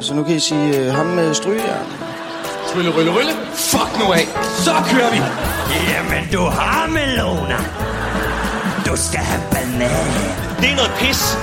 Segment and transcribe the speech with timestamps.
[0.00, 1.86] Så nu kan I sige uh, ham med strygejern.
[2.76, 3.32] Rylle, rylle, rylle.
[3.54, 4.26] Fuck nu af.
[4.64, 5.20] Så kører vi.
[5.92, 7.58] Jamen, du har melona.
[8.86, 10.06] Du skal have banan.
[10.60, 11.38] Det er noget pis.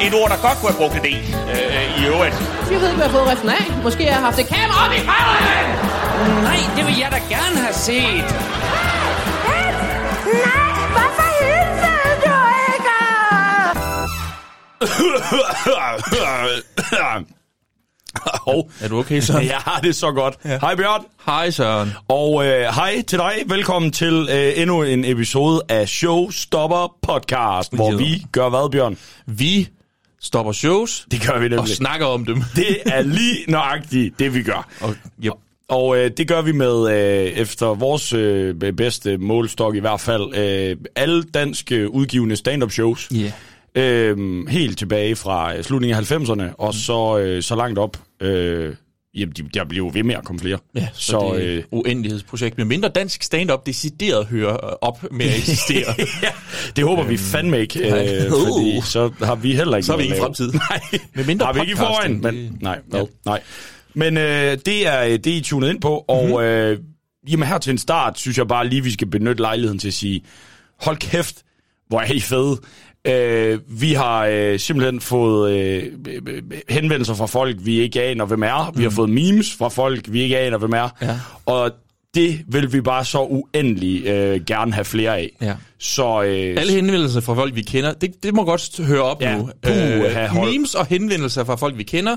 [0.00, 1.22] Et ord, der godt kunne have brugt en del
[1.52, 2.34] øh, i øvrigt.
[2.70, 3.82] Jeg ved ikke, hvad jeg har fået af.
[3.82, 5.68] Måske har jeg haft et kamera op i røven!
[6.48, 8.28] Nej, det vil jeg da gerne have set.
[10.46, 12.36] Nej, hvorfor hilser du
[12.74, 12.98] ikke?
[18.16, 18.70] Hov.
[18.80, 19.46] Er du okay, Søren?
[19.54, 20.34] Jeg har det så godt.
[20.44, 20.58] Ja.
[20.60, 21.04] Hej Bjørn.
[21.26, 21.92] Hej, Søren.
[22.08, 23.32] Og øh, hej til dig.
[23.46, 27.96] Velkommen til øh, endnu en episode af Showstopper Podcast, hvor Ja.
[27.96, 28.96] vi gør hvad, Bjørn?
[29.26, 29.68] Vi
[30.20, 31.76] stopper shows Det gør vi og nemlig.
[31.76, 32.42] snakker om dem.
[32.56, 34.68] Det er lige nøjagtigt det, vi gør.
[34.80, 35.32] Og, yep.
[35.68, 40.34] Og øh, det gør vi med, øh, efter vores øh, bedste målstok i hvert fald,
[40.36, 43.08] øh, alle danske udgivende stand-up shows.
[43.14, 43.30] Yeah.
[43.78, 47.96] Øh, helt tilbage fra øh, slutningen af 90'erne, og så, øh, så langt op.
[48.22, 48.74] Øh,
[49.14, 50.58] jamen, de, der bliver jo ved med at komme flere.
[50.74, 52.58] Ja, så, Så, det er øh, uendelighedsprojekt.
[52.58, 55.94] Men mindre dansk stand-up decideret hører øh, op med at eksistere.
[56.22, 56.28] ja,
[56.76, 58.38] det håber vi fandme ikke, øh, Uh.
[58.48, 60.20] fordi så har vi heller ikke Så har vi lave.
[60.20, 60.52] fremtid.
[60.52, 60.80] Nej,
[61.14, 62.78] Med mindre har vi ikke i forvejen, men det- nej?
[62.94, 63.02] Ja.
[63.26, 63.40] nej.
[63.94, 66.40] Men øh, det er det, er I tunet ind på, og Mhm.
[66.40, 66.78] øh,
[67.30, 69.94] jamen her til en start, synes jeg bare lige, vi skal benytte lejligheden til at
[69.94, 70.24] sige,
[70.80, 71.42] hold kæft,
[71.88, 72.56] hvor er I fede.
[73.04, 78.42] Øh, vi har øh, simpelthen fået øh, øh, henvendelser fra folk, vi ikke aner, hvem
[78.42, 78.72] er.
[78.76, 80.88] Vi har fået memes fra folk, vi ikke aner, hvem er.
[81.02, 81.18] Ja.
[81.46, 81.70] Og
[82.14, 85.30] det vil vi bare så uendelig øh, gerne have flere af.
[85.40, 85.54] Ja.
[85.78, 89.36] Så øh, Alle henvendelser fra folk, vi kender, det, det må godt høre op Ja,
[89.36, 89.50] nu.
[89.66, 90.50] Øh, puha, hold.
[90.50, 92.16] memes og henvendelser fra folk, vi kender,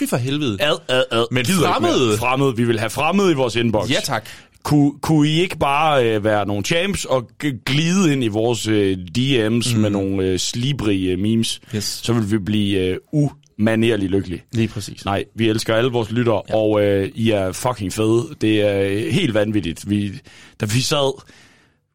[0.00, 0.56] fy for helvede.
[0.60, 1.24] ad, ad, ad.
[1.30, 2.06] Men fremmede?
[2.06, 2.16] mere.
[2.16, 2.56] Fremmede.
[2.56, 3.90] Vi vil have fremmede i vores inbox.
[3.90, 4.28] Ja, tak.
[4.66, 7.30] Kunne, kunne I ikke bare øh, være nogle champs og
[7.66, 9.80] glide ind i vores øh, DM's mm.
[9.80, 11.84] med nogle øh, slibrige øh, memes, Yes.
[11.84, 14.42] så vil vi blive øh, umanerligt lykkelige.
[14.52, 15.04] Lige præcis.
[15.04, 16.56] Nej, vi elsker alle vores lyttere, ja.
[16.56, 18.28] og øh, I er fucking fede.
[18.40, 19.90] Det er øh, helt vanvittigt.
[19.90, 20.12] Vi,
[20.60, 21.22] da vi sad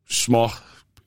[0.10, 0.50] små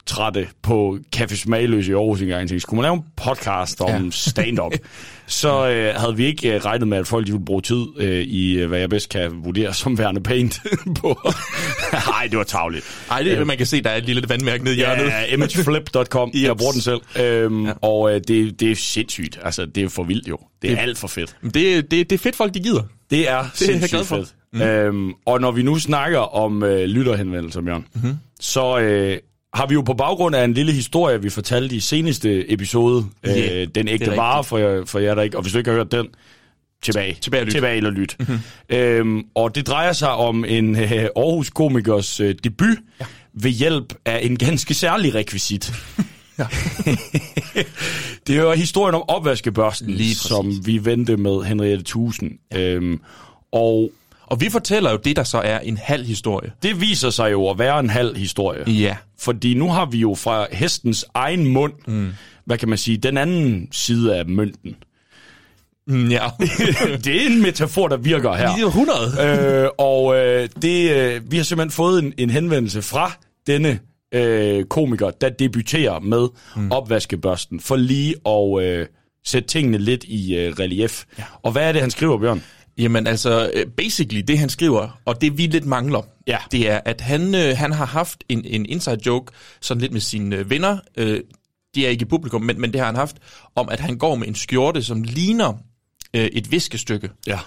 [0.07, 3.89] trætte på Café Smagløs i Aarhus en gang, tænkte, skulle man lave en podcast om
[4.05, 4.11] Ja.
[4.31, 4.73] stand-up,
[5.27, 8.21] så øh, havde vi ikke øh, regnet med, at folk de ville bruge tid øh,
[8.23, 10.61] i, øh, hvad jeg bedst kan vurdere som værende paint
[11.01, 11.21] på.
[11.93, 12.85] Nej, det var tavligt.
[13.11, 15.05] Ej, det, øh, man kan se, der er et lille vandmærke nede i hjørnet.
[15.05, 16.33] Ja, imageflip.com.
[16.37, 16.43] Yes.
[16.45, 17.01] Jeg bruger den selv.
[17.21, 17.73] Øhm, ja.
[17.83, 19.39] Og øh, det, det er sindssygt.
[19.43, 20.39] Altså, det er for vildt jo.
[20.63, 21.37] Det er Det- alt for fedt.
[21.43, 22.83] Men Det, det, det er fedt, folk de gider.
[23.11, 24.17] Det er er jeg sindssygt glad for.
[24.17, 24.35] fedt.
[24.53, 24.61] Mm.
[24.63, 28.15] Øhm, og når vi nu snakker om øh, lytterhenvendelser, Bjørn, mm-hmm.
[28.41, 29.19] så øh,
[29.55, 33.63] har vi jo på baggrund af en lille historie, vi fortalte i seneste episode, Ja,
[33.63, 35.37] øh, Den ægte vare for jer, for jer, der ikke...
[35.37, 36.07] Og hvis du ikke har hørt den,
[36.85, 37.17] tilbage.
[37.21, 37.53] Tilbage og lyt.
[37.53, 38.17] Tilbage eller lyt.
[38.19, 38.39] Mm-hmm.
[38.77, 43.07] Øhm, og det drejer sig om en øh, Aarhus-komikers øh, debut ja.
[43.35, 45.73] ved hjælp af en ganske særlig rekvisit.
[46.39, 46.47] Ja.
[48.27, 52.39] det er historien om opvaskebørsten, Lige som vi vendte med Henriette Tusen.
[52.53, 52.61] Ja.
[52.61, 53.01] Øhm,
[53.53, 53.91] og
[54.35, 56.53] Og vi fortæller jo det, der så er en halv historie.
[56.63, 58.71] det viser sig jo at være en halv historie.
[58.71, 58.97] Ja.
[59.19, 62.13] Fordi nu har vi jo fra hestens egen mund, mm.
[62.47, 64.77] hvad kan man sige, den anden side af mønten.
[65.87, 66.31] Mm, ja.
[67.05, 68.57] det er en metafor, der virker her.
[68.57, 68.99] Lige 100.
[69.65, 73.13] øh, og øh, det, øh, vi har simpelthen fået en, en henvendelse fra
[73.47, 73.79] denne
[74.15, 76.73] øh, komiker, der debuterer med mm.
[76.73, 78.87] opvaskebørsten, for lige at øh,
[79.25, 81.05] sætte tingene lidt i øh, relief.
[81.19, 81.25] Ja.
[81.43, 82.43] Og hvad er det, han skriver, Bjørn?
[82.79, 86.39] Jamen altså, øh, basically det han skriver, og det vi lidt mangler, Ja.
[86.53, 90.01] det er, at han, øh, han har haft en, en inside joke, sådan lidt med
[90.01, 91.21] sine øh, venner, øh,
[91.75, 93.17] de er ikke i publikum, men, men det har han haft,
[93.55, 95.53] om at han går med en skjorte, som ligner
[96.15, 97.11] øh, et viskestykke.
[97.27, 97.39] Ja.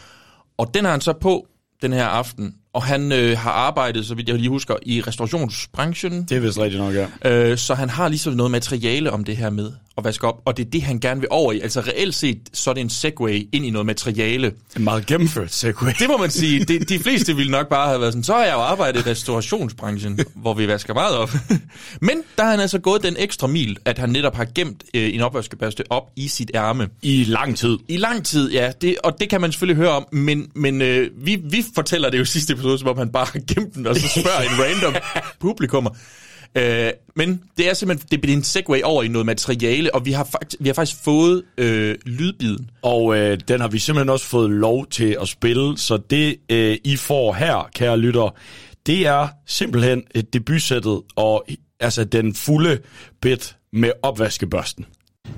[0.58, 1.48] Og den har han så på
[1.82, 6.24] den her aften, og han øh, har arbejdet, så vidt jeg lige husker, i restaurationsbranchen.
[6.24, 7.08] Det er vist rigtigt nok, ja.
[7.32, 10.58] Øh, så han har ligesom noget materiale om det her med at vaske op, og
[10.58, 11.60] det er det, han gerne vil over i.
[11.60, 14.52] Altså reelt set, så er det en segway ind i noget materiale.
[14.76, 15.92] En meget gennemført segway.
[16.00, 16.66] Det må man sige.
[16.66, 19.10] De, de fleste ville nok bare have været sådan, så har jeg jo arbejdet i
[19.10, 21.34] restaurationsbranchen, hvor vi vasker meget op.
[22.02, 25.14] Men der har han altså gået den ekstra mil, at han netop har gemt øh,
[25.14, 26.88] en opvaskebørste op i sit ærme.
[27.02, 27.78] I lang tid.
[27.88, 28.72] I lang tid, ja.
[28.82, 32.20] Det, og det kan man selvfølgelig høre om, men, men øh, vi, vi fortæller det
[32.20, 35.02] jo sidste episode, som om han bare har gemt den, og så spørger en random
[35.40, 35.90] publikummer.
[36.56, 40.12] Øh, men det er simpelthen det bliver en segway over i noget materiale, og vi
[40.12, 42.70] har, fakt, vi har faktisk fået øh, lydbiden.
[42.82, 46.78] Og øh, den har vi simpelthen også fået lov til at spille, så det øh,
[46.84, 48.36] I får her, kære lytter,
[48.86, 51.46] det er simpelthen et debutsættet og
[51.80, 52.80] altså den fulde
[53.22, 54.86] bit med opvaskebørsten.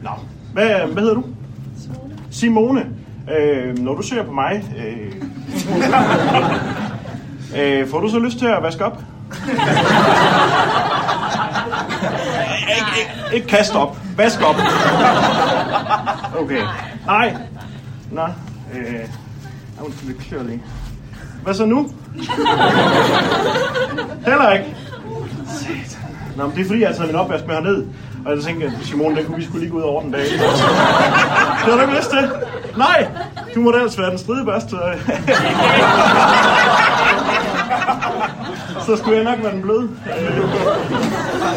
[0.04, 0.10] Nå,
[0.54, 1.24] hvad, hvad hedder du?
[2.32, 2.86] Simone.
[3.40, 5.14] Øh, når du ser på mig, øh,
[7.58, 8.98] øh, får du så lyst til at vaske op?
[12.70, 13.98] ikke, ikke, ikke kast op.
[14.18, 14.56] Vask op.
[16.40, 16.62] Okay.
[17.06, 17.36] Nej.
[18.12, 18.22] Nå,
[18.74, 19.00] Øh,
[19.82, 20.64] undskyld, det klør lige.
[21.44, 21.90] Hvad så nu?
[24.26, 24.76] Heller ikke.
[26.38, 27.86] Nå, men det er fordi, jeg har taget min opvask med herned.
[28.26, 30.22] Og jeg tænkte, at Simone, den kunne vi skulle lige gå ud over den dag.
[30.22, 30.40] Det
[31.68, 32.30] var du ikke lyst til.
[32.78, 33.08] Nej,
[33.56, 34.76] du må da ellers være den stridebørste.
[38.86, 39.90] Så skulle jeg nok være den bløde.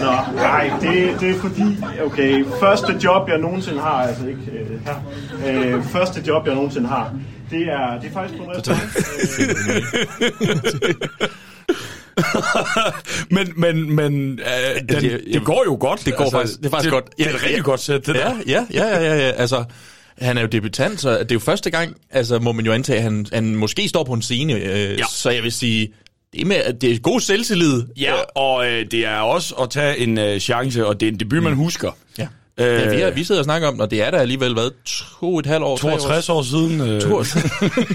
[0.00, 4.86] Nå, nej, det, det er fordi, okay, første job, jeg nogensinde har, altså ikke øh,
[4.86, 7.12] her, øh, første job, jeg nogensinde har,
[7.50, 8.82] det er, det er faktisk på en restaurant.
[13.30, 16.04] men, men, men øh, den, det- det, går jo godt.
[16.06, 17.04] det går faktisk- det er faktisk godt.
[17.18, 17.62] Det er et Ja, rigtig ja.
[17.62, 18.30] godt sæt, det der.
[18.46, 19.30] Ja, ja, ja, ja, ja, ja.
[19.32, 19.64] Altså,
[20.18, 22.96] han er jo debutant, så det er jo første gang, altså må man jo antage,
[22.96, 24.52] at han, han måske står på en scene.
[24.54, 25.04] Øh, ja.
[25.10, 25.92] Så jeg vil sige,
[26.32, 27.82] det er, med, det er god selvtillid.
[27.96, 31.20] Ja, og øh, det er også at tage en øh, chance, og det er en
[31.20, 31.96] debut, man husker.
[32.18, 32.26] Ja.
[32.58, 34.56] Øh, ja vi, har, vi sidder og snakker om, den, og det er der alligevel
[34.56, 35.76] været to et halvt år.
[35.76, 35.98] tre år.
[35.98, 36.80] 62 år siden.
[36.80, 37.50] Øh, To år siden.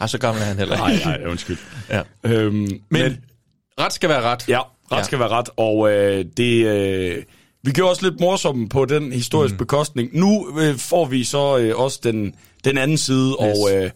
[0.00, 1.04] Ej, så gammel er han heller Nej, ikke.
[1.04, 1.56] nej, undskyld.
[1.90, 2.02] Ja.
[2.24, 3.18] Øhm, Men, men
[3.80, 4.48] ret skal være ret.
[4.48, 4.60] Ja,
[4.92, 5.02] ret ja.
[5.02, 6.66] skal være ret, og øh, det...
[6.66, 7.22] Øh,
[7.62, 9.58] vi gjorde også lidt morsomme på den historiske mm.
[9.58, 10.10] bekostning.
[10.12, 13.36] Nu øh, får vi så øh, også den, den anden side, yes.
[13.38, 13.90] og øh,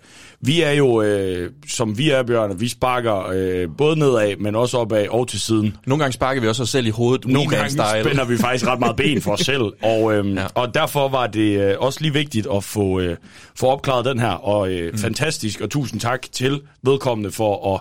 [0.44, 4.78] vi er jo, øh, som vi er, Bjørn, vi sparker øh, både nedad, men også
[4.78, 5.76] opad og til siden.
[5.86, 7.26] Nogle gange sparker vi også os selv i hovedet.
[7.26, 8.02] Nogle gange Wingman-style.
[8.02, 10.22] spænder vi faktisk ret meget ben for os selv, og, Ja.
[10.22, 10.46] ja.
[10.54, 13.16] og derfor var det øh, også lige vigtigt at få, øh,
[13.56, 14.98] få opklaret den her, og øh, mm.
[14.98, 17.80] fantastisk, og tusind tak til vedkommende for at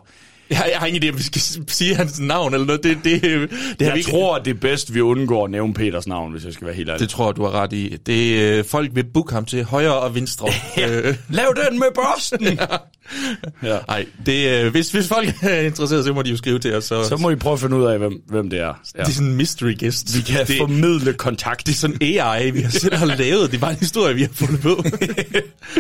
[0.52, 2.84] Jeg, jeg har ingen idé, om vi skal sige hans navn eller noget.
[2.84, 5.52] Det, det, det, har jeg vi ikke- tror, at det er bedst, vi undgår at
[5.52, 7.00] nævne Peters navn, hvis jeg skal være helt ærlig.
[7.00, 7.98] Det tror jeg, du har ret i.
[8.06, 10.48] Det øh, folk vil booke ham til højre og venstre.
[10.84, 12.44] øh, Lav den med Boston!
[12.44, 12.66] ja.
[13.90, 16.84] Ej, det, øh, hvis, hvis folk er interesseret, så må de jo skrive til os.
[16.84, 18.66] Så, Så må I prøve at finde ud af, hvem, hvem det er.
[18.66, 19.00] Ja.
[19.02, 20.18] Det er sådan en mystery guest.
[20.18, 21.66] Vi kan det, formidle kontakt.
[21.68, 23.52] det er sådan AI, vi har selv har lavet.
[23.52, 24.84] Det er bare en historie, vi har fundet på.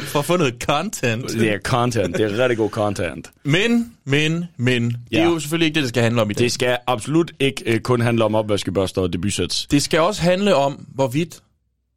[0.01, 1.30] For at få noget content.
[1.31, 2.18] Det er content.
[2.18, 3.31] Det er rigtig god content.
[3.44, 4.83] Men, men, men.
[4.89, 5.24] Det er Ja.
[5.30, 6.44] jo selvfølgelig ikke det, det skal handle om i dag.
[6.44, 9.68] Det skal absolut ikke uh, kun handle om opvaskebørster og debutsæts.
[9.72, 11.39] Det skal også handle om, hvorvidt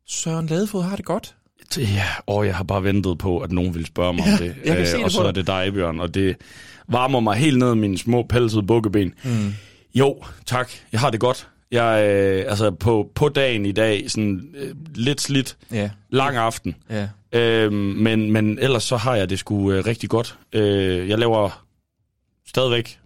[0.08, 1.34] Søren Ladefod har det godt.
[1.78, 4.54] Ja, og jeg har bare ventet på, at nogen ville spørge mig om det.
[4.64, 6.36] jeg kan se Øh, det og så er det dig, Bjørn, og det
[6.88, 9.14] varmer mig helt ned i mine små pelsede bukkeben.
[9.24, 9.54] Mm.
[9.94, 10.70] Jo, tak.
[10.92, 11.48] Jeg har det godt.
[11.70, 15.90] Jeg øh, altså på, på dagen i dag, sådan øh, lidt slidt, Ja.
[16.10, 16.74] lang aften.
[16.90, 17.08] Ja.
[17.32, 20.38] Øhm, men, men ellers så har jeg det sgu øh, rigtig godt.
[20.52, 21.64] Øh, jeg laver
[22.48, 22.98] stadigvæk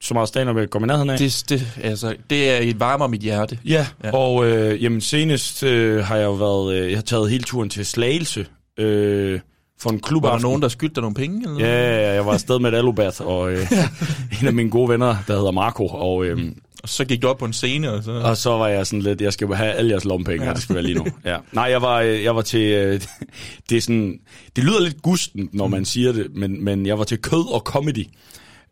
[0.00, 1.18] så meget stand jeg kommer i nærheden af.
[1.18, 3.58] Det, det, altså, det er et varmer mit hjerte.
[3.64, 4.10] Ja, Ja.
[4.14, 7.68] og øh, jamen, senest øh, har jeg jo været, øh, jeg har taget hele turen
[7.70, 8.46] til Slagelse
[8.78, 9.40] øh,
[9.80, 10.22] for en klub.
[10.22, 11.42] Var der nogen, der skyldte dig nogle penge?
[11.48, 11.90] Eller Ja, noget?
[11.96, 13.66] ja, ja, jeg var afsted med et alubat, og øh,
[14.40, 16.38] en af mine gode venner, der hedder Marco, og, øh,
[16.82, 18.12] Og så gik du op på en scene, og så...
[18.12, 20.52] og så var jeg sådan lidt, jeg skal have alle jeres lommepenge, ja.
[20.52, 21.06] det skal være lige nu.
[21.24, 21.36] Ja.
[21.52, 23.00] Nej, jeg var, øh, jeg var til, øh,
[23.70, 24.18] det er sådan,
[24.56, 27.60] det lyder lidt gustent, når man siger det, men, men jeg var til kød og
[27.60, 28.06] comedy.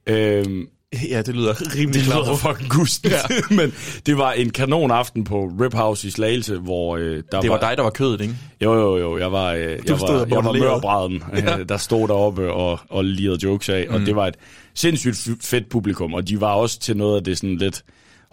[0.07, 0.45] Øh,
[1.11, 2.27] Ja, det lyder rimelig det klart.
[2.27, 3.19] lyder fucking gustent, ja.
[3.61, 3.75] men
[4.07, 7.59] det var en kanon aften på Rip House i Slagelse, hvor øh, der Det var
[7.61, 8.37] dig, der var kødet, ikke?
[8.61, 9.19] Jo, jo, jo.
[9.19, 9.69] Jeg var, øh, jeg
[10.01, 13.87] var, jeg var mørbræden, øh, der stod deroppe og, og lirede jokes af.
[13.89, 13.95] Mm.
[13.95, 14.35] Og det var et
[14.75, 17.83] sindssygt fedt publikum, og de var også til noget af det sådan lidt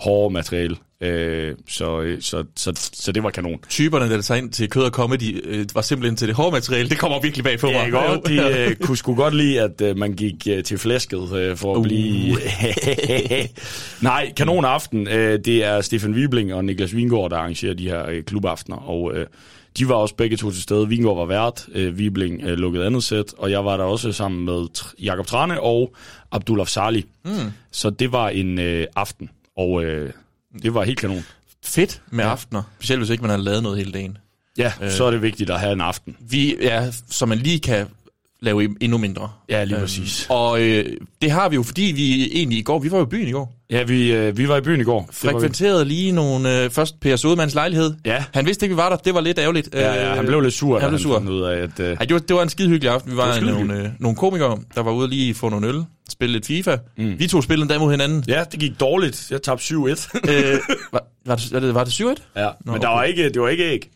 [0.01, 0.75] hårde materiale.
[1.01, 3.59] Øh, så, øh, så, så, så det var kanon.
[3.69, 6.89] Typerne, der tager ind til kød og comedy, øh, var simpelthen til det hårde materiale.
[6.89, 7.91] Det kommer virkelig bag på mig.
[7.93, 8.17] Ja?
[8.25, 11.73] De øh, kunne sgu godt lide, at øh, man gik øh, til flæsket øh, for
[11.73, 11.83] at Uh.
[11.83, 12.37] blive...
[14.01, 15.07] Nej, kanon aften.
[15.07, 19.11] Øh, det er Stefan Wibling og Niklas Vingård, der arrangerer de her øh, klubaftener, og
[19.15, 19.25] øh,
[19.77, 20.87] de var også begge to til stede.
[20.87, 24.45] Vingård var vært, øh, Wibling øh, lukkede andet sæt, og jeg var der også sammen
[24.45, 24.67] med
[25.01, 25.93] Jakob Trane og
[26.31, 27.05] Abdullah Sali.
[27.25, 27.31] Mm.
[27.71, 29.29] Så det var en øh, aften,
[29.61, 30.13] og øh,
[30.63, 31.25] det var helt kanon.
[31.63, 32.63] Fedt med aftener.
[32.77, 34.17] Specielt hvis ikke man har lavet noget hele dagen.
[34.57, 34.91] Ja, øh.
[34.91, 36.17] så er det vigtigt at have en aften.
[36.19, 37.87] Vi, ja, så man lige kan
[38.41, 39.29] lave endnu mindre.
[39.49, 40.27] Ja, lige præcis.
[40.29, 40.85] Og øh,
[41.21, 43.31] det har vi jo, fordi vi egentlig i går, vi var jo i byen i
[43.31, 45.09] går, Ja, vi, øh, vi var i byen i går.
[45.11, 47.93] Frekventerede lige nogle, øh, først Per Sodemanns lejlighed.
[48.05, 48.23] Ja.
[48.33, 49.69] Han vidste ikke, vi var der, det var lidt ærgerligt.
[49.73, 51.13] Ja, ja, han blev lidt sur, han blev han sur.
[51.17, 51.79] fandt ud af, at...
[51.79, 53.11] Øh, Ej, det var, det var en skide hyggelig aften.
[53.11, 56.33] Vi var, var nogle, øh, nogle komikere, der var ude lige få nogle øl, spille
[56.33, 56.77] lidt FIFA.
[56.97, 57.19] Mm.
[57.19, 58.23] Vi to spillede endda mod hinanden.
[58.27, 59.31] Ja, det gik dårligt.
[59.31, 59.75] Jeg tabte 7-1.
[59.77, 60.59] øh,
[60.91, 63.09] var, var, det, var det, var det 7 ja, Nå, men der var okay.
[63.09, 63.89] ikke, det var ikke æg.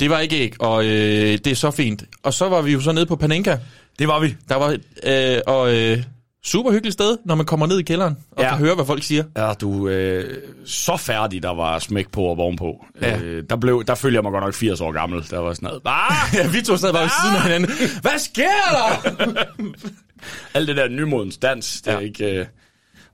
[0.00, 2.04] Det var ikke æg, og øh, det er så fint.
[2.22, 3.56] Og så var vi jo så nede på Panenka.
[3.98, 4.36] Det var vi.
[4.48, 6.02] Der var øh, og øh,
[6.44, 8.48] super hyggeligt sted, når man kommer ned i kælderen og Ja.
[8.48, 9.24] kan høre, hvad folk siger.
[9.36, 12.84] Ja, du øh, så færdig, der var smæk på og ovenpå.
[13.02, 13.18] Ja.
[13.20, 15.30] Øh, der, blev, der følte jeg mig godt nok 80 år gammel.
[15.30, 15.82] Der var sådan noget.
[15.84, 16.12] Ah!
[16.34, 17.70] Ja, vi to sad bare ved siden af hinanden.
[18.02, 19.44] Hvad sker der?
[20.54, 22.04] Alt det der nymodens dans, det er Ja.
[22.04, 22.40] ikke...
[22.40, 22.46] Øh,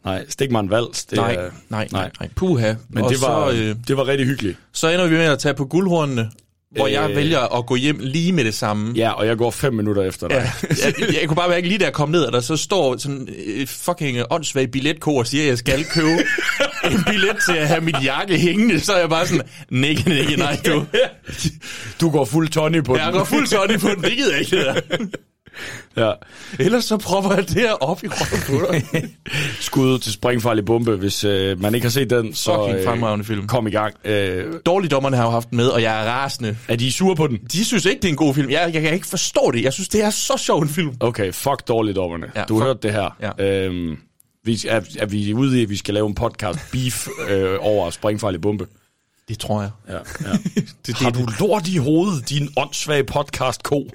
[0.04, 1.04] nej, stik mig en vals.
[1.04, 2.28] Det nej, er, nej, nej, nej.
[2.36, 2.74] Puha.
[2.88, 4.58] Men og det var, så, øh, det var rigtig hyggeligt.
[4.72, 6.30] så ender vi med at tage på guldhornene
[6.76, 7.16] hvor jeg Øh.
[7.16, 8.92] vælger at gå hjem lige med det samme.
[8.96, 10.36] Ja, og jeg går fem minutter efter dig.
[10.36, 12.96] Ja, jeg, jeg kunne bare mærke lige da jeg kom ned, og der så står
[12.96, 16.08] sådan et fucking åndssvag billetkor og siger, at jeg skal købe
[16.92, 18.80] en billet til at have mit jakke hængende.
[18.80, 20.86] Så er jeg bare sådan, nikke, nikke, nej du.
[22.00, 23.02] Du går fuld Tony på den.
[23.02, 25.06] Jeg går fuld sådan på den, det gider jeg ikke det der.
[25.96, 26.12] Ja.
[26.58, 29.08] Ellers så propper jeg det her op i røven på dig.
[29.60, 30.96] Skud til springfarlig bombe.
[30.96, 33.46] Hvis øh, man ikke har set den, så Fucking fremragende film.
[33.46, 33.94] kom i gang.
[34.04, 36.56] Øh, Dårligdommerne har jo haft den med, og jeg er rasende.
[36.68, 37.38] er de sure på den?
[37.52, 38.50] De synes ikke, det er en god film.
[38.50, 39.62] Jeg, jeg kan ikke forstå det.
[39.62, 40.94] Jeg synes, det er så sjov en film.
[41.00, 42.26] Okay, fuck dårligdommerne.
[42.36, 43.32] Ja, du har hørt det her.
[43.38, 43.44] Ja.
[43.66, 43.96] Øhm,
[44.44, 47.90] vi, er, er vi ude i, at vi skal lave en podcast beef øh, over
[47.90, 48.66] springfarlig bombe?
[49.28, 49.70] Det tror jeg.
[49.88, 50.38] Ja, ja.
[50.86, 53.88] Det, Har du lort i hovedet, din åndssvage podcast-ko?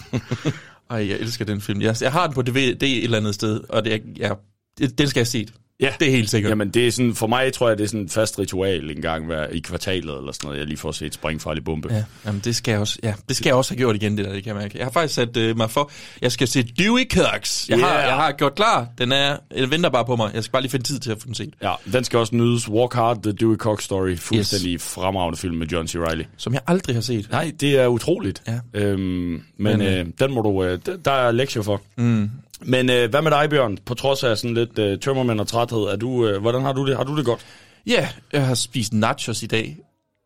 [0.90, 1.80] Ej, jeg elsker den film.
[1.80, 4.32] Jeg, jeg har den på DVD et eller andet sted, og det, ja,
[4.78, 5.48] det, den skal jeg se.
[5.80, 5.92] Ja.
[6.00, 6.50] Det er helt sikkert.
[6.50, 9.02] Jamen, det er sådan, for mig tror jeg, det er sådan et fast ritual en
[9.02, 11.94] gang hver, i kvartalet eller sådan noget, jeg lige får set springfarlig bombe.
[11.94, 14.24] Ja, jamen det skal jeg også, ja, det skal jeg også have gjort igen, det
[14.24, 14.78] der, det kan jeg mærke.
[14.78, 15.90] Jeg har faktisk sat øh, mig for,
[16.22, 17.68] jeg skal se Dewey Cox.
[17.68, 18.02] Jeg, har, Yeah.
[18.08, 18.86] jeg har gjort klar.
[18.98, 20.30] Den er, den venter bare på mig.
[20.34, 21.54] Jeg skal bare lige finde tid til at få den set.
[21.62, 22.68] Ja, den skal også nydes.
[22.68, 24.16] Walk Hard, The Dewey Cox Story.
[24.16, 24.82] Fuldstændig yes.
[24.94, 25.94] fremragende film med John C.
[25.96, 26.24] Reilly.
[26.36, 27.30] Som jeg aldrig har set.
[27.30, 28.42] Nej, det er utroligt.
[28.48, 28.58] Ja.
[28.74, 30.64] Øhm, men Men, øh, den må du...
[30.64, 31.82] Øh, der er lektier for.
[31.96, 32.30] Mm.
[32.62, 33.78] Men øh, hvad med dig, Bjørn?
[33.86, 36.86] På trods af sådan lidt øh, tømmermænd og træthed, er du, øh, hvordan har du
[36.86, 36.96] det?
[36.96, 37.40] Har du det godt?
[37.86, 39.76] Ja, jeg har spist nachos i dag.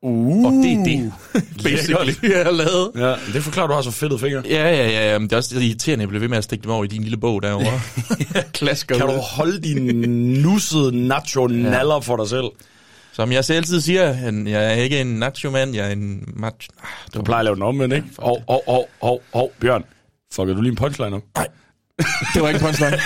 [0.03, 0.47] Uh.
[0.47, 1.13] Og det er det,
[1.65, 2.91] basically, jeg har lavet.
[2.97, 4.43] Ja, det forklarer, du har så fedtede fingre.
[4.45, 6.45] Ja, ja, ja, ja, men det er også irriterende, at jeg bliver ved med at
[6.45, 7.81] stikke dem over i din lille bog derovre.
[8.53, 9.93] Klasker Kan du holde dine
[10.43, 12.45] nussede nacho-naller for dig selv?
[13.13, 14.03] Som jeg selv altid siger,
[14.49, 16.69] jeg er ikke en nacho-mand, jeg er en macho...
[16.83, 18.07] Ah, Du plejer at lave den omvendt, ikke?
[18.19, 19.85] Hov, hov, hov, hov, hov, Bjørn.
[20.33, 21.23] Fucker du lige en punchline op?
[22.35, 22.99] Det var ikke punchline.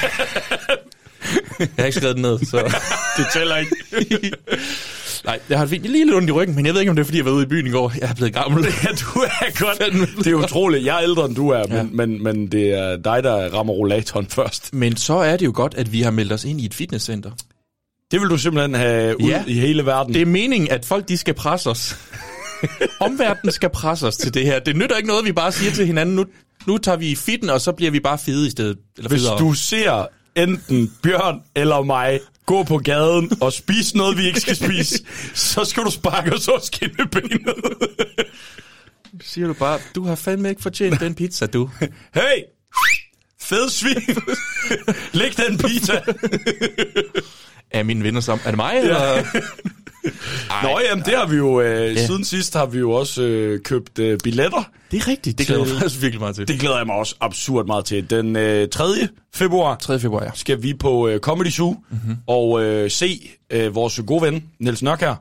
[1.61, 2.59] jeg har ikke skrevet den ned, så...
[3.19, 3.77] Det tæller ikke.
[5.25, 5.83] Nej, jeg har det fint.
[5.87, 7.31] lige lidt ondt i ryggen, men jeg ved ikke, om det er, fordi jeg var
[7.33, 7.93] ude i byen i går.
[8.01, 8.65] Jeg er blevet gammel.
[8.85, 10.25] Ja, du er godt.
[10.25, 10.85] Det er utroligt.
[10.85, 11.83] Jeg er ældre, end du er, men, Ja.
[11.93, 14.75] men, men det er dig, der rammer rollatoren først.
[14.75, 17.31] Men så er det jo godt, at vi har meldt os ind i et fitnesscenter.
[18.11, 19.43] Det vil du simpelthen have ud Ja.
[19.47, 20.15] i hele verden.
[20.15, 21.97] Det er meningen, at folk de skal presse os.
[23.01, 24.59] Omverdenen skal presse os til det her.
[24.59, 26.25] Det nytter ikke noget, vi bare siger til hinanden, nu,
[26.67, 28.79] nu tager vi fitten, og så bliver vi bare fede i stedet.
[28.97, 29.39] Eller Hvis federe.
[29.39, 30.07] du ser
[30.37, 35.05] enten Bjørn eller mig gå på gaden og spise noget, vi ikke skal spise,
[35.35, 37.55] så skal du sparke os over skinnebenet.
[39.21, 41.71] siger du bare, du har fandme ikke fortjent den pizza, du.
[42.15, 42.43] Hey!
[43.41, 44.17] Fed svin!
[45.13, 46.03] Læg den pizza!
[47.71, 48.47] Er mine venner sammen?
[48.47, 49.25] Er det mig, eller?
[50.63, 53.99] Nå jamen, det har vi jo, øh, siden sidst har vi jo også øh, købt
[53.99, 54.71] øh, billetter.
[54.91, 55.39] Det er rigtigt.
[55.39, 56.49] Det glæder jeg Til- mig faktisk virkelig meget til.
[56.49, 58.11] Det glæder jeg mig også absurd meget til.
[58.11, 58.85] Den øh, 3.
[59.35, 60.01] februar 3.
[60.01, 60.31] februar, ja.
[60.35, 62.17] skal vi på øh, Comedy Zoo mm-hmm.
[62.27, 65.15] og øh, se øh, vores gode ven, Niels Nørkær.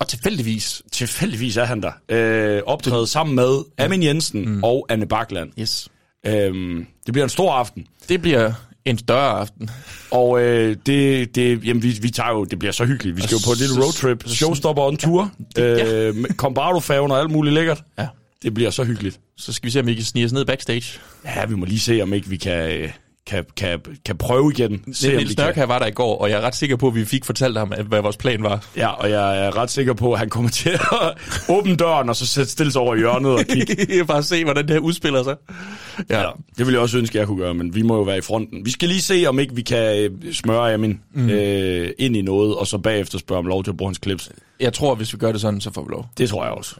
[0.00, 0.82] Og tilfældigvis.
[0.92, 1.92] Tilfældigvis er han der.
[2.08, 4.64] Øh, optræde sammen med Amin Jensen mm.
[4.64, 5.50] og Anne Bakland.
[5.60, 5.88] Yes.
[6.26, 7.86] Øhm, det bliver en stor aften.
[8.08, 8.52] Det bliver
[8.86, 9.70] en større aften.
[10.10, 13.16] Og øh, det, det, jamen, vi, vi tager jo, det bliver så hyggeligt.
[13.16, 14.28] Vi skal jo på et lille roadtrip.
[14.28, 15.30] Showstopper on tour.
[15.58, 17.82] Øh, med Combardo-færgen og alt muligt lækkert.
[17.98, 18.06] Ja.
[18.42, 19.20] Det bliver så hyggeligt.
[19.36, 20.98] Så skal vi se, om vi kan snige os ned backstage.
[21.24, 22.90] Ja, vi må lige se, om ikke vi kan, øh,
[23.26, 24.94] kan, kan, kan prøve igen.
[24.94, 25.36] Se, vi Niels.
[25.36, 27.58] Nørk var der i går, og jeg er ret sikker på, at vi fik fortalt
[27.58, 28.64] ham, at- hvad vores plan var.
[28.76, 30.80] Ja, og jeg er ret sikker på, at han kommer til at
[31.56, 34.04] åbne døren, og så stille sig over i hjørnet og kigge.
[34.04, 35.36] Bare se, hvordan det her udspiller sig.
[36.10, 36.20] Ja.
[36.20, 36.26] Ja,
[36.58, 38.64] det ville jeg også ønske, jeg kunne gøre, men vi må jo være i fronten.
[38.64, 41.30] Vi skal lige se, om ikke vi kan øh, smøre Amin mm.
[41.30, 44.30] øh, ind i noget, og så bagefter spørge om lov til at bruge hans clips.
[44.60, 46.06] Jeg tror, hvis vi gør det sådan, så får vi lov.
[46.18, 46.74] Det tror jeg også.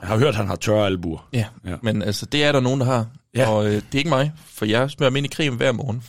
[0.00, 1.28] Jeg har hørt, at han har tørre albuer.
[1.32, 1.70] Ja, Ja.
[1.70, 1.76] ja.
[1.82, 3.06] men altså, det er der nogen, der har.
[3.34, 3.40] Ja.
[3.40, 3.48] Ja.
[3.50, 6.02] Og øh, det er ikke mig, for jeg smører dem ind i creme hver morgen.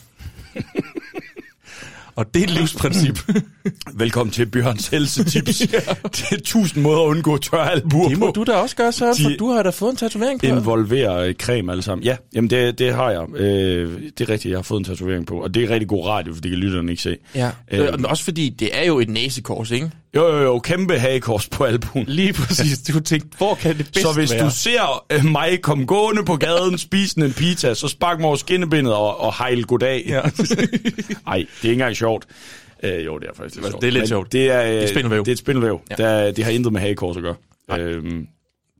[2.16, 3.18] og det er et livsprincip.
[3.94, 5.58] Velkommen til Bjørns helsetips.
[6.16, 8.32] Det er tusind måder at undgå tørre albuer det må på.
[8.32, 10.46] du da også gøre, Søren, for De- du har da fået en tatovering på.
[10.46, 12.04] Involverer øh, creme alle sammen.
[12.04, 13.34] Ja, jamen det, det har jeg.
[13.34, 15.42] Øh, det er rigtigt, jeg har fået en tatovering på.
[15.42, 17.16] Og det er rigtig god radio, for det kan lytterne ikke se.
[17.34, 17.80] Ja, Øh.
[17.80, 19.90] øh, også fordi det er jo et næsekors, ikke?
[20.16, 22.04] Jo, jo, jo, kæmpe hagekors på albuen.
[22.06, 22.78] Lige præcis.
[22.78, 24.44] Du tænkte, hvor kan det bedst Så hvis være?
[24.44, 28.36] du ser øh, mig komme gående på gaden, spisende en pizza, så spark mig over
[28.36, 30.04] skinnebindet og, og hejl goddag.
[30.06, 30.20] Ja.
[30.20, 30.38] Ej, det
[31.28, 32.26] er ikke engang sjovt.
[32.82, 33.80] Øh, jo, det er faktisk lidt sjovt.
[33.82, 34.32] Det er lidt Men sjovt.
[34.32, 35.20] Det er, øh, er spindelvæv.
[35.24, 35.80] Det er et spindelvæv.
[35.90, 35.94] Ja.
[35.94, 37.34] Der, det har intet med hagekors at gøre.
[37.78, 38.26] Øhm,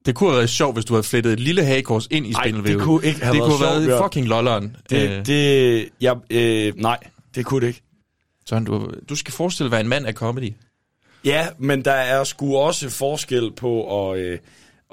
[0.06, 2.78] Det kunne have været sjovt, hvis du havde flettet et lille hagekors ind i spindelvævet.
[2.78, 4.02] det kunne ikke have det været kunne have sjovt, været Bjørn.
[4.10, 4.76] fucking lolleren.
[4.90, 6.98] det, Øh, det, ja, øh, nej,
[7.34, 7.82] det kunne det ikke.
[8.46, 10.52] Sådan, du, du skal forestille dig være en mand af comedy.
[11.24, 14.38] Ja, men der er sgu også forskel på at, øh,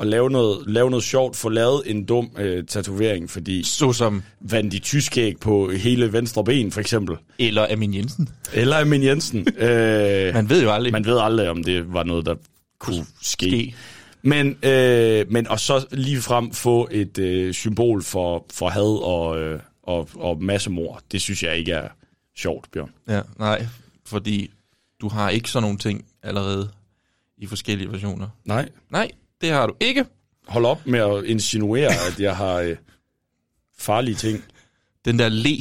[0.01, 4.23] at lave, noget, lave noget sjovt, få lavet en dum øh, tatovering, fordi Så som,
[4.39, 7.15] vand de tyskæg på hele venstre ben, for eksempel.
[7.39, 8.29] eller Amin Jensen.
[8.53, 9.47] Eller Amin Jensen.
[9.57, 10.91] øh, Man ved jo aldrig.
[10.91, 12.35] man ved aldrig, om det var noget, der
[12.79, 13.45] kunne ske.
[13.45, 13.75] Ske.
[14.21, 19.39] Men, øh, men og så lige frem få et øh, symbol for, for had og,
[19.39, 21.87] øh, og, og massemord, det synes jeg ikke er
[22.37, 22.89] sjovt, Bjørn.
[23.07, 23.65] Ja, nej,
[24.05, 24.51] fordi
[25.01, 26.69] du har ikke sådan nogle ting allerede
[27.37, 28.27] i forskellige versioner.
[28.45, 28.69] Nej.
[28.91, 29.11] Nej,
[29.41, 30.05] det har du ikke.
[30.47, 32.75] Hold op med at insinuere, at jeg har øh,
[33.77, 34.43] farlige ting.
[35.05, 35.57] Den der le.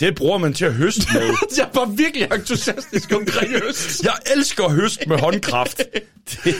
[0.00, 1.22] Det bruger man til at høste med.
[1.58, 4.02] Jeg var virkelig entusiastisk omkring høst.
[4.04, 5.80] Jeg elsker høst med håndkraft.
[6.44, 6.54] Det,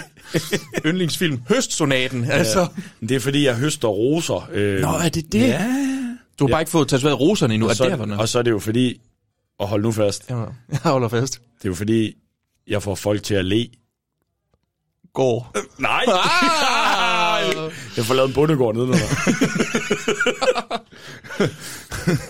[0.87, 1.43] Yndlingsfilm.
[1.49, 2.67] Høstsonaten, altså.
[3.01, 4.49] det er fordi, jeg høster roser.
[4.53, 5.41] Øh, Nå, er det det?
[5.41, 5.67] Ja.
[6.39, 7.67] Du har bare ikke fået tatoveret roserne endnu.
[7.67, 9.01] Og Er så, det, der, og så er det jo fordi,
[9.59, 10.35] og hold nu fast, Ja,
[10.71, 11.33] jeg holder fast.
[11.59, 12.15] det er jo fordi,
[12.69, 13.69] jeg får folk til at le.
[15.15, 15.53] Går.
[15.79, 16.05] Nej!
[16.09, 17.73] Ah!
[17.97, 19.07] Jeg får lavet en bundegård nedenunder.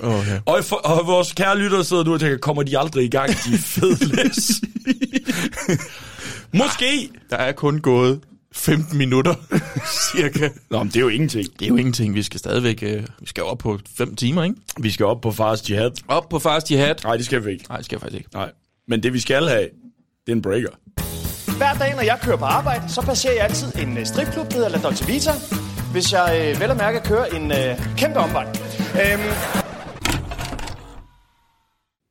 [0.03, 0.41] Oh, ja.
[0.47, 3.31] og, for, og vores kære lyttere sidder nu og tænker, kommer de aldrig i gang,
[3.31, 4.31] de fede?
[6.59, 7.11] Måske.
[7.31, 8.21] Der er kun gået
[8.53, 9.35] 15 minutter,
[10.17, 10.49] cirka.
[10.71, 11.47] Nå, men det er jo ingenting.
[11.59, 12.15] Det er jo ingenting.
[12.15, 12.83] Vi skal stadigvæk...
[12.83, 14.57] Øh, vi skal op på 5 timer, ikke?
[14.79, 15.91] Vi skal op på fars jihad.
[16.09, 16.95] Op på fast jihad.
[17.05, 17.65] Nej, det skal vi ikke.
[17.69, 18.31] Nej, det skal jeg faktisk ikke.
[18.35, 18.51] Nej.
[18.89, 19.69] Men det vi skal have,
[20.27, 20.69] det er en breaker.
[21.57, 24.55] Hver dag, når jeg kører på arbejde, så passerer jeg altid en øh, stripklub, der
[24.55, 25.31] hedder La Dolce Vita.
[25.93, 28.45] Hvis jeg øh, vel og mærke kører en øh, kæmpe omvej.
[29.03, 29.23] Øhm,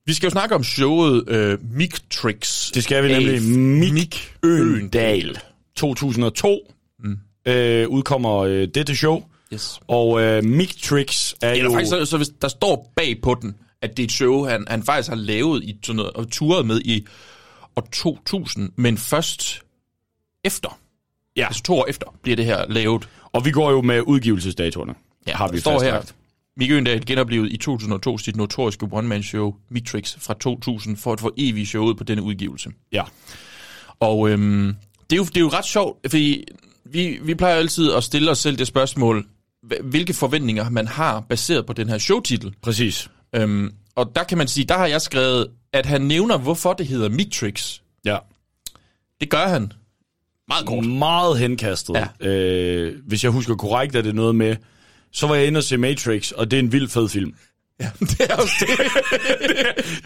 [0.06, 2.72] Vi skal jo snakke om showet øh, Mic Tricks.
[2.72, 3.42] Det skal vi nemlig.
[3.94, 5.40] Mick Øendal.
[5.78, 6.60] 2002
[7.00, 7.18] mm.
[7.48, 9.24] øh, udkommer øh, dette show.
[9.54, 9.80] Yes.
[9.88, 11.72] Og øh, Mick Tricks er Eller jo...
[11.72, 14.66] faktisk, så, så hvis der står bag på den, at det er et show, han,
[14.68, 17.08] han faktisk har lavet i sådan noget, og turet med i
[17.76, 19.62] år 2000, men først
[20.44, 20.80] efter.
[21.36, 21.46] Ja.
[21.46, 23.10] Altså to år efter bliver det her lavet.
[23.32, 24.96] Og vi går jo med udgivelsesdatoerne.
[25.28, 25.80] har vi står her.
[25.80, 26.16] fastlagt.
[26.58, 31.68] Mick Øgendal genoplevet i 2002 sit notoriske one-man-show Mitrix fra 2000 for at få evig
[31.68, 32.70] showet på denne udgivelse.
[32.92, 33.04] Ja.
[34.00, 34.76] Og øhm,
[35.10, 36.44] det, er jo, det er jo ret sjovt, fordi
[36.86, 39.26] vi, vi plejer altid at stille os selv det spørgsmål,
[39.84, 42.56] hvilke forventninger man har baseret på den her showtitel.
[42.62, 43.10] Præcis.
[43.36, 46.88] Øhm, og der kan man sige, der har jeg skrevet, at han nævner, hvorfor det
[46.88, 47.80] hedder Mitrix.
[48.06, 48.18] Ja.
[49.22, 49.72] Det gør han.
[50.48, 50.86] Meget kort.
[50.86, 51.96] Meget henkastet.
[52.22, 52.28] Ja.
[52.30, 54.56] Øh, hvis jeg husker korrekt, er det noget med...
[55.12, 57.34] Så var jeg inde og se Matrix, og det er en vild fed film.
[57.80, 58.70] Ja, det er også det.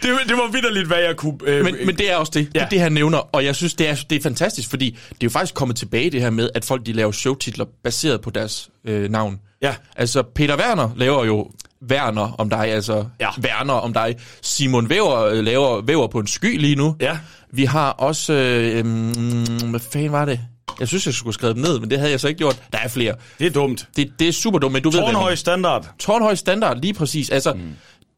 [0.02, 1.38] Det, det var vidderligt, hvad jeg kunne...
[1.42, 2.40] Øh, men, men det er også det.
[2.40, 2.58] Ja.
[2.58, 3.18] Det er det, han nævner.
[3.18, 6.10] Og jeg synes, det er, det er fantastisk, fordi det er jo faktisk kommet tilbage
[6.10, 9.40] det her med, at folk de laver showtitler baseret på deres øh, navn.
[9.62, 9.74] Ja.
[9.96, 11.50] Altså, Peter Werner laver jo
[11.90, 13.28] Werner om dig, altså Ja.
[13.44, 14.16] Werner om dig.
[14.42, 16.96] Simon Væver øh, laver Væver på en sky lige nu.
[17.00, 17.18] Ja.
[17.52, 18.32] Vi har også...
[18.32, 20.40] Øh, mm, hvad fanden var det?
[20.80, 22.62] Jeg synes, jeg skulle skrive dem ned, men det havde jeg så ikke gjort.
[22.72, 23.14] Der er flere.
[23.38, 23.88] Det er dumt.
[23.96, 25.00] Det, det er super dumt, men du ved...
[25.00, 25.94] hvad Tårnhøj standard.
[25.98, 27.30] Tårnhøj standard, lige præcis.
[27.30, 27.60] Altså, mm.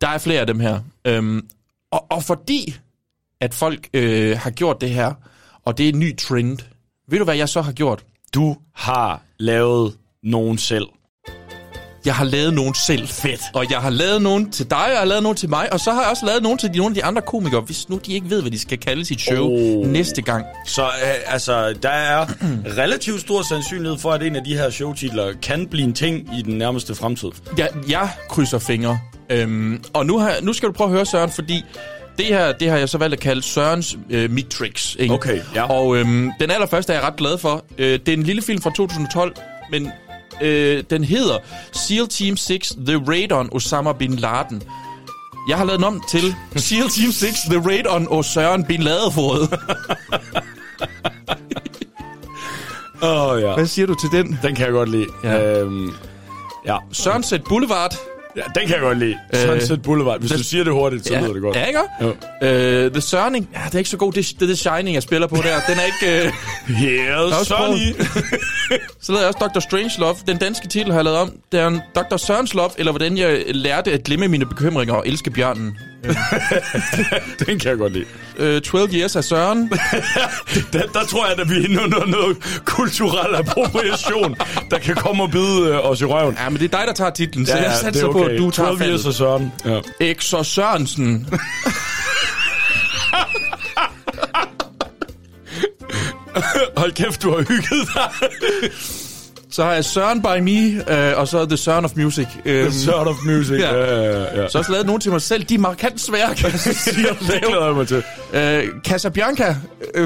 [0.00, 0.80] der er flere af dem her.
[1.04, 1.46] Øhm,
[1.92, 2.76] og, og fordi,
[3.40, 5.12] at folk øh, har gjort det her,
[5.64, 6.58] og det er en ny trend,
[7.08, 8.04] ved du, hvad jeg så har gjort?
[8.34, 10.86] Du har lavet nogen selv.
[12.06, 13.08] Jeg har lavet nogen selv.
[13.08, 13.40] Fedt.
[13.54, 15.80] Og jeg har lavet nogen til dig, og jeg har lavet nogen til mig, og
[15.80, 18.00] så har jeg også lavet nogen til de, nogle af de andre komikere, hvis nu
[18.06, 19.86] de ikke ved, hvad de skal kalde sit show Oh.
[19.86, 20.44] næste gang.
[20.66, 20.88] Så øh,
[21.26, 22.26] altså, der er
[22.82, 26.42] relativt stor sandsynlighed for, at en af de her showtitler kan blive en ting i
[26.42, 27.28] den nærmeste fremtid.
[27.58, 28.98] Jeg, jeg krydser fingre.
[29.30, 31.64] Øhm, og nu, har, nu skal du prøve at høre, Søren, fordi
[32.18, 34.96] det her, det har jeg så valgt at kalde Sørens øh, Mitrix.
[34.98, 35.14] Ikke?
[35.14, 35.62] Okay, ja.
[35.70, 37.64] Og øhm, den allerførste er jeg ret glad for.
[37.78, 39.34] Øh, det er en lille film fra 2012,
[39.70, 39.90] men
[40.42, 41.38] øh, den hedder
[41.72, 44.62] SEAL Team 6 The Raid on Osama Bin Laden.
[45.48, 49.58] Jeg har lavet den om til SEAL Team 6 The Raid on Osama Bin Ladefod.
[53.02, 53.54] Åh, oh, ja.
[53.54, 54.38] Hvad siger du til den?
[54.42, 55.06] Den kan jeg godt lide.
[55.24, 55.60] Ja.
[55.60, 55.90] Øhm,
[56.66, 56.76] ja.
[56.92, 57.94] Sunset Boulevard.
[58.36, 59.18] Ja, den kan jeg godt lide.
[59.34, 60.20] Sunset Boulevard.
[60.20, 61.56] Hvis du siger det hurtigt, så ja, lyder det godt.
[61.56, 61.80] Ja, ikke?
[62.00, 62.08] Jo.
[62.08, 63.48] Uh, The Surning.
[63.54, 64.12] Ja, det er ikke så god.
[64.12, 65.60] Det, det er The Shining, jeg spiller på der.
[65.68, 66.32] Den er ikke...
[66.68, 67.38] Uh...
[67.38, 67.92] Også Sonny.
[69.04, 69.60] Så lavede jeg også Dr.
[69.60, 70.16] Strangelove.
[70.26, 71.32] Den danske titel har jeg lavet om.
[71.52, 72.16] Det er en Dr.
[72.16, 75.78] Sørenslove, eller hvordan jeg lærte at glemme mine bekymringer og elske bjørnen.
[77.46, 78.56] den kan jeg godt lide.
[78.56, 79.68] Uh, 12 Years af Søren.
[80.72, 84.36] Der, der tror jeg, at vi er inde under noget kulturel appropriation,
[84.70, 86.36] der kan komme og bide øh, os i røven.
[86.40, 88.50] Ja, men det er dig, der tager titlen, så jeg satser det på, at du
[88.50, 89.52] tager 12 years af Søren.
[89.64, 89.80] Ja.
[90.00, 91.28] Exor Sørensen.
[96.76, 98.10] Hold kæft, du har hygget dig.
[99.52, 102.26] Så har jeg Søren by Me, uh, og så The Son of Music.
[102.46, 103.60] Um, Sort of music.
[103.60, 103.74] Ja.
[103.74, 104.26] Ja, ja, ja.
[104.26, 105.44] så har jeg også lavet nogle til mig selv.
[105.44, 107.96] De er markant svære, kan jeg sige det glæder jeg mig til.
[107.96, 109.56] Uh, Casablanca.
[109.98, 110.02] Uh,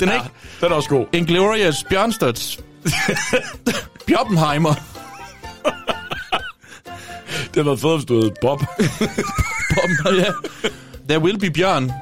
[0.00, 0.26] den er Ja, ikke...
[0.60, 1.06] den er også god.
[1.12, 2.58] Inglorious Bjørnstøds.
[4.06, 4.74] Bjoppenheimer.
[7.54, 8.60] Det har været fedt, hvis du hed Bob.
[9.74, 10.32] Bom, ja.
[11.08, 11.92] There will be Bjørn.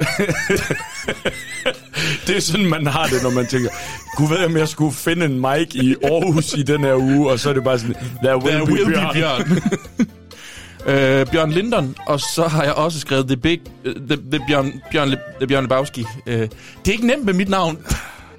[2.26, 3.70] det er sådan, man har det, når man tænker,
[4.16, 7.40] Gud ved, om jeg skulle finde en mic i Aarhus i den her uge, og
[7.40, 9.14] så er det bare sådan, there will, Der be, will be Bjørn.
[9.14, 9.62] Bjørn.
[11.20, 14.72] øh, Bjørn Lindon, og så har jeg også skrevet The Big, uh, the, the Bjørn,
[14.90, 16.04] Bjørn, Le, the Bjørn Lebowski.
[16.26, 16.50] Uh, det
[16.86, 17.78] er ikke nemt med mit navn.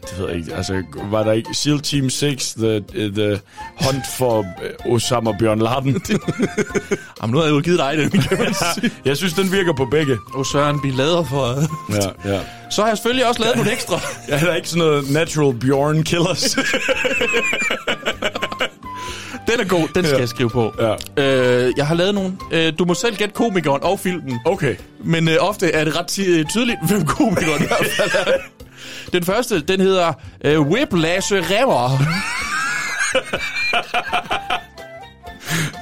[0.09, 0.55] Det ved jeg ikke.
[0.55, 3.39] Altså, var der ikke SEAL Team 6, the, the
[3.81, 5.85] hunt for øh, Osama Bjørn Laden?
[7.21, 8.91] Jamen, nu har jeg jo givet dig det, kan man sige.
[9.05, 10.17] jeg synes, den virker på begge.
[10.33, 11.47] Og Søren, vi lader for...
[11.95, 12.39] Ja, ja.
[12.71, 13.99] Så har jeg selvfølgelig også lavet nogle ekstra.
[14.29, 16.55] Ja, der er ikke sådan noget natural Bjorn killers.
[19.47, 20.19] Den er god, den skal Ja.
[20.19, 20.73] jeg skrive på.
[20.79, 20.93] Ja.
[21.65, 22.37] Øh, jeg har lavet nogle.
[22.51, 24.39] Øh, du må selv gætte komikeren og filmen.
[24.45, 24.75] Okay.
[25.03, 28.31] Men øh, ofte er det ret ty- tydeligt, hvem komikeren i hvert fald er.
[29.13, 30.13] Den første, den hedder
[30.45, 31.97] øh, Whiplash Remmer.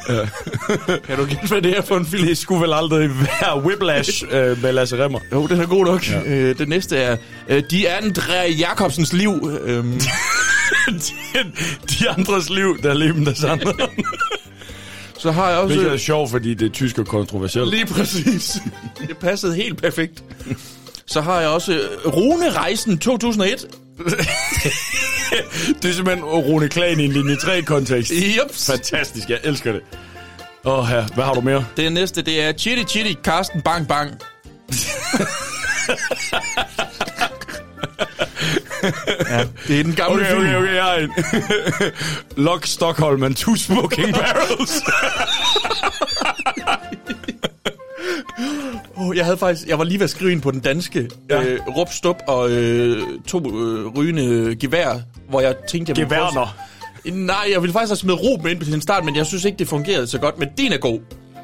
[1.07, 2.27] kan du gætte, hvad det er for en film?
[2.27, 5.19] Det skulle vel aldrig være Whiplash øh, med Lasse Remmer.
[5.31, 6.09] Jo, den er god nok.
[6.09, 6.21] Ja.
[6.25, 7.17] Øh, den næste er
[7.49, 9.59] øh, De Andre Jacobsens liv.
[9.63, 9.91] Øhm,
[10.87, 11.43] de,
[11.89, 13.73] de andres liv, der er livet deres andre.
[15.17, 15.75] så har jeg også...
[15.75, 17.69] Hvilket er sjovt, fordi det er tysk og kontroversielt.
[17.69, 18.57] Lige præcis.
[19.07, 20.23] Det passede helt perfekt.
[21.09, 23.65] Så har jeg også øh, Rune-rejsen 2001.
[25.81, 28.11] Det er simpelthen Rune Klan i en linje 3-kontekst.
[28.13, 28.65] Jeps.
[28.67, 29.81] Fantastisk, jeg elsker det.
[30.65, 31.65] Åh oh, ja, hvad har du mere?
[31.77, 34.11] Det næste, det er Chitty Chitty Carsten Bang Bang.
[39.29, 40.39] ja, det er den gamle Okay, film.
[40.45, 41.11] okay, okay, jeg har en.
[42.45, 44.81] Lock Stockholm and two smoking barrels.
[48.99, 51.43] Oh, jeg havde faktisk, jeg var lige ved at skrive ind på den danske Ja.
[51.43, 56.55] øh, Rup Stup og øh, to øh, rygende gevær, hvor jeg tænkte, prøve- Geværner.
[57.05, 59.57] Nej, jeg ville faktisk have smidt med ind til en start, men jeg synes ikke,
[59.57, 60.39] det fungerede så godt.
[60.39, 60.99] Men din er god.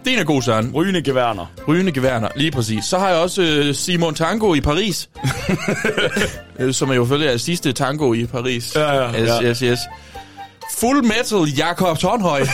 [0.05, 0.71] Din er god, Søren.
[0.75, 1.45] Rygende geværner.
[1.67, 2.85] Rygende geværner, lige præcis.
[2.85, 5.09] Så har jeg også øh, Simon Tango i Paris.
[6.59, 8.75] øh, som er jo selvfølgelig er sidste tango i Paris.
[8.75, 9.49] Ja, ja, yes, ja.
[9.49, 9.79] yes, yes.
[10.77, 12.45] Full Metal Jakob Tornhøj.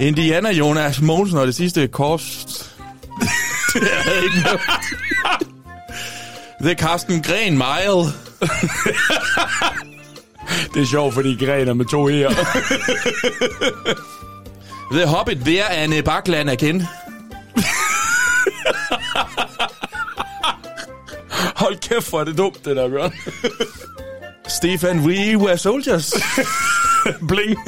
[0.00, 2.46] Indiana Jonas Mogensen og det sidste kors.
[3.74, 4.58] det er ikke med.
[6.62, 8.12] Det er Carsten Gren Mile.
[10.74, 12.34] Det er sjovt, fordi gren er med to e'er.
[14.92, 16.82] The Hobbit, der Anne Bakland igen.
[21.56, 23.12] Hold kæft, hvor er det dumt, det der, Bjørn.
[24.48, 26.14] Stefan, we were soldiers.
[27.28, 27.58] Bling.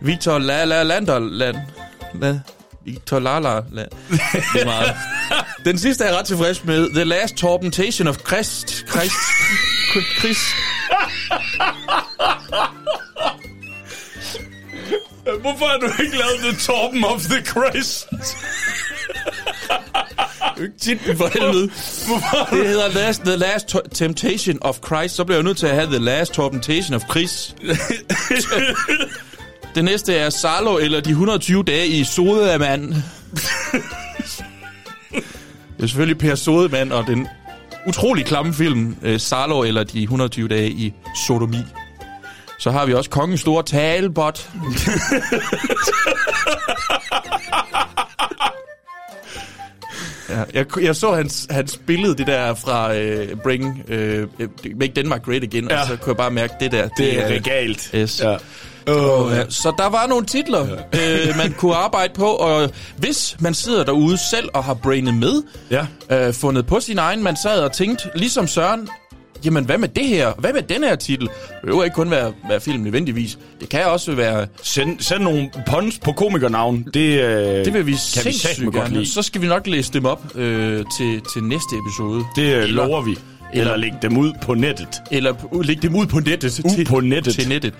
[0.00, 1.56] Victor La La Landerland.
[2.14, 2.40] La,
[2.84, 3.90] Victor La La Land.
[4.54, 4.94] Det er meget.
[5.64, 6.90] Den sidste er jeg ret tilfreds med.
[6.94, 8.84] The Last Tormentation of Christ.
[8.88, 9.14] Christ.
[10.18, 10.38] Chris.
[15.40, 18.06] Hvorfor har du ikke lavet The Torben of the Christ?
[20.80, 21.62] Titlen for helvede.
[22.50, 25.14] Det hedder last, The Last Temptation of Christ.
[25.14, 27.54] Så bliver jeg nødt til at have The Last Tormentation of Chris.
[29.74, 32.94] Det næste er Salo eller de 120 dage i Sodemann.
[35.76, 37.28] Det er selvfølgelig Per Sodemann og den
[37.86, 40.94] utrolig klamme film uh, Salo eller de 120 dage i
[41.26, 41.58] Sodomi.
[42.58, 44.50] Så har vi også Kongens Store Talbot.
[50.30, 53.96] Ja, jeg, jeg så hans, hans billede, det der fra uh, Bring, uh,
[54.78, 55.80] Make Denmark Great Again, ja.
[55.80, 57.90] Og så kunne jeg bare mærke, det der, det, Det er er regalt.
[57.94, 58.20] Yes.
[58.24, 58.36] Ja.
[58.86, 59.42] Oh, ja.
[59.48, 61.28] Så der var nogle titler, ja.
[61.28, 65.42] øh, man kunne arbejde på, og hvis man sidder derude selv og har brainet med,
[65.70, 65.86] Ja.
[66.28, 68.88] øh, fundet på sin egen, man sad og tænkte, ligesom Søren,
[69.44, 70.32] jamen hvad med det her?
[70.38, 71.26] Hvad med den her titel?
[71.28, 73.38] Det behøver ikke kun være, være film nødvendigvis.
[73.60, 76.84] Det kan også være, Send, send nogle puns på komikernavn.
[76.94, 79.12] Det, øh, det vil vi kan vi sindssygt satme godt lide.
[79.12, 82.24] Så skal vi nok læse dem op øh, til, til næste episode.
[82.36, 83.16] Det øh, Eller- lover vi.
[83.54, 84.88] Eller lægge dem ud på nettet.
[85.10, 86.60] Eller p- lægge dem ud på nettet.
[86.64, 87.34] Ud til, på nettet.
[87.34, 87.74] Til nettet.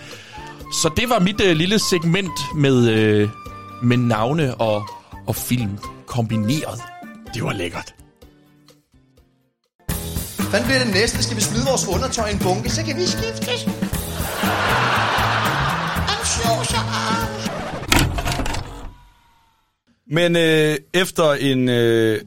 [0.82, 3.28] Så det var mit øh, lille segment med, øh,
[3.82, 4.82] med navne og,
[5.26, 5.70] og film
[6.06, 6.80] kombineret.
[7.34, 7.94] Det var lækkert.
[10.52, 11.22] Hvad bliver det næste?
[11.22, 12.70] Skal vi smide vores undertøj i en bunke?
[12.70, 13.60] Så kan vi skiftes.
[16.12, 17.32] I'm so sorry.
[20.06, 22.20] Men øh, efter en øh,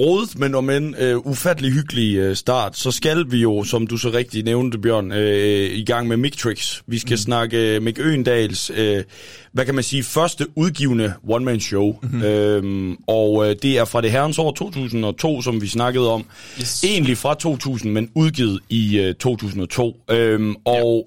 [0.00, 3.96] rodet, men om en øh, ufattelig hyggelig øh, start, så skal vi jo, som du
[3.96, 6.80] så rigtig nævnte, Bjørn, øh, i gang med Mictrix.
[6.86, 7.18] Vi skal mm.
[7.18, 9.04] snakke øh, Mick Øendals, øh,
[9.52, 11.98] hvad kan man sige, første udgivende one-man-show.
[12.02, 12.22] Mm-hmm.
[12.22, 16.24] Øhm, og øh, det er fra det herrens år 2002, som vi snakkede om.
[16.60, 16.84] Yes.
[16.84, 19.96] Egentlig fra 2000, men udgivet i øh, 2002.
[20.10, 21.06] Øhm, og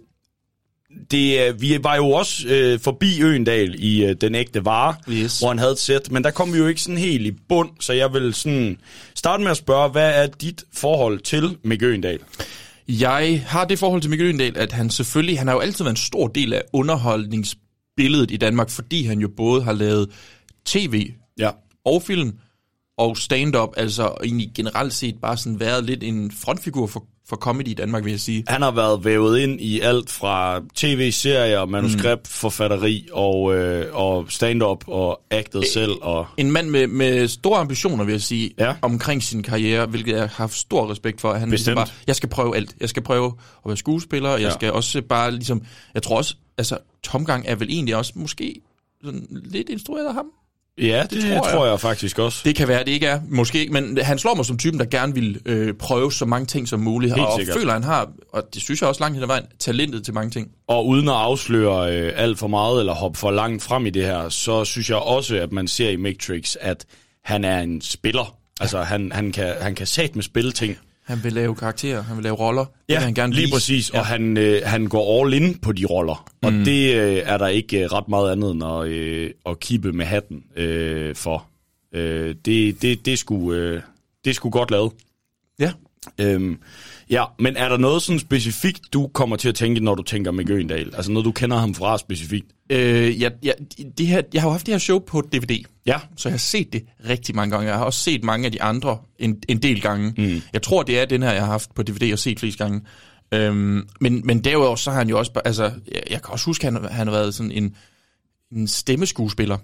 [1.12, 5.40] det, øh, vi var jo også øh, forbi Øendal i øh, Den Ægte Vare, Yes.
[5.40, 7.70] hvor han havde et sæt, men der kom vi jo ikke sådan helt i bund,
[7.80, 8.78] så jeg vil sådan
[9.16, 12.20] starte med at spørge, hvad er dit forhold til Mick Øendal?
[12.88, 15.94] Jeg har det forhold til Mikkel Øgendal, at han selvfølgelig, han har jo altid været
[15.94, 20.10] en stor del af underholdningsbilledet i Danmark, fordi han jo både har lavet
[20.66, 21.50] tv Ja.
[21.86, 22.32] og film
[22.98, 27.68] og stand-up, altså egentlig generelt set bare sådan været lidt en frontfigur for, for comedy
[27.68, 28.44] i Danmark, vil jeg sige.
[28.48, 34.84] Han har været vævet ind i alt fra tv-serier, manuskript, forfatteri og, øh, og stand-up
[34.88, 35.92] og actet selv.
[36.02, 38.76] Og, En mand med, med store ambitioner, vil jeg sige, Ja.
[38.82, 41.34] omkring sin karriere, hvilket jeg har haft stor respekt for.
[41.34, 41.76] Han ligesom Bestemt.
[41.76, 42.76] bare, jeg skal prøve alt.
[42.80, 43.26] Jeg skal prøve
[43.66, 44.54] at være skuespiller, og jeg Ja.
[44.54, 45.62] skal også bare ligesom,
[45.94, 48.62] jeg tror også, altså Tomgang er vel egentlig også måske
[49.04, 50.26] sådan lidt instrueret af ham.
[50.78, 51.54] Ja, det, det tror, jeg.
[51.54, 52.42] tror jeg faktisk også.
[52.46, 53.20] Det kan være, det ikke er.
[53.30, 56.46] Måske ikke, men han slår mig som typen, der gerne vil øh, prøve så mange
[56.46, 57.14] ting som muligt.
[57.16, 57.58] Helt og sikkert.
[57.58, 60.32] føler, han har, og det synes jeg også langt hen ad vejen, talentet til mange
[60.32, 60.52] ting.
[60.68, 64.06] Og uden at afsløre øh, alt for meget eller hoppe for langt frem i det
[64.06, 66.86] her, så synes jeg også, at man ser i Matrix, at
[67.24, 68.38] han er en spiller.
[68.62, 70.78] Altså, han, han, kan, han kan sat med spille ting.
[71.04, 72.66] Han vil lave karakterer, han vil lave roller.
[72.66, 73.54] det Ja, vil han gerne lige vise.
[73.54, 73.94] præcis.
[73.94, 74.00] Ja.
[74.00, 76.30] Og han, øh, han går all in på de roller.
[76.42, 76.64] Og Mm.
[76.64, 80.06] det øh, er der ikke øh, ret meget andet end at, øh, at kippe med
[80.06, 81.46] hatten øh, for.
[81.94, 83.82] Øh, det, det, det, sgu, øh,
[84.26, 84.92] det sgu godt lavet.
[85.60, 85.72] Ja.
[86.22, 86.58] Øhm,
[87.14, 90.32] ja, men er der noget sådan specifikt, du kommer til at tænke, når du tænker
[90.32, 90.96] med Gøendal?
[90.96, 92.46] Altså noget, du kender ham fra specifikt?
[92.70, 93.54] Øh, jeg, jeg,
[93.98, 96.00] det her, jeg har jo haft det her show på DVD, Ja.
[96.18, 97.68] så jeg har set det rigtig mange gange.
[97.70, 100.14] Jeg har også set mange af de andre en, en del gange.
[100.18, 100.42] Mm.
[100.54, 102.82] Jeg tror, det er den her, jeg har haft på DVD og set flest gange.
[103.34, 105.32] Øhm, men, men derudover, så har han jo også...
[105.46, 107.76] Altså, jeg, jeg kan også huske, at han, han har været sådan en,
[108.52, 109.58] en stemmeskuespiller.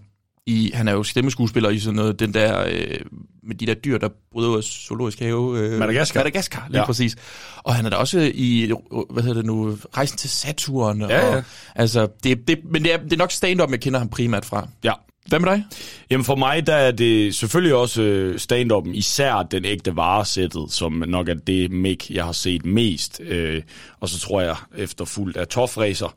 [0.49, 2.99] I, han er jo stemmeskuespiller i sådan noget, den der, øh,
[3.43, 5.59] med de der dyr, der bryder zoologisk have.
[5.59, 6.19] Øh, Madagaskar.
[6.19, 6.85] Madagaskar, lige Ja.
[6.85, 7.15] præcis.
[7.57, 8.71] Og han er da også i,
[9.09, 11.01] hvad hedder det nu, Rejsen til Saturn.
[11.01, 11.41] Ja, og, ja.
[11.75, 14.67] Altså, det, det, men det er, det er nok stand-up, jeg kender ham primært fra.
[14.83, 14.93] Ja.
[15.27, 15.63] Hvad med dig?
[16.09, 21.03] Jamen for mig, der er det selvfølgelig også øh, stand-up'en, især den ægte varesættet, som
[21.07, 23.21] nok er det Mick, jeg har set mest.
[23.23, 23.61] Øh,
[23.99, 26.15] og så tror jeg, efterfulgt af Toffracer.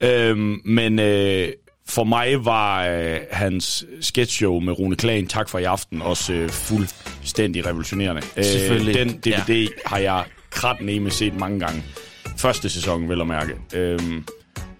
[0.00, 1.48] Øh, men øh,
[1.88, 6.48] for mig var øh, hans sketchshow med Rune Klagen, Tak for i aften, også øh,
[6.50, 8.22] fuldstændig revolutionerende.
[8.22, 8.94] Selvfølgelig.
[8.94, 9.68] den DVD ja.
[9.86, 11.82] har jeg kratneme set mange gange.
[12.36, 13.52] Første sæson, vel at mærke.
[13.74, 13.98] Øh,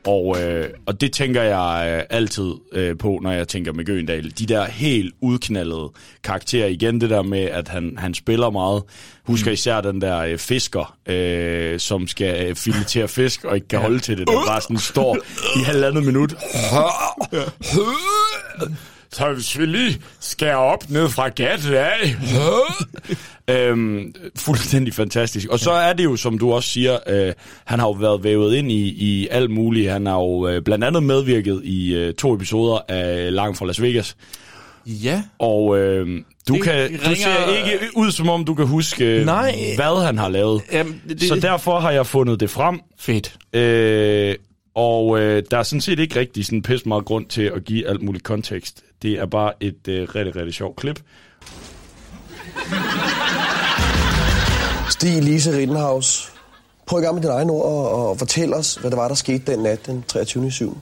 [0.07, 4.33] og, øh, og det tænker jeg øh, altid øh, på, når jeg tænker med Gøendal.
[4.39, 5.93] De der helt udknaldede
[6.25, 6.67] karakterer.
[6.67, 8.83] Igen det der med, at han, han spiller meget.
[9.25, 13.79] Husker især den der øh, fisker, øh, som skal øh, filetere fisk og ikke kan
[13.79, 14.27] holde til det.
[14.27, 15.19] Der bare sådan står
[15.61, 16.35] i halvandet minut.
[19.15, 22.17] Så hvis vi lige skærer op ned fra gattet af.
[23.51, 25.49] øhm, fuldstændig fantastisk.
[25.49, 27.33] Og så er det jo, som du også siger, øh,
[27.65, 29.91] han har jo været vævet ind i, i alt muligt.
[29.91, 33.83] Han har jo øh, blandt andet medvirket i øh, to episoder af Langt fra Las
[33.83, 34.17] Vegas.
[34.87, 35.23] Ja.
[35.39, 36.07] Og øh,
[36.49, 39.57] du, Det kan, du ringer- ser ikke ud, som om du kan huske, øh, Nej.
[39.77, 40.63] hvad han har lavet.
[40.73, 42.81] Jamen, det, Så derfor har jeg fundet det frem.
[42.99, 43.35] Fedt.
[43.53, 44.35] Øh,
[44.75, 47.89] og øh, der er sådan set ikke rigtig sådan pisse meget grund til at give
[47.89, 48.83] alt muligt kontekst.
[49.03, 51.03] Det er bare et øh, rigtig, rigtig sjovt klip.
[54.91, 56.33] Stig Lise Rittenhaus.
[56.87, 59.15] Prøv i gang med dine egne ord og, og fortæl os, hvad der var, der
[59.15, 60.51] skete den nat den 23.
[60.51, 60.79] 7.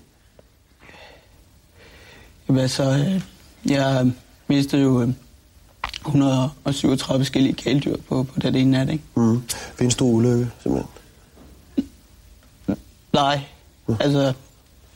[2.49, 3.23] Jamen altså, øh,
[3.73, 4.13] jeg
[4.49, 5.09] mistede jo øh,
[6.07, 9.05] 137 forskellige kæledyr på, på den ene nat, ikke?
[9.17, 9.43] Mm.
[9.49, 10.91] Findes du ulykke, simpelthen?
[13.13, 13.41] Nej,
[13.87, 13.97] Uh.
[14.01, 14.33] altså,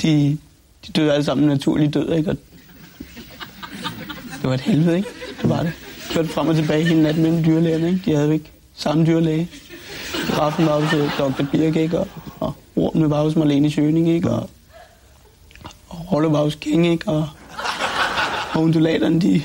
[0.03, 0.39] de,
[0.87, 2.31] de døde alle sammen naturlig død, ikke?
[2.31, 2.37] Og
[4.43, 5.09] det var et helvede, ikke?
[5.43, 5.73] Det var det.
[6.13, 8.03] Kørte frem og tilbage hele natten mellem dyrlægerne, ikke?
[8.05, 9.51] De havde jo ikke samme dyrlæge.
[10.39, 11.45] Raffen var hos øh, Dr.
[11.53, 11.99] Birk, ikke?
[11.99, 12.09] Og,
[12.41, 14.31] og ormene var hos Marlene Schøning, ikke?
[14.31, 14.51] Og,
[15.89, 17.09] og Rolle var hos King, ikke?
[17.09, 17.29] Og,
[18.55, 19.43] og undulaterne, de,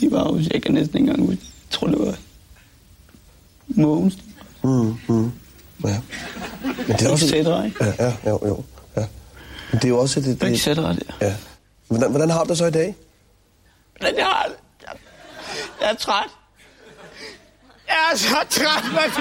[0.00, 1.42] de var hos, jeg kan næsten ikke engang huske.
[1.42, 2.14] Jeg tror, det var
[3.68, 4.18] Mogens.
[4.64, 5.32] Mm, mm.
[5.84, 6.00] Ja.
[6.86, 7.28] Men det er også...
[7.28, 7.84] Cetera, ikke?
[7.84, 8.64] Ja, ja, jo, jo.
[8.96, 9.06] Ja.
[9.72, 10.20] Men det er jo også...
[10.20, 10.98] Det, det, Ikke Cetera, der.
[11.20, 11.34] ja.
[11.88, 12.96] Hvordan, hvordan har du det så i dag?
[14.02, 14.50] Men jeg, har-
[14.82, 14.92] jeg,
[15.80, 16.30] jeg er træt.
[17.86, 19.12] Jeg er så træt, mand.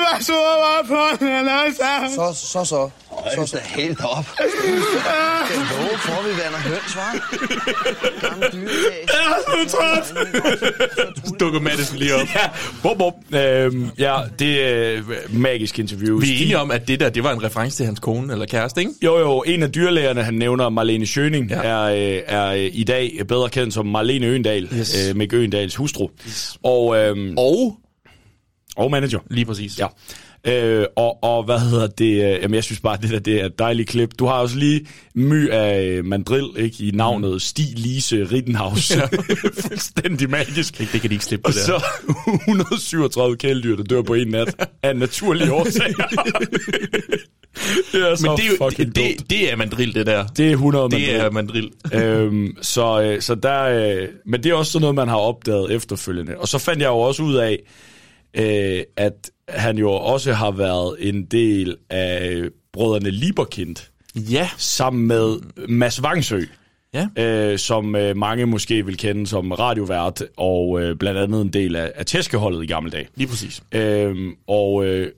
[0.00, 0.86] Var så meget
[1.18, 2.14] på den altså.
[2.14, 2.90] Så, så, så.
[3.34, 3.58] Så, så.
[3.64, 4.24] Helt op.
[5.44, 8.28] Skal love for, at vi vander høns, hva'?
[8.28, 9.08] Gamle dyrelæs.
[9.08, 11.40] Jeg er så træt!
[11.40, 12.20] Dukker Madison lige op.
[12.34, 12.48] ja,
[12.82, 13.14] bop, bop.
[13.34, 15.02] Øhm, ja, det er øh,
[15.40, 16.20] magisk interview.
[16.20, 18.46] Vi er enige om, at det der, det var en reference til hans kone eller
[18.46, 18.92] kæreste, ikke?
[19.02, 21.56] Jo, jo, en af dyrlægerne, han nævner, Marlene Schøning, ja.
[21.62, 25.08] Er, øh, er øh, i dag bedre kendt som Marlene Øendal, Yes.
[25.10, 26.08] øh, Mick Øendals hustru.
[26.28, 26.56] Yes.
[26.64, 27.76] Og, øhm, Og
[28.80, 29.18] og manager.
[29.30, 29.78] lige præcis.
[29.78, 29.86] Ja.
[30.46, 32.04] Øh, og, og hvad hedder det?
[32.14, 34.10] Øh, jamen, jeg synes bare, det der det er et dejligt klip.
[34.18, 37.38] Du har også lige my af øh, mandrill ikke, i navnet mm.
[37.38, 38.90] Stig Lise Rittenhaus.
[38.96, 39.06] Ja.
[39.68, 40.78] Fuldstændig magisk.
[40.78, 41.78] Det, det kan de ikke slippe Og det der.
[41.78, 41.84] så
[42.48, 46.06] 137 kæledyr, der dør på en nat af naturlige årsager.
[47.92, 50.26] det er så Men det, er jo, fucking det, det, det er mandrill, det der.
[50.26, 51.70] Det er 100 Det er mandrill.
[51.92, 52.04] mandrill.
[52.22, 55.72] øhm, så, øh, så der, øh, men det er også sådan noget, man har opdaget
[55.74, 56.36] efterfølgende.
[56.38, 57.58] Og så fandt jeg jo også ud af,
[58.34, 63.76] øh, at han jo også har været en del af brødrene Lieberkind.
[64.16, 64.48] Ja.
[64.56, 65.36] Sammen med
[65.68, 66.40] Mads Vangsø.
[66.94, 67.08] Ja.
[67.18, 71.76] Øh, som øh, mange måske vil kende som radiovært, og øh, blandt andet en del
[71.76, 73.08] af, af tæskeholdet i gamle dage.
[73.14, 73.62] Lige præcis.
[73.72, 75.12] Øhm, og øh,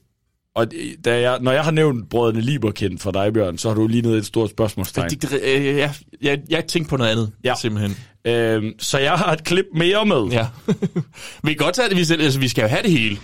[0.55, 0.67] og
[1.05, 4.03] da jeg, når jeg har nævnt brødrene Lieberkind for dig, Bjørn, så har du lige
[4.03, 5.11] noget et stort spørgsmålstegn.
[5.11, 7.55] Det, det, øh, jeg, jeg, jeg tænkte på noget andet, Ja.
[7.61, 7.97] simpelthen.
[8.25, 10.23] Øhm, så jeg har et klip mere med.
[10.31, 10.47] Ja.
[11.45, 13.17] vi kan godt tage det, vi, selv, altså, vi skal jo have det hele.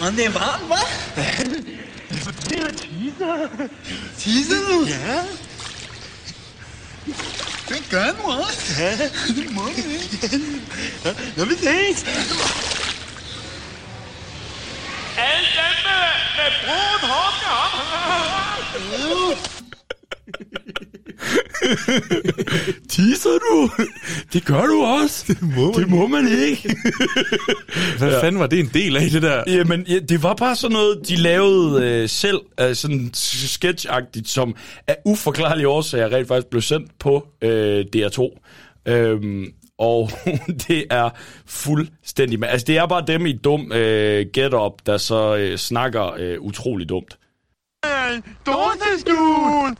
[0.00, 0.86] Men det er varmt, hva'?
[2.48, 3.48] Det er teaser.
[4.18, 4.86] Teaser nu?
[4.86, 5.18] Ja.
[7.68, 8.72] Det gør du også.
[8.78, 8.98] Ja,
[9.36, 10.40] det må du ikke.
[11.36, 12.04] Nå, vi ses.
[15.16, 16.04] Alle dem med,
[16.36, 16.50] med
[22.90, 23.70] Teaser du?
[24.32, 25.24] Det gør du også.
[25.28, 26.76] Det må, det må man ikke.
[27.98, 28.22] Hvad ja.
[28.22, 29.42] fanden var det en del af, det der?
[29.46, 34.54] Jamen, ja, det var bare sådan noget, de lavede øh, selv, øh, sådan sketchagtigt, som
[34.86, 38.40] af uforklarlige årsager rent faktisk blev sendt på øh, DR2.
[38.86, 39.46] Øhm,
[39.78, 40.10] og
[40.68, 41.10] det er
[41.46, 42.44] fuldstændig...
[42.44, 46.88] Altså, det er bare dem i dum øh, get-up, der så øh, snakker øh, utrolig
[46.88, 47.18] dumt.
[48.46, 49.76] Dåseskjul!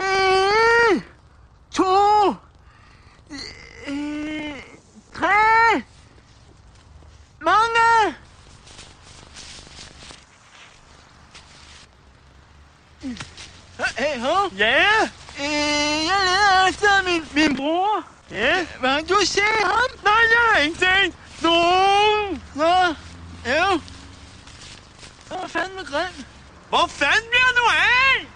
[0.00, 1.04] En,
[1.74, 2.34] to,
[3.88, 4.62] øh,
[5.14, 5.82] tre,
[7.40, 8.14] mange.
[13.98, 14.52] Hey, hov.
[14.56, 14.84] Ja?
[15.38, 18.04] Øh, jeg leder efter min, min bror.
[18.30, 18.66] Ja?
[18.80, 20.04] Hvad, du ser ham?
[20.04, 22.42] Nej, jeg har ikke set nogen.
[22.54, 22.94] Nå,
[23.46, 23.80] jo.
[25.28, 26.24] Hvor fanden grim?
[26.68, 28.26] Hvor fanden bliver du af?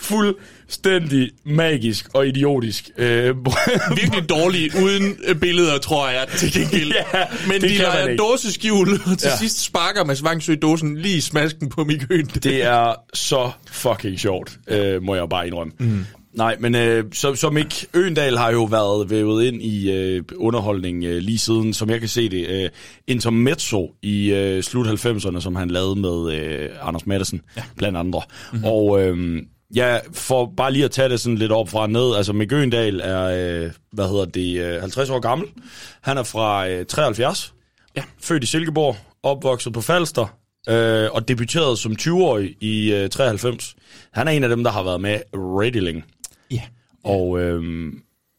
[0.00, 2.90] Fuldstændig magisk og idiotisk.
[2.96, 3.36] Øh,
[4.00, 6.92] Virkelig dårlig uden billeder, tror jeg, til gengæld.
[7.14, 8.16] Ja, Men det de ikke.
[8.16, 9.36] dåseskjul, og til ja.
[9.36, 12.26] sidst sparker Mads Vangsø dåsen lige i smasken på Mikøen.
[12.26, 15.72] Det er så fucking sjovt, øh, må jeg bare indrømme.
[15.78, 16.06] Mm.
[16.32, 21.04] Nej, men øh, så, som ikke Øendal har jo været vævet ind i øh, underholdning
[21.04, 22.70] øh, lige siden, som jeg kan se det, øh,
[23.06, 27.62] Intermezzo i øh, slut 90'erne, som han lavede med øh, Anders Madsen, ja.
[27.76, 28.22] blandt andre.
[28.52, 28.64] Mm-hmm.
[28.64, 29.42] Og øh,
[29.74, 33.00] ja, for bare lige at tage det sådan lidt op fra ned, altså Mick Øendal
[33.00, 35.48] er, øh, hvad hedder det, øh, 50 år gammel.
[36.02, 37.54] Han er fra øh, 73,
[37.96, 38.02] ja.
[38.20, 40.36] født i Silkeborg, opvokset på Falster,
[40.68, 43.74] øh, og debuterede som 20-årig i øh, 93.
[44.12, 46.02] Han er en af dem, der har været med rigtig længe.
[46.52, 46.62] Ja.
[47.04, 47.92] Og, øh,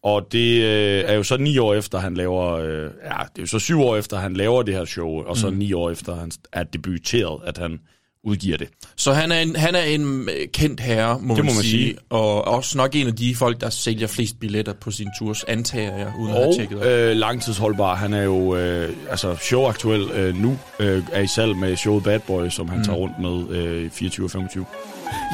[0.04, 2.52] og det øh, er jo så ni år efter, han laver...
[2.52, 5.38] Øh, ja, det er jo så syv år efter, han laver det her show, og
[5.38, 5.58] så Mm.
[5.58, 7.80] ni år efter, han er debuteret, at han
[8.25, 8.67] udgiver det.
[8.95, 11.63] Så han er en, han er en øh, kendt herre, må, Det må man, man
[11.63, 11.97] sige, sige.
[12.09, 15.97] og også nok en af de folk, der sælger flest billetter på sin tours, antager
[15.97, 16.86] jeg, uden at have Og tjekket op.
[16.86, 17.95] øh, langtidsholdbar.
[17.95, 22.19] Han er jo øh, altså showaktuel øh, nu, øh, er i salg med showet Bad
[22.19, 22.83] Boy, som han mm.
[22.83, 24.65] tager rundt med øh, 24 og 25.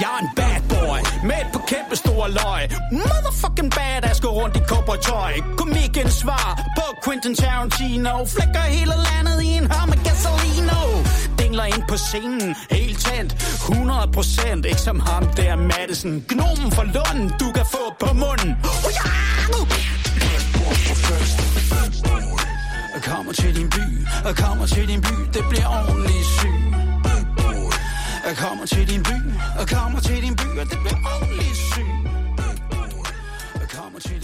[0.01, 2.63] Jeg er en bad boy med par kæmpe store løg.
[2.91, 5.33] Motherfucking badass går rundt i cowboy-tøj.
[5.57, 8.25] Komikens svar på Quentin Tarantino.
[8.25, 10.81] Flækker hele landet i en hør med gasolino.
[11.49, 13.33] Dingler ind på scenen, helt tændt.
[13.33, 16.23] 100 procent, ikke som ham der Madison.
[16.27, 18.49] Gnomen fra Lund, du kan få på munden.
[18.63, 19.09] Oh, ja!
[22.93, 23.85] Jeg kommer til din by,
[24.27, 26.55] jeg kommer til din by, det bliver ordentligt syg.
[28.27, 29.17] Jeg kommer til din by,
[29.59, 31.85] jeg kommer til din by, og det bliver ordentligt syg.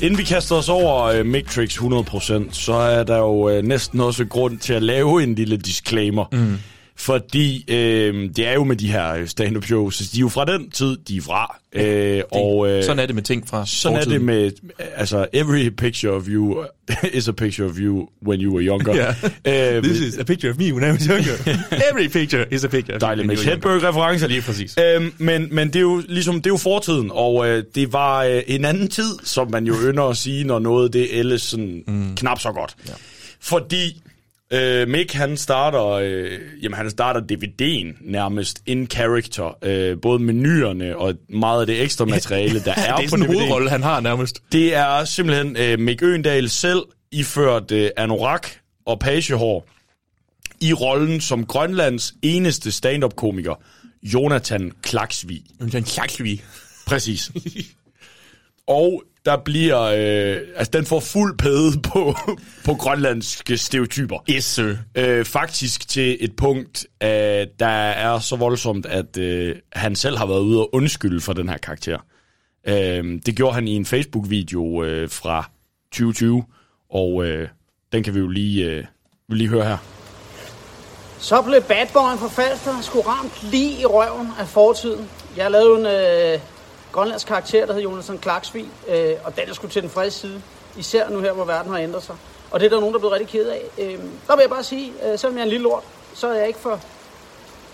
[0.01, 4.25] Inden vi kaster os over uh, Mictrix 100%, så er der jo uh, næsten også
[4.25, 6.25] grund til at lave en lille disclaimer.
[6.31, 6.57] Mm.
[6.97, 10.71] Fordi øh, det er jo med de her stand-up shows, de er jo fra den
[10.71, 11.59] tid, de er fra.
[11.73, 14.25] Øh, og, øh, sådan er det med ting fra Sådan er det fortiden.
[14.25, 14.51] med,
[14.95, 16.63] altså, every picture of you
[17.13, 18.95] is a picture of you when you were younger.
[18.95, 19.15] Ja.
[19.77, 21.33] Øh, This is a picture of me when I was younger.
[21.91, 23.37] Every picture is a picture of Dejligt med.
[23.37, 24.27] Hedberg-referencer.
[24.27, 24.75] Lige præcis.
[24.95, 28.23] Øhm, men, men det er jo ligesom, det er jo fortiden, og øh, det var
[28.23, 31.41] øh, en anden tid, som man jo ynder at sige, når noget det er ellers
[31.41, 32.15] sådan mm.
[32.15, 32.75] knap så godt.
[32.87, 32.93] Ja.
[33.41, 34.01] Fordi
[34.53, 40.97] øh, Mick, han starter, øh, jamen, han starter DVD'en nærmest in character, øh, både menuerne
[40.97, 43.25] og meget af det ekstra materiale, der er, det er på DVD'en.
[43.25, 44.41] hovedrolle, han har nærmest.
[44.51, 46.79] Det er simpelthen øh, Mick Øendal selv
[47.11, 48.47] iført øh, anorak
[48.85, 49.67] og pagehår
[50.61, 53.55] i rollen som Grønlands eneste stand-up-komiker,
[54.03, 55.41] Jonathan Klaksvig.
[55.61, 56.43] Jonathan Klaksvig.
[56.87, 57.31] Præcis.
[58.67, 62.15] og der bliver, øh, altså den får fuld pæde på,
[62.65, 64.23] på grønlandske stereotyper.
[64.29, 64.75] Yes, sir.
[64.95, 70.25] Øh, faktisk til et punkt, øh, der er så voldsomt, at øh, han selv har
[70.25, 71.97] været ude og undskylde for den her karakter.
[72.67, 75.49] Øh, det gjorde han i en Facebook-video øh, fra
[75.91, 76.43] 2020,
[76.89, 77.47] og øh,
[77.91, 78.85] den kan vi jo lige, øh,
[79.27, 79.77] vi lige høre her.
[81.19, 85.09] Så blev badboyen for Falster sgu ramt lige i røven af fortiden.
[85.37, 86.39] Jeg lavede en øh,
[86.95, 90.41] grønlandsk karakter, der hed Jonathan Klaksvig, øh, og den er skulle til den friske side.
[90.77, 92.15] Især nu her, hvor verden har ændret sig.
[92.51, 93.61] Og det er der nogen, der er blevet rigtig ked af.
[93.77, 95.83] Øh, der vil jeg bare sige, øh, selvom jeg er en lille lort,
[96.13, 96.79] så er jeg ikke for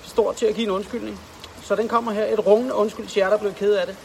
[0.03, 1.19] stor til at give en undskyldning.
[1.63, 2.25] Så den kommer her.
[2.25, 3.95] Et rungende undskyld til jer, der er blevet ked af det.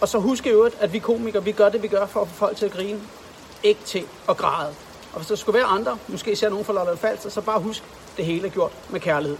[0.00, 2.28] Og så husk i øvrigt, at vi komikere, vi gør det, vi gør for at
[2.28, 3.00] få folk til at grine.
[3.62, 4.74] Ikke til at græde.
[5.12, 7.82] Og hvis der skulle være andre, måske især nogen fra Lolland Falster, så bare husk,
[8.16, 9.38] det hele er gjort med kærlighed.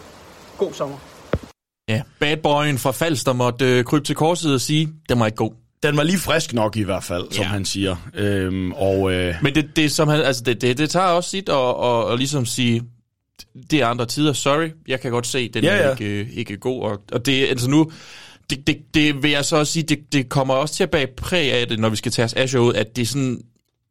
[0.58, 0.96] God sommer.
[1.90, 5.36] Ja, bad boyen fra Falster måtte øh, krybe til korset og sige, den var ikke
[5.36, 5.52] god.
[5.82, 7.48] Den var lige frisk nok i hvert fald, som Ja.
[7.48, 7.96] han siger.
[8.14, 11.48] Øhm, og, øh, Men det, det, som han, altså det, det, det tager også sit
[11.48, 12.82] og, og, og ligesom sige,
[13.70, 16.56] det er andre tider, sorry, jeg kan godt se, den Ja, ja, er ikke, ikke
[16.56, 16.82] god.
[16.82, 17.90] Og, og det, altså nu,
[18.50, 21.06] det, det, det vil jeg så også sige, det, det kommer også til at bage
[21.16, 23.40] præg af det, når vi skal tage os af showet, at det er sådan,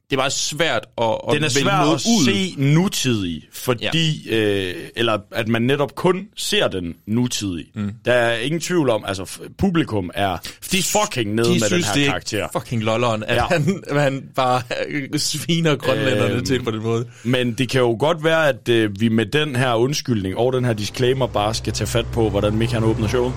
[0.09, 2.25] det er meget svært at, at den er vælge svær noget at ud.
[2.25, 4.37] se nutidig, fordi, ja.
[4.37, 7.65] øh, eller at man netop kun ser den nutidig.
[7.75, 7.91] Mm.
[8.05, 10.37] Der er ingen tvivl om, altså publikum er
[10.71, 12.47] de fucking nede de med den synes, her det er karakter.
[12.53, 13.45] fucking lolleren, at Ja.
[13.45, 14.61] han, han bare
[15.19, 17.05] sviner grønlænderne Øhm, til på den måde.
[17.23, 20.65] Men det kan jo godt være, at øh, vi med den her undskyldning og den
[20.65, 23.33] her disclaimer bare skal tage fat på, hvordan Mick han åbner showet.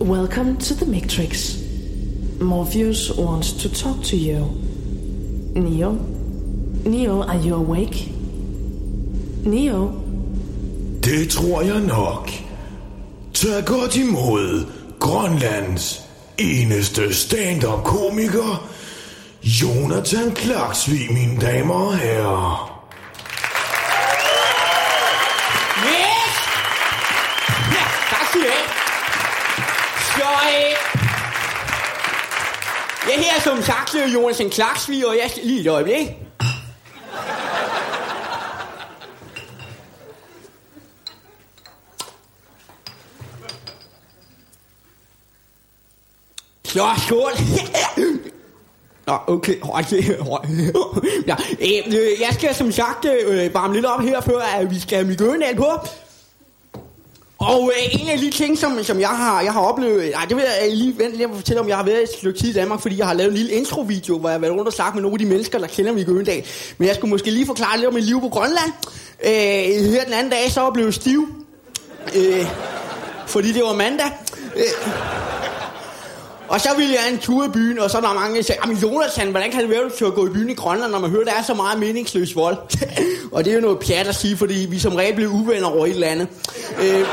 [0.00, 1.56] Welcome to the Matrix.
[2.40, 4.44] Morpheus wants to talk to you.
[5.54, 5.92] Neo?
[6.84, 8.08] Neo, are you awake?
[9.44, 9.92] Neo?
[11.04, 12.30] Det tror jeg nok.
[13.34, 14.66] Tag godt imod
[14.98, 16.02] Grønlands
[16.38, 18.68] eneste stand-up-komiker,
[19.42, 22.69] Jonathan Klaksvig, mine damer og herrer.
[33.40, 36.06] Jeg her som sagt Jonas en Klaksvig, og jeg skal lige et øjeblik.
[46.64, 47.32] Så, skål.
[49.06, 49.60] Nå, okay.
[49.60, 49.84] Hold
[51.26, 51.36] Ja,
[51.86, 55.06] øh, jeg skal som sagt øh, varme lidt op her, før at vi skal have
[55.06, 55.70] miljøen på.
[57.40, 60.10] Og øh, en af de ting, som, som jeg, har, jeg har oplevet...
[60.12, 61.68] Nej, det vil jeg øh, lige vente lige at fortælle om.
[61.68, 64.18] Jeg har været et stykke tid i Danmark, fordi jeg har lavet en lille introvideo,
[64.18, 66.00] hvor jeg har været rundt og snakket med nogle af de mennesker, der kender mig
[66.00, 66.44] i Gøndal.
[66.78, 68.72] Men jeg skulle måske lige forklare lidt om mit liv på Grønland.
[69.24, 69.30] Øh,
[69.92, 71.28] her den anden dag, så blev jeg stiv.
[72.16, 72.46] Øh,
[73.26, 74.10] fordi det var mandag.
[74.56, 74.62] Øh,
[76.50, 78.56] og så ville jeg en tur i byen, og så er der mange, der siger,
[78.64, 81.10] jamen Jonathan, hvordan kan det være, at du gå i byen i Grønland, når man
[81.10, 82.56] hører, der er så meget meningsløs vold?
[83.32, 85.86] og det er jo noget pjat at sige, fordi vi som regel bliver uvenner over
[85.86, 86.28] et eller andet.
[86.82, 87.06] Øh,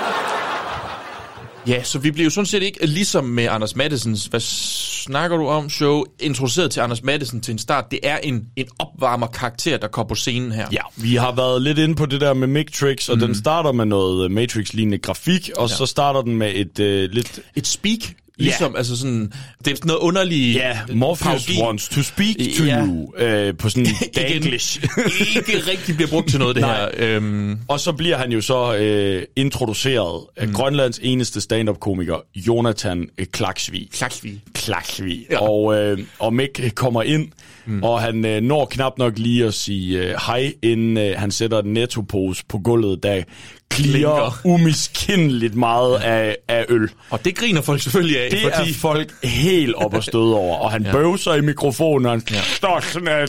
[1.68, 5.48] Ja, så vi blev jo sådan set ikke, ligesom med Anders Mattesens, hvad snakker du
[5.48, 7.86] om, show, introduceret til Anders Mattesen til en start.
[7.92, 10.68] Det er en, en opvarmer karakter, der kommer på scenen her.
[10.72, 13.22] Ja, vi har været lidt inde på det der med Matrix, og mm.
[13.22, 15.76] den starter med noget øh, Matrix-lignende grafik, og ja.
[15.76, 17.40] så starter den med et øh, lidt...
[17.56, 18.00] Et speak,
[18.38, 18.78] ligesom, ja.
[18.78, 19.34] altså sådan,
[19.66, 20.56] det er sådan noget underligt...
[20.56, 22.86] Ja, Morpheus wants to speak to Ja.
[22.86, 23.86] you, øh, på sådan
[24.16, 24.42] Igen.
[24.42, 24.84] Daglish.
[25.38, 26.80] ikke rigtig bliver brugt til noget, det Nej.
[26.80, 27.16] her.
[27.16, 30.54] Øhm, Og så bliver han jo så øh, introduceret af mm.
[30.54, 33.88] Grønlands eneste stand-up-komiker, Jonathan øh, Klaksvig.
[33.92, 34.42] Klaksvig.
[34.54, 35.26] Klaksvig.
[35.32, 35.42] Ja.
[35.50, 37.28] Og, øh, og Mick kommer ind,
[37.66, 37.84] mm.
[37.84, 41.60] og han øh, når knap nok lige at sige øh, hej, inden øh, han sætter
[41.62, 43.24] en nettopose på gulvet, der
[43.70, 44.40] Klinker.
[44.44, 46.90] umiskendeligt meget af, af øl.
[47.10, 48.70] og det griner folk selvfølgelig af, Det fordi...
[48.70, 50.92] er folk helt op og støde over, og han Ja.
[50.92, 52.42] bøvser i mikrofonen, og han ja.
[52.42, 53.28] står sådan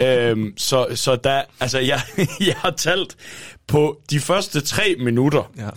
[0.00, 0.30] Ja.
[0.30, 2.00] Øhm, så, så der, altså, jeg,
[2.46, 3.16] jeg har talt
[3.66, 5.68] på de første tre minutter, Ja.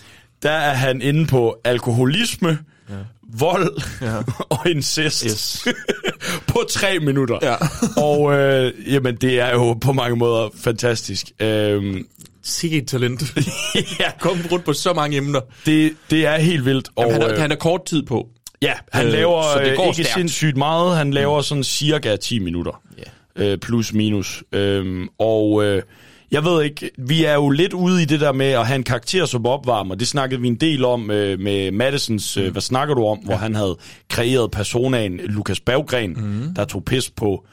[0.43, 2.57] der er han inde på alkoholisme,
[2.89, 2.95] Ja.
[3.39, 4.17] vold Ja.
[4.57, 5.23] og incest.
[5.23, 5.67] Yes.
[6.47, 7.39] på tre minutter.
[7.41, 7.55] Ja.
[8.01, 11.25] og øh, jamen, det er jo på mange måder fantastisk.
[11.39, 12.05] Øhm,
[12.43, 13.23] Sikke et talent.
[13.99, 15.39] ja, kom rundt på så mange emner.
[15.65, 16.89] det, det er helt vildt.
[16.95, 18.27] Og, Jamen, han, øh, har, han har kort tid på.
[18.61, 20.09] Ja, han Øh, øh, laver så det går ikke stærkt.
[20.13, 20.97] sindssygt meget.
[20.97, 22.81] Han laver sådan cirka 10 minutter.
[23.35, 24.43] Øh, plus minus.
[24.51, 25.81] Øhm, og øh,
[26.31, 28.83] jeg ved ikke, vi er jo lidt ude i det der med at have en
[28.83, 29.95] karakter som opvarmer.
[29.95, 33.35] Det snakkede vi en del om øh, med Madisons, øh, hvad snakker du om, hvor
[33.35, 33.77] han havde
[34.09, 36.53] kreeret personaen Lukas Berggren, mm.
[36.55, 37.45] der tog pis på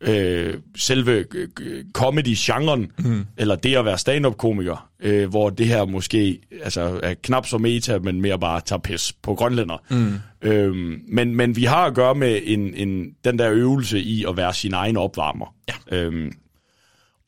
[0.00, 1.48] øh, selve øh,
[1.92, 3.24] comedy-genren, mm.
[3.36, 7.98] eller det at være stand-up-komiker, øh, hvor det her måske altså, er knap så meta,
[7.98, 9.82] men mere bare tager pis på grønlænder.
[9.90, 10.14] Mm.
[10.42, 14.36] Øhm, men, men vi har at gøre med en, en, den der øvelse i at
[14.36, 15.54] være sin egen opvarmer.
[15.68, 15.96] Ja.
[15.96, 16.32] Øhm,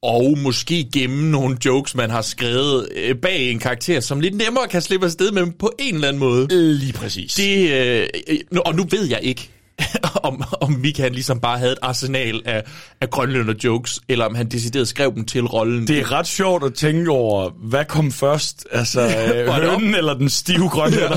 [0.02, 4.68] Og måske gemme nogle jokes, man har skrevet øh, bag en karakter, som lidt nemmere
[4.70, 6.46] kan slippe afsted med på en eller anden måde.
[6.78, 7.34] Lige præcis.
[7.34, 9.50] Det, øh, øh, og nu ved jeg ikke,
[10.22, 12.62] om, om Mikael ligesom bare havde et arsenal af,
[13.00, 15.86] af grønlænder jokes, eller om han decideret skrev dem til rollen.
[15.88, 18.66] det er ret sjovt at tænke over, hvad kom først?
[18.72, 19.00] Altså,
[19.34, 21.16] øh, hønen eller den stive grønlænder?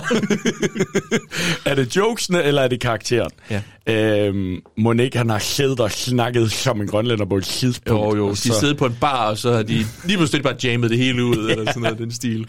[1.69, 3.31] er det jokesene, eller er det karakteren?
[3.49, 3.61] Ja.
[3.87, 7.89] Øhm, må ikke han har siddet og snakket som en grønlænder på et tidspunkt?
[7.89, 10.43] Jo, jo, og de så- sidder på en bar, og så har de lige pludselig
[10.43, 12.45] bare jammet det hele ud, eller sådan noget, den stil.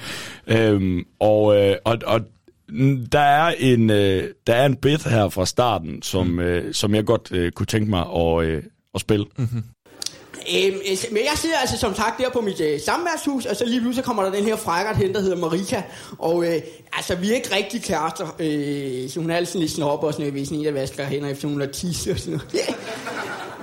[0.47, 2.21] Øhm, og, øh, og, og
[3.13, 6.41] der er en øh, der er en bit her fra starten, som, mm.
[6.41, 8.63] øh, som jeg godt øh, kunne tænke mig at, øh,
[8.95, 9.27] at spille.
[9.37, 9.63] Mm-hmm.
[10.57, 13.65] Øhm, øh, men jeg sidder altså som sagt der på mit øh, samværshus, og så
[13.65, 15.83] lige pludselig kommer der den her frækkert hen, der hedder Marika.
[16.19, 16.63] Og øh,
[16.93, 20.23] altså, vi er ikke rigtig kærester, øh, så hun er altid lidt snop og sådan
[20.23, 22.77] noget, hvis en, der vasker hænder efter hun har tisse og sådan noget.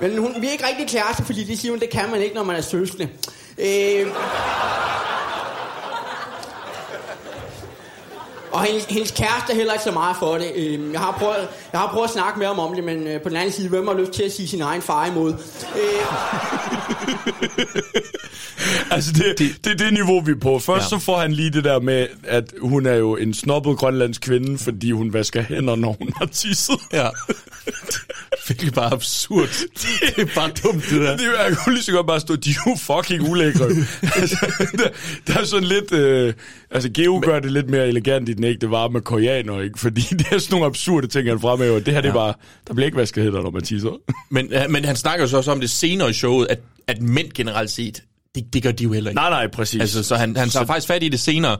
[0.00, 2.34] Men hun, vi er ikke rigtig kærester, fordi det siger hun, det kan man ikke,
[2.34, 3.08] når man er søskende.
[3.58, 4.06] Øh,
[8.52, 10.52] Og hendes, hendes kæreste er heller ikke så meget for det.
[10.56, 13.20] Øh, jeg, har prøvet, jeg har prøvet at snakke med ham om det, men øh,
[13.20, 15.32] på den anden side, hvem har lyst til at sige sin egen far imod?
[15.76, 16.04] Øh,
[18.90, 20.58] Altså, det, det, det er det niveau, vi er på.
[20.58, 20.88] Først Ja.
[20.88, 24.58] så får han lige det der med, at hun er jo en snobbet grønlandsk kvinde,
[24.58, 26.76] fordi hun vasker hænder, når hun har tisset.
[26.92, 27.08] Ja.
[28.48, 29.48] Virkelig bare absurd.
[30.16, 31.16] Det er bare dumt, det der.
[31.16, 33.64] Det er, jeg kunne lige så godt bare stå, de er jo fucking ulækre.
[34.16, 34.36] altså,
[34.78, 34.88] der,
[35.26, 35.92] der, er sådan lidt...
[35.92, 36.34] Øh,
[36.70, 39.78] altså, Geo gør det lidt mere elegant i den ægte varme koreaner, ikke?
[39.78, 41.78] Fordi det er sådan nogle absurde ting, han fremhæver.
[41.80, 42.18] Det her, det er Ja.
[42.18, 42.34] bare...
[42.68, 43.90] Der bliver ikke vasket hænder, når man tisser.
[44.30, 47.32] Men, men han snakker jo så også om det senere i showet, at, at mænd
[47.34, 48.02] generelt set,
[48.40, 49.16] det, det gør de jo heller ikke.
[49.20, 49.80] Nej, nej, præcis.
[49.80, 51.56] Altså, så han, han tager faktisk fat i det senere.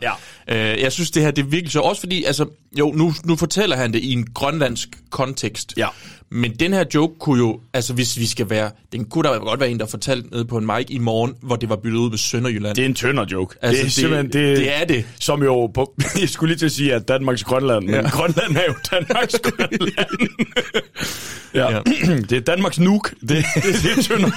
[0.48, 0.72] Ja.
[0.74, 1.86] Øh, jeg synes, det her det er virkelig sjovt.
[1.86, 2.46] Også fordi, altså,
[2.78, 5.74] jo, nu, nu fortæller han det i en grønlandsk kontekst.
[5.76, 5.88] Ja.
[6.30, 9.60] Men den her joke kunne jo, altså hvis vi skal være, den kunne der godt
[9.60, 12.10] være en, der fortalte nede på en mic i morgen, hvor det var byttet ud
[12.10, 12.76] med Sønderjylland.
[12.76, 13.54] Det er en tønder joke.
[13.62, 14.26] Altså, det er det- simpelthen...
[14.26, 15.04] Det, det er det.
[15.20, 15.66] Som jo...
[15.74, 18.08] På, jeg skulle lige til at sige, at Danmarks Grønland, men Ja.
[18.16, 19.90] Grønland er jo Danmarks Grønland.
[21.54, 21.60] ja.
[21.60, 21.70] Ja.
[21.70, 21.80] ja.
[22.30, 23.10] det er Danmarks Nuuk.
[23.20, 24.30] Det, det, det er tønder.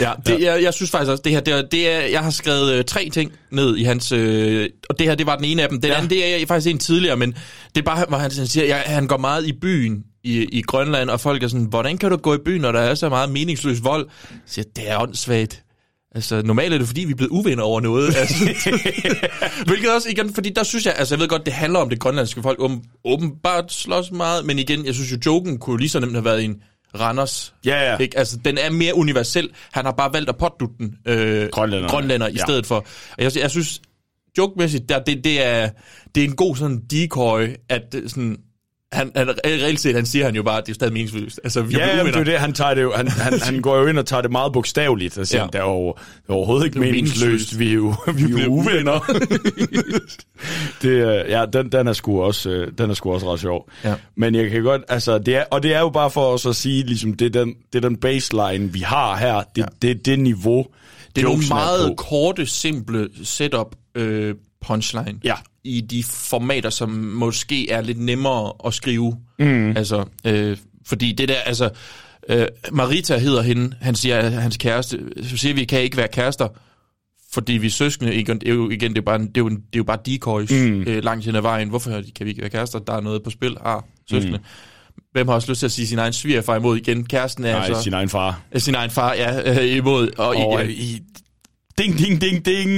[0.00, 2.30] Ja, det, jeg, jeg synes faktisk også, det her, det er, det er, jeg har
[2.30, 5.62] skrevet øh, tre ting ned i hans, øh, og det her, det var den ene
[5.62, 5.80] af dem.
[5.80, 5.96] Den ja.
[5.96, 7.34] anden, det er faktisk en tidligere, men
[7.74, 11.10] det er bare, hvor han siger, jeg, han går meget i byen i, i Grønland,
[11.10, 13.30] og folk er sådan, hvordan kan du gå i byen, når der er så meget
[13.30, 14.08] meningsløs vold?
[14.46, 15.64] Så siger, jeg, det er åndssvagt.
[16.14, 18.14] Altså, normalt er det, fordi vi er blevet uvenner over noget.
[18.16, 18.34] Altså,
[19.66, 22.00] hvilket også, igen, fordi der synes jeg, altså jeg ved godt, det handler om det
[22.00, 26.00] grønlandske folk, åben, åbenbart slås meget, men igen, jeg synes jo, joken kunne lige så
[26.00, 26.56] nemt have været en
[27.00, 27.54] Randers.
[27.64, 27.96] Ja, ja.
[27.98, 28.18] Ikke?
[28.18, 29.48] Altså, den er mere universel.
[29.72, 31.48] Han har bare valgt at pådutte den øh,
[31.88, 32.44] grønlænder i Ja.
[32.44, 32.86] stedet for.
[33.18, 33.80] Jeg, jeg synes,
[34.38, 35.70] jokemæssigt, der, det, det, er,
[36.14, 38.36] det er en god sådan decoy, at øh, sådan,
[38.92, 41.40] han, han, reelt set, han siger han jo bare, at det er stadig meningsløst.
[41.44, 43.76] Altså, vi er Ja, det er det, han, tager det jo, han, han, han går
[43.78, 45.18] jo ind og tager det meget bogstaveligt.
[45.18, 45.42] Altså, Ja.
[45.42, 45.46] ja.
[45.52, 47.58] det, er jo, det er overhovedet ikke Det er jo meningsløst.
[47.58, 48.98] Vi er jo, vi er jo uvenner.
[50.82, 53.70] det, er- ja, den, den, er sgu også, øh, den er sgu også ret sjov.
[53.84, 53.94] Ja.
[54.16, 56.56] Men jeg kan godt, altså, det er, og det er jo bare for os at
[56.56, 59.34] sige, ligesom, det er den, det er den baseline, vi har her.
[59.56, 59.66] Det, ja.
[59.82, 60.66] det er det niveau,
[61.16, 61.94] Det er nogle meget på.
[61.94, 64.34] korte, simple setup øh,
[64.66, 65.34] punchline Ja.
[65.64, 69.16] I de formater, som måske er lidt nemmere at skrive.
[69.38, 69.76] Mm.
[69.76, 70.56] Altså, øh,
[70.86, 71.70] fordi det der, altså,
[72.28, 76.48] øh, Marita hedder hende, han siger, hans kæreste, så siger vi, kan ikke være kærester,
[77.32, 79.48] fordi vi er søskende, igen, det er jo, igen, det er, bare, det er, jo,
[79.48, 80.82] det er jo bare decoys mm.
[80.86, 81.68] øh, langt hen ad vejen.
[81.68, 82.78] Hvorfor kan vi ikke være kærester?
[82.78, 83.56] Der er noget på spil.
[83.64, 84.38] Ah, søskende.
[84.38, 84.44] Mm.
[85.12, 87.04] Hvem har også lyst til at sige sin egen svigerfar imod igen?
[87.04, 87.82] Kæresten er Nej, altså...
[87.82, 88.40] sin egen far.
[88.56, 90.10] Sin egen far, ja, øh, imod.
[90.18, 91.00] Og, Og i, i,
[91.78, 92.68] ding, ding, ding, ding.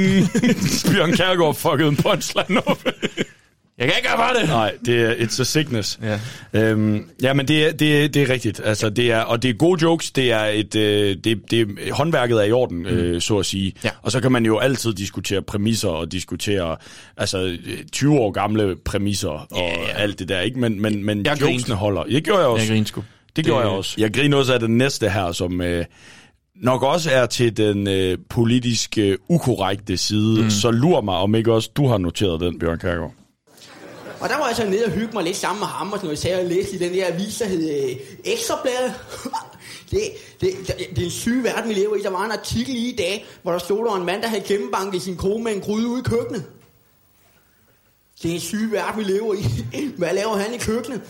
[0.93, 2.85] Bjørn Kærgaard fuckede en punchline op.
[3.79, 4.49] Jeg kan ikke gøre for det.
[4.49, 5.99] Nej, det er it's a sickness.
[6.03, 6.21] Ja,
[6.53, 8.61] øhm, ja men det er, det, er, det er rigtigt.
[8.65, 10.11] Altså, det er, og det er gode jokes.
[10.11, 12.87] Det er et, øh, det, det, håndværket er i orden, mm.
[12.87, 13.73] øh, så at sige.
[13.85, 13.91] Ja.
[14.03, 16.77] Og så kan man jo altid diskutere præmisser og diskutere
[17.17, 19.97] altså, øh, 20 år gamle præmisser og Ja, ja.
[19.97, 20.41] alt det der.
[20.41, 20.59] Ikke?
[20.61, 21.75] Men, men, men Jeg jokesene grinte.
[21.75, 22.03] holder.
[22.03, 22.63] Det gjorde jeg også.
[22.67, 23.05] Jeg grinte sgu.
[23.37, 23.95] Det gjorde Det- jeg også.
[23.99, 25.85] Jeg griner også af det næste her, som øh,
[26.61, 30.43] nok også er til den øh, politisk øh, ukorrekte side.
[30.43, 30.51] Mm.
[30.51, 33.13] Så lur mig, om ikke også du har noteret den, Bjørn Kærgaard.
[34.21, 36.07] Og der var jeg så nede og hygge mig lidt sammen med ham, og sådan
[36.07, 36.19] noget.
[36.19, 38.95] Så jeg læste i den der avis, der hed øh, Ekstrabladet.
[39.91, 40.01] det,
[40.41, 42.03] det, det, det er en syge verden, vi lever i.
[42.03, 44.43] Der var en artikel i i dag, hvor der stod, der en mand, der havde
[44.43, 46.45] gennembanket sin kone med en gryde ude i køkkenet.
[48.23, 49.45] Det er en syge verden, vi lever i.
[49.99, 51.01] Hvad laver han i køkkenet?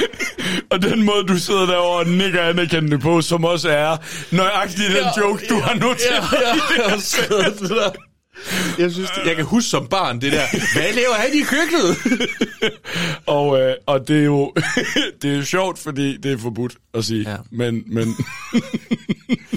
[0.70, 3.96] Og den måde, du sidder derovre og nikker anerkendende på, som også er
[4.30, 6.24] nøjagtigt den Ja, joke, du ja, har noteret.
[6.32, 7.90] ja, ja, skrevet det der.
[8.78, 10.42] Jeg synes, det, jeg kan huske som barn det der.
[10.80, 11.96] Hvad laver han i køkkenet?
[13.26, 14.52] og, øh, og det er jo
[15.22, 17.30] det er jo sjovt, fordi det er forbudt at sige.
[17.30, 17.36] Ja.
[17.52, 18.16] Men, men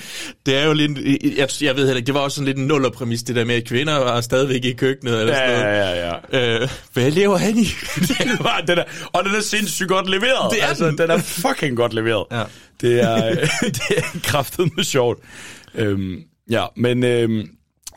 [0.45, 0.97] Det er jo lidt,
[1.37, 3.55] jeg, jeg ved heller ikke, det var også sådan lidt en nullerpræmis, det der med,
[3.55, 5.19] at kvinder var stadigvæk i køkkenet.
[5.21, 5.95] Eller Ja, sådan noget.
[6.31, 7.63] ja, ja, Øh, hvad lever han i?
[8.07, 8.83] det var, den er,
[9.13, 10.51] og den er sindssygt godt leveret.
[10.53, 10.97] Det er altså, den.
[10.97, 12.25] den er fucking godt leveret.
[12.31, 12.43] Ja.
[12.81, 13.29] Det er,
[13.77, 15.19] det er kraftet med sjovt.
[15.75, 16.17] Øhm,
[16.51, 17.47] ja, men øhm,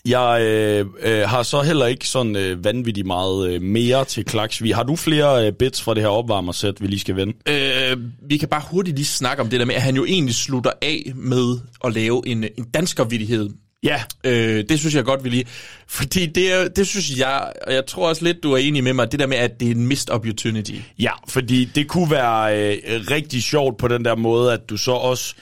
[0.05, 4.75] jeg øh, øh, har så heller ikke sådan øh, vanvittigt meget øh, mere til Klaksvig.
[4.75, 7.33] Har du flere øh, bits fra det her opvarmersæt, vi lige skal vende?
[7.49, 7.97] Øh,
[8.29, 10.71] vi kan bare hurtigt lige snakke om det der med, at han jo egentlig slutter
[10.83, 13.51] af med at lave en, en danskervittighed.
[13.83, 14.03] Ja.
[14.25, 15.45] Øh, det synes jeg godt, vi lige...
[15.87, 19.13] Fordi det, det synes jeg, og jeg tror også lidt, du er enig med mig,
[19.13, 20.75] det der med, at det er en missed opportunity.
[20.99, 24.93] Ja, fordi det kunne være øh, rigtig sjovt på den der måde, at du så
[24.93, 25.35] også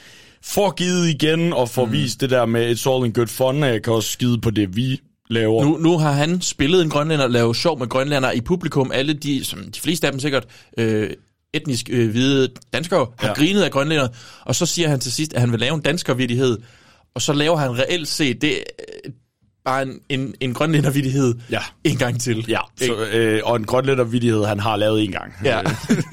[0.45, 1.93] får givet igen og får mm.
[1.93, 4.51] vist det der med It's all in good fun, og jeg kan også skide på
[4.51, 5.65] det, vi laver.
[5.65, 8.91] Nu, nu har han spillet en grønlænder, lavet sjov med grønlænder i publikum.
[8.95, 10.47] Alle de, som de fleste af dem sikkert,
[10.79, 11.11] øh,
[11.55, 13.35] etnisk øh, hvide danskere, har Ja.
[13.35, 14.09] grinet af grønlænder.
[14.45, 16.59] Og så siger han til sidst, at han vil lave en danskervittighed.
[17.15, 18.59] Og så laver han reelt set det,
[19.65, 21.59] bare en, en, en grønlændervittighed Ja.
[21.85, 22.45] en gang til.
[22.49, 25.33] Ja, så, øh, og en grønlændervittighed, han har lavet en gang.
[25.45, 25.61] Ja.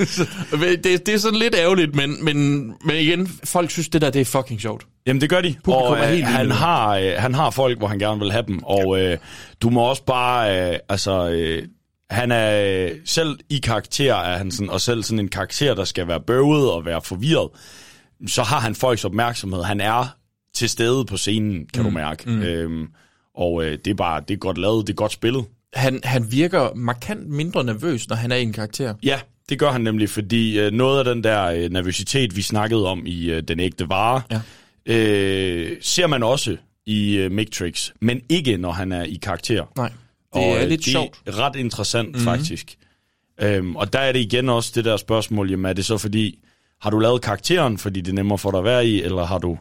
[0.84, 4.22] det, det er sådan lidt ærgerligt, men, men, men igen, folk synes, det der det
[4.22, 4.88] er fucking sjovt.
[5.08, 8.00] Jamen det gør de, Publikum og øh, han, har, øh, han har folk, hvor han
[8.00, 9.18] gerne vil have dem, og øh,
[9.62, 11.64] du må også bare, øh, altså, øh,
[12.10, 15.84] han er øh, selv i karakter, er han sådan, og selv sådan en karakter, der
[15.84, 17.50] skal være bøvet og være forvirret,
[18.28, 19.64] så har han folks opmærksomhed.
[19.64, 20.16] Han er
[20.56, 21.90] til stede på scenen, kan mm.
[21.90, 22.30] du mærke.
[22.30, 22.42] Mm.
[22.42, 22.88] Øhm,
[23.38, 25.46] og øh, det er bare, det er godt lavet, det er godt spillet.
[25.74, 28.94] Han, han virker markant mindre nervøs, når han er i en karakter.
[29.04, 29.20] Ja,
[29.50, 33.04] det gør han nemlig, fordi øh, noget af den der øh, nervøsitet, vi snakkede om
[33.06, 34.40] i øh, Den Ægte Vare, Ja.
[34.94, 39.66] øh, ser man også i øh, Matrix, men ikke når han er i karakter.
[39.78, 39.92] Nej,
[40.34, 41.20] det er øh, lidt det sjovt.
[41.26, 42.16] er ret interessant, Mhm.
[42.16, 42.26] mm-hmm.
[42.40, 42.76] faktisk.
[43.42, 46.40] Øhm, og der er det igen også det der spørgsmål, jamen er det så fordi,
[46.82, 49.38] har du lavet karakteren, fordi det er nemmere for dig at være i, eller har
[49.38, 49.58] du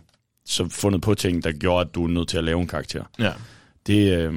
[0.46, 3.04] så fundet på ting, der gjorde, at du er nødt til at lave en karakter?
[3.18, 3.32] Ja.
[3.86, 4.34] Det øh,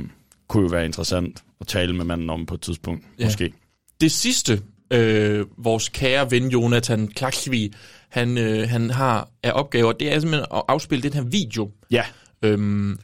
[0.48, 3.26] kunne jo være interessant at tale med manden om på et tidspunkt, Ja.
[3.26, 3.54] måske.
[4.02, 4.62] Det sidste,
[4.94, 7.72] øh, vores kære ven Jonathan Klaksvig,
[8.10, 11.72] han, øh, han har af opgaver, det er simpelthen at afspille den her video.
[11.92, 12.04] Ja.
[12.42, 12.98] Øhm,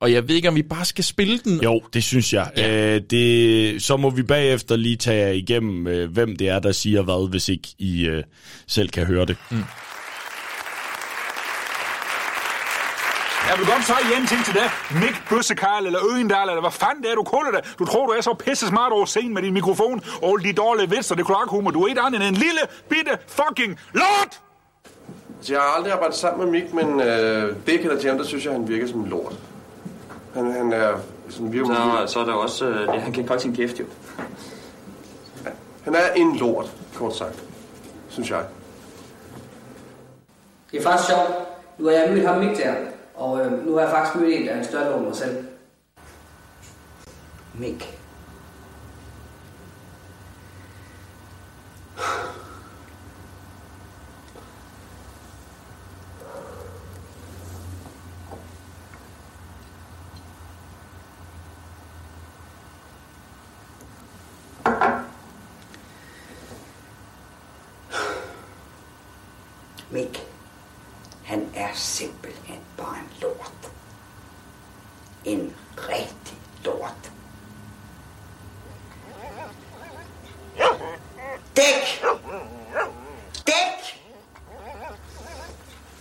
[0.00, 1.62] og jeg ved ikke, om vi bare skal spille den.
[1.62, 2.50] Jo, det synes jeg.
[2.56, 2.94] Ja.
[2.96, 7.02] Øh, det, så må vi bagefter lige tage igennem, øh, hvem det er, der siger
[7.02, 8.22] hvad, hvis ikke I øh,
[8.66, 9.36] selv kan høre det.
[9.50, 9.62] Mm.
[13.50, 14.68] Jeg vil godt sige en ting til dig.
[15.02, 17.74] Mick Bøssekarl eller Øgendal, eller hvad fanden det er, du kalder det.
[17.78, 20.52] Du tror, du er så pisse smart over scenen med din mikrofon og alle de
[20.52, 21.70] dårlige vitser, det kloakhumor.
[21.70, 24.40] Du er ikke andet end en lille, bitte fucking lort!
[25.38, 28.18] Altså, jeg har aldrig arbejdet sammen med Mick, men øh, det jeg kender til ham,
[28.18, 29.32] der synes jeg, han virker som en lort.
[30.34, 30.92] Han, han er
[31.28, 32.06] sådan virker...
[32.06, 32.66] Så, så er der også...
[32.66, 33.84] Øh, det, han kan ikke holde sin kæft, jo.
[35.84, 37.42] Han er en lort, kort sagt.
[38.08, 38.40] Synes jeg.
[40.70, 41.30] Det er faktisk sjovt.
[41.78, 42.74] Nu har jeg mødt ham Mick der,
[43.14, 45.44] og øh, nu har jeg faktisk mødt en, der er en større end mig selv.
[47.54, 47.84] Mink.
[69.94, 70.26] Mick.
[71.24, 72.12] Han er sind
[72.76, 73.72] bare en lort.
[75.24, 77.12] En rigtig lort.
[81.56, 82.04] Dæk!
[83.46, 84.00] Dæk!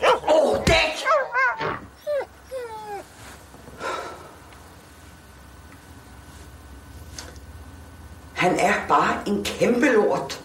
[0.03, 0.84] Åh, oh, dæk!
[8.88, 10.41] bare en kæmpe lort.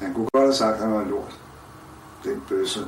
[0.00, 1.32] Han kunne godt have sagt, at han var lort.
[2.24, 2.80] Det er en bøsse.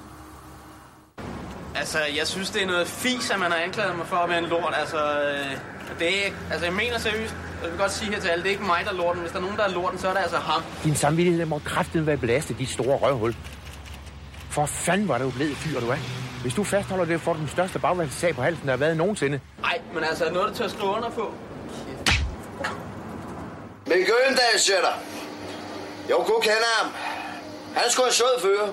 [1.74, 4.38] Altså, jeg synes, det er noget fis, at man har anklaget mig for at være
[4.38, 4.74] en lort.
[4.76, 5.56] Altså, øh,
[5.98, 8.48] det er, ikke- altså jeg mener seriøst, jeg vil godt sige her til alle, det
[8.48, 9.20] er ikke mig, der er lorten.
[9.20, 10.62] Hvis der er nogen, der er lorten, så er det altså ham.
[10.84, 13.34] Din samvittighed må kraftigt være belastet, dit store røvhul.
[14.50, 15.96] For fanden, er du blevet fyr, du er.
[16.42, 19.40] Hvis du fastholder det, får du den største bagværelsesag på halsen, der har været nogensinde.
[19.60, 21.32] Nej, men altså, er noget, der tør at skrive under på?
[23.88, 24.92] Mikke Øgendal, siger der.
[26.10, 26.92] Jo, kunne kende ham.
[27.74, 28.64] Han er sgu en sød fyr.
[28.64, 28.72] Han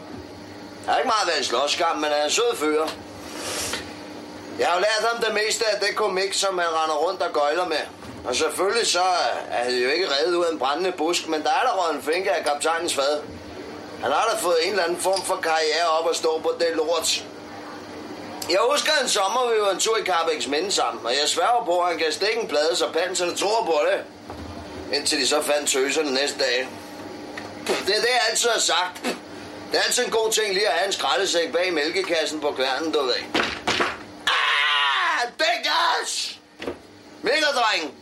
[0.86, 2.86] har ikke meget været en slåskamp, men han er en sød fyr.
[4.60, 7.34] Jeg har jo lært ham det meste af det komik, som han render rundt og
[7.34, 7.84] gøjler med.
[8.26, 11.44] Og selvfølgelig så øh, er han jo ikke reddet ud af en brændende busk, men
[11.44, 13.22] der er der røget en finke af kaptajnens fad.
[14.02, 16.68] Han har da fået en eller anden form for karriere op og stå på det
[16.76, 17.24] lort.
[18.50, 21.66] Jeg husker en sommer, vi var en tur i Carbex Minde sammen, og jeg sværger
[21.66, 24.00] på, at han kan stikke en plade, så panserne tror på det.
[24.94, 26.68] Indtil de så fandt tøserne næste dag.
[27.68, 29.04] Det er det, jeg altid har sagt.
[29.72, 32.92] Det er altid en god ting lige at have en skraldesæk bag mælkekassen på kværnen,
[32.92, 33.14] du ved.
[34.28, 36.40] Ah, det er gas!
[37.22, 37.94] Mikkerdreng!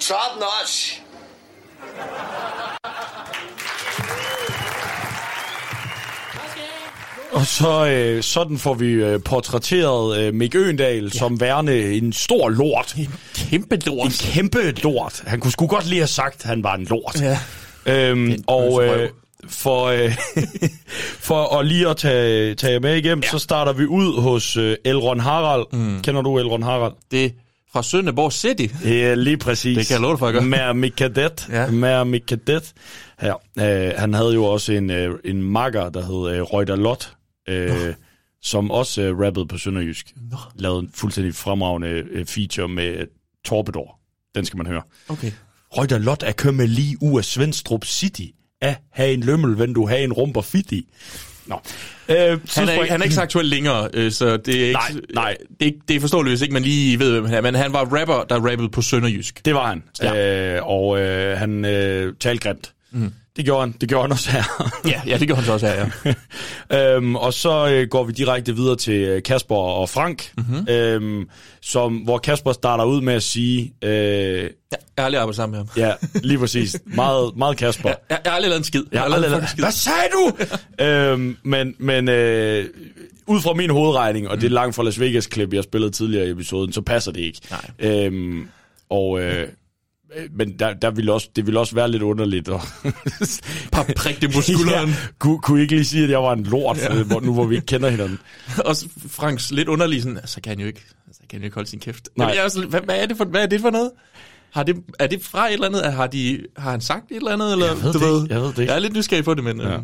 [0.00, 1.02] Top notch!
[7.38, 11.18] Og så øh, sådan får vi øh, portrætteret øh, Mick Øgendal ja.
[11.18, 12.94] som værende en stor lort.
[12.96, 14.06] En kæmpe lort.
[14.06, 15.22] En kæmpe lort.
[15.26, 17.22] Han kunne sgu godt lige have sagt, at han var en lort.
[17.22, 17.38] Ja.
[17.86, 19.08] Øhm, og øh,
[19.48, 20.12] for, øh,
[21.28, 23.30] for at lige at tage, tage med igennem, ja.
[23.30, 25.66] så starter vi ud hos øh, Elron Harald.
[25.72, 26.02] Mm.
[26.02, 26.92] Kender du Elron Harald?
[27.10, 27.32] Det
[27.72, 28.66] fra Sønderborg City.
[28.84, 29.78] Ja, lige præcis.
[29.78, 30.44] Det kan jeg love dig for at gøre.
[30.44, 31.48] Med Mick Cadet.
[31.52, 31.66] Ja.
[31.66, 32.72] Med Mick Cadet.
[33.22, 37.12] Ja, øh, han havde jo også en, øh, en makker, der hed øh, Reuter Lott,
[37.48, 37.94] øh,
[38.42, 40.06] som også øh, rappede på Sønderjysk.
[40.30, 40.36] Nå.
[40.54, 43.06] Lavede en fuldstændig fremragende øh, feature med øh,
[43.44, 43.98] Torpedor.
[44.34, 44.82] Den skal man høre.
[45.08, 45.32] Okay.
[45.78, 48.22] Reuter Lott er kommet lige ud af Svendstrup City.
[48.60, 50.86] At have en lømmel, wenn du har en rumper fit i.
[51.46, 51.60] Nå.
[52.08, 54.72] Øh, Han er, ikke, han er ikke så aktuel længere, øh, så det er ikke,
[54.72, 55.36] Nej, nej.
[55.60, 57.40] Det, er, det er forståeligt, hvis ikke man lige ved, hvem han er.
[57.40, 59.44] Men han var rapper, der rappede på Sønderjysk.
[59.44, 59.82] Det var han.
[60.02, 60.56] Ja.
[60.56, 62.72] Øh, og øh, han øh, talte grimt.
[62.90, 63.12] Mm.
[63.38, 63.74] Det gjorde han.
[63.80, 64.72] Det gjorde han også her.
[64.86, 65.90] Ja, ja, det gjorde han så også her,
[66.70, 66.94] ja.
[66.94, 70.68] øhm, og så øh, går vi direkte videre til øh, Kasper og Frank, mm-hmm.
[70.68, 71.28] øhm,
[71.60, 73.72] som, hvor Kasper starter ud med at sige...
[73.82, 74.50] Øh, jeg
[74.98, 75.68] har aldrig arbejdet sammen med ham.
[75.88, 76.76] Ja, lige præcis.
[76.84, 77.88] Meget, meget Kasper.
[77.88, 78.82] Jeg, jeg har aldrig lavet en skid.
[78.92, 80.32] Jeg har aldrig lavet, hvad sagde du?
[80.84, 82.66] øhm, men men øh,
[83.26, 86.30] ud fra min hovedregning, og det er langt fra Las Vegas-klip, jeg spillede tidligere i
[86.30, 87.40] episoden, så passer det ikke.
[87.50, 87.90] Nej.
[87.90, 88.48] Øhm,
[88.90, 89.20] og...
[89.20, 89.48] Øh,
[90.36, 92.48] men der, der ville også, det ville også være lidt underligt.
[92.48, 92.60] Og
[93.72, 94.88] Bare prik det på skulderen.
[94.90, 96.94] ja, kunne, kunne ikke lige sige, at jeg var en lort, Ja.
[96.96, 97.02] ja.
[97.22, 98.18] nu hvor vi ikke kender hinanden?
[98.64, 101.54] Også Franks lidt underlig sådan, altså kan han jo ikke, altså, kan han jo ikke
[101.54, 102.08] holde sin kæft.
[102.16, 102.26] Nej.
[102.26, 102.34] Nej.
[102.36, 103.90] Jeg er hvad, hvad, er det for, hvad er det for noget?
[104.50, 105.92] Har det, er det fra et eller andet?
[105.92, 107.52] Har, de, har han sagt et eller andet?
[107.52, 108.72] Eller, Jeg ved du det ikke, jeg ved det ikke.
[108.72, 109.60] Jeg er lidt nysgerrig på det, men.
[109.60, 109.74] Ja.
[109.76, 109.80] øh,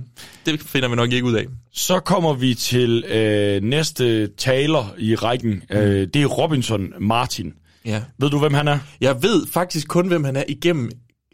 [0.47, 1.47] det finder vi nok ikke ud af.
[1.72, 5.62] Så kommer vi til øh, næste taler i rækken.
[5.70, 5.77] Mm.
[5.77, 7.53] Øh, det er Robinson Martin.
[7.85, 8.03] Ja.
[8.18, 8.78] Ved du, hvem han er?
[9.01, 10.91] Jeg ved faktisk kun, hvem han er igennem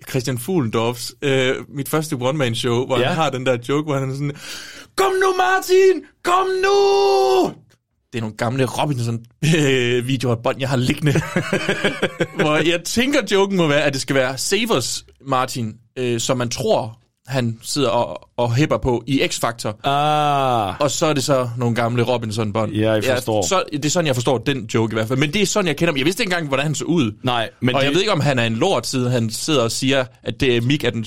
[0.08, 3.06] Christian Fuglendorfs, øh, mit første one-man-show, hvor ja.
[3.06, 4.36] Han har den der joke, hvor han er sådan,
[4.96, 6.04] Kom nu, Martin!
[6.24, 7.54] Kom nu!
[8.12, 11.12] Det er nogle gamle Robinson-videoer og bånd, jeg har liggende.
[12.42, 16.48] hvor jeg tænker, joken må være, at det skal være Savers Martin, øh, som man
[16.48, 16.99] tror,
[17.30, 19.88] han sidder og, og hæpper på i X-Factor.
[19.88, 20.80] Ah.
[20.80, 22.72] Og så er det så nogle gamle Robinson-bånd.
[22.72, 23.46] Ja, jeg forstår.
[23.46, 25.18] så, det er sådan, jeg forstår den joke i hvert fald.
[25.18, 25.96] Men det er sådan, jeg kender ham.
[25.98, 27.12] Jeg vidste ikke engang, hvordan han så ud.
[27.22, 29.62] Nej, Men og det, jeg ved ikke, om han er en lort, siden han sidder
[29.62, 31.04] og siger, at det er Mick er den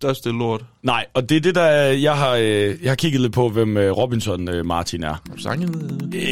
[0.00, 0.64] største lort.
[0.82, 1.66] Nej, og det er det, der...
[1.82, 5.22] Jeg har, øh, jeg har kigget lidt på, hvem øh, Robinson øh, Martin er.
[5.38, 5.74] Sangen?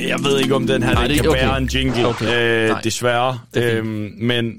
[0.09, 1.41] Jeg ved ikke, om den her Nej, det kan okay.
[1.41, 2.65] bære en jingle, Okay.
[2.65, 2.81] øh, Nej.
[2.81, 3.39] desværre.
[3.55, 4.53] Det Øhm, men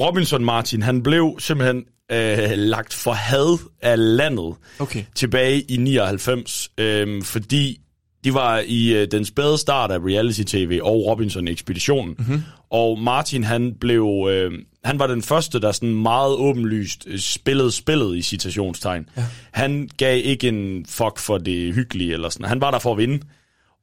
[0.00, 5.04] Robinson Martin, han blev simpelthen øh, lagt for had af landet Okay.
[5.14, 7.78] tilbage i 99, øh, fordi
[8.24, 12.14] de var i øh, den spæde start af reality-tv og Robinson-ekspeditionen.
[12.18, 12.42] Mhm.
[12.70, 14.28] Og Martin, han blev...
[14.30, 14.52] Øh,
[14.84, 19.08] han var den første, der sådan meget åbenlyst øh, spillede spillet i citationstegn.
[19.16, 19.24] Ja.
[19.52, 22.46] Han gav ikke en fuck for det hyggelige eller sådan.
[22.48, 23.20] Han var der for at vinde.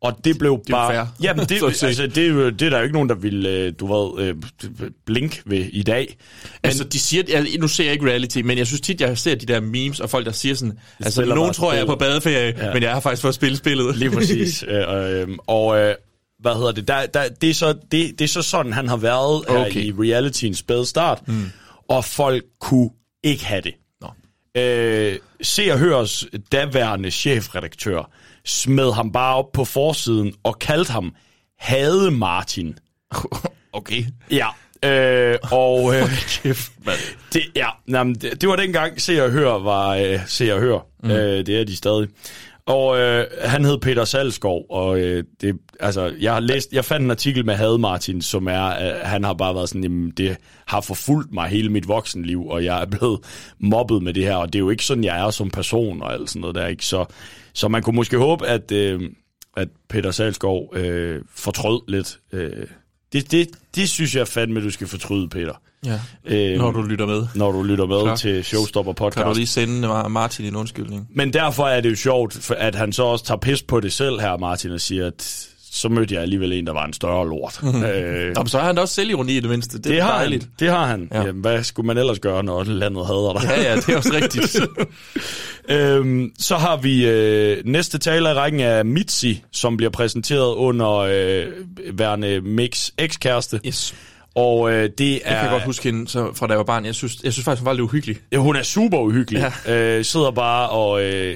[0.01, 0.93] Og det blev det er bare...
[0.93, 1.05] fair.
[1.21, 3.93] Jamen, det, altså, det, er det er der jo ikke nogen, der vil, øh, du
[3.93, 4.35] ved, øh,
[5.05, 6.17] blink ved i dag.
[6.43, 9.17] Men, altså, de siger, jeg, nu ser jeg ikke reality, men jeg synes tit, jeg
[9.17, 11.95] ser de der memes, og folk, der siger sådan, altså, nogen tror, jeg er på
[11.95, 12.73] badeferie, ja.
[12.73, 13.95] Men jeg har faktisk fået spillet spillet.
[13.97, 14.63] Lige præcis.
[14.67, 15.95] øh, øh, og øh,
[16.39, 16.87] hvad hedder det?
[16.87, 19.83] Der, der, det, er så, det, det er så sådan, han har været her Okay.
[19.83, 21.27] i realityens spæde start.
[21.27, 21.51] Mm.
[21.89, 22.89] Og folk kunne
[23.23, 23.73] ikke have det.
[24.01, 24.07] Nå.
[24.61, 28.11] Øh, se og Hørs daværende chefredaktør
[28.45, 31.15] smed ham bare op på forsiden og kaldte ham
[31.59, 32.77] Hade Martin.
[33.73, 34.03] Okay.
[34.31, 34.47] Ja,
[34.85, 36.97] Øh, og øh, Kæft, mand.
[37.33, 40.79] det, ja, jamen, det, det var dengang Se og Hør var øh, Se og Hør.
[41.03, 41.11] Mm.
[41.11, 42.07] Øh, det er de stadig.
[42.69, 47.03] Og øh, han hed Peter Salskov, og øh, det, altså, jeg har læst, jeg fandt
[47.03, 50.37] en artikel med Had Martin, som er, øh, han har bare været sådan, jamen, det
[50.65, 53.19] har forfulgt mig hele mit voksenliv, og jeg er blevet
[53.59, 56.13] mobbet med det her, og det er jo ikke sådan, jeg er som person, og
[56.13, 56.85] alt sådan noget der, ikke?
[56.85, 57.05] Så,
[57.53, 59.01] så man kunne måske håbe, at, øh,
[59.57, 62.19] at Peter Salskov øh, fortrød lidt.
[62.31, 62.67] Øh,
[63.13, 65.53] det, det, det synes jeg fandme, du skal fortryde, Peter.
[65.85, 65.99] Ja.
[66.25, 67.27] Øh, Når du lytter med.
[67.35, 68.15] Når du lytter med Klar.
[68.15, 69.17] til Showstopper Podcast.
[69.23, 71.07] Kan du lige sende Mar- Martin en undskyldning?
[71.15, 74.19] Men derfor er det jo sjovt, at han så også tager pis på det selv
[74.19, 77.59] her, Martin, og siger, at så mødte jeg alligevel en, der var en større lort.
[77.63, 79.77] øh, Jamen, så har han da også selvironi i det mindste.
[79.77, 80.43] Det, det er har dejligt.
[80.43, 80.51] han.
[80.59, 81.07] Det har han.
[81.11, 81.17] Ja.
[81.19, 81.25] Ja.
[81.25, 83.49] Jamen, hvad skulle man ellers gøre, når landet hader dig?
[83.49, 84.59] Ja, ja, det er også rigtigt.
[85.79, 90.95] øhm, så har vi øh, næste taler i rækken af Mitzi, som bliver præsenteret under
[90.97, 91.45] øh,
[91.93, 93.59] værende Mix ekskæreste.
[93.67, 93.95] Yes.
[94.35, 95.33] Og øh, det er...
[95.33, 96.85] Jeg kan godt huske hende så, fra da jeg var barn.
[96.85, 98.17] Jeg synes, jeg synes faktisk, hun var lidt uhyggelig.
[98.31, 99.51] Ja, hun er super uhyggelig.
[99.67, 99.97] Ja.
[99.97, 101.35] Øh, sidder bare og øh,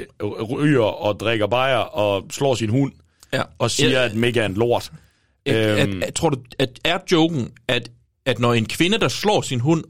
[0.51, 2.91] ryger og drikker bajer og slår sin hund.
[3.34, 3.41] Ja.
[3.59, 4.05] Og siger, Ja.
[4.05, 4.91] at Mick er en lort.
[5.45, 6.03] At, at, Øhm.
[6.03, 7.89] at, tror du, at er joken, at,
[8.25, 9.84] at når en kvinde, der slår sin hund,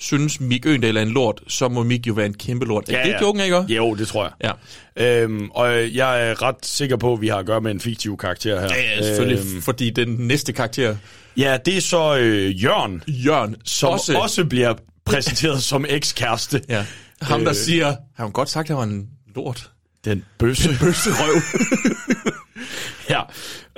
[0.00, 2.88] synes Mik Øgendal er en lort, så må Mik jo være en kæmpe lort.
[2.88, 3.74] Er det joken, ikke også?
[3.74, 4.52] Jo, det tror jeg.
[4.96, 5.22] Ja.
[5.22, 8.16] Øhm, og jeg er ret sikker på, at vi har at gøre med en fiktiv
[8.16, 8.68] karakter her.
[8.74, 10.96] Ja, ja, selvfølgelig, Øhm, fordi den næste karakter,
[11.36, 16.62] ja, det er så øh, Jørgen, Jørgen, som også, også, også bliver præsenteret som ekskæreste.
[16.68, 16.86] ja,
[17.22, 17.54] ham der Øh.
[17.56, 19.70] siger, har hun godt sagt, at han var en lort.
[20.04, 20.68] Den bøsse.
[20.68, 21.42] Den bøsse røv.
[23.10, 23.20] ja.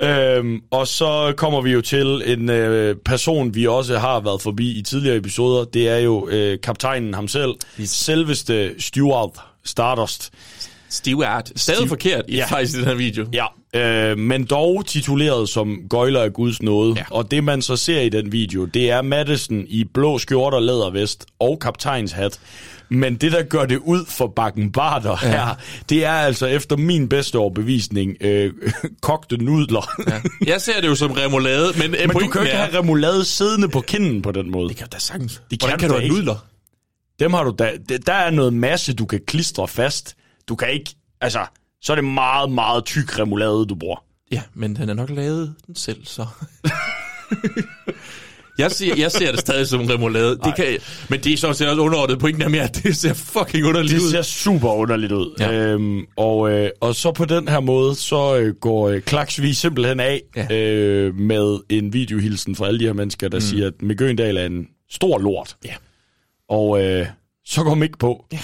[0.01, 4.71] Øhm, og så kommer vi jo til en øh, person, vi også har været forbi
[4.79, 5.63] i tidligere episoder.
[5.65, 7.51] Det er jo øh, kaptajnen ham selv.
[7.85, 9.29] Selveste Stuart
[9.65, 10.31] Stardust.
[10.89, 11.51] Stewart.
[11.55, 12.45] Stadig Stiv- forkert i, Ja.
[12.45, 13.25] faktisk i den her video.
[13.33, 13.45] Ja,
[14.11, 16.93] øh, men dog tituleret som Gøjler af Guds nåde.
[16.97, 17.03] Ja.
[17.11, 20.61] Og det man så ser i den video, det er Madison i blå skjorte og
[20.61, 22.39] lædervest og kaptajnshat.
[22.89, 25.29] Men det, der gør det ud for bakken barter Ja.
[25.29, 25.55] her,
[25.89, 28.53] det er altså efter min bedste overbevisning øh,
[29.01, 29.91] kogte nudler.
[30.07, 30.21] Ja.
[30.45, 33.69] Jeg ser det jo som remoulade, men, Men du kan jo ikke have remoulade siddende
[33.69, 34.69] på kinden på den måde.
[34.69, 35.41] Det kan da sagtens.
[35.51, 36.45] Det Hvordan kan du have nudler?
[37.19, 37.71] Dem har du da.
[38.05, 40.15] Der er noget masse, du kan klistre fast.
[40.49, 41.45] Du kan ikke, altså,
[41.81, 44.03] så er det meget, meget tyk remoulade, du bruger.
[44.31, 46.25] Ja, men den er nok lavet den selv, så...
[48.57, 50.37] jeg, ser, jeg ser det stadig som remoulade.
[50.43, 50.65] Det kan,
[51.09, 54.01] men det er så også underordnet pointen er mere, at det ser fucking underligt Det
[54.01, 54.11] ud.
[54.11, 55.35] ser super underligt ud.
[55.39, 55.51] Ja.
[55.53, 59.99] Øhm, og, øh, og så på den her måde, så øh, går øh, Klaksvig simpelthen
[59.99, 60.55] af Ja.
[60.57, 63.41] øh, med en videohilsen fra alle de her mennesker, der mm.
[63.41, 65.55] siger, at Øgendal er en stor lort.
[65.65, 65.73] Ja.
[66.49, 67.05] Og øh,
[67.47, 68.25] så går Mick på.
[68.31, 68.39] Ja.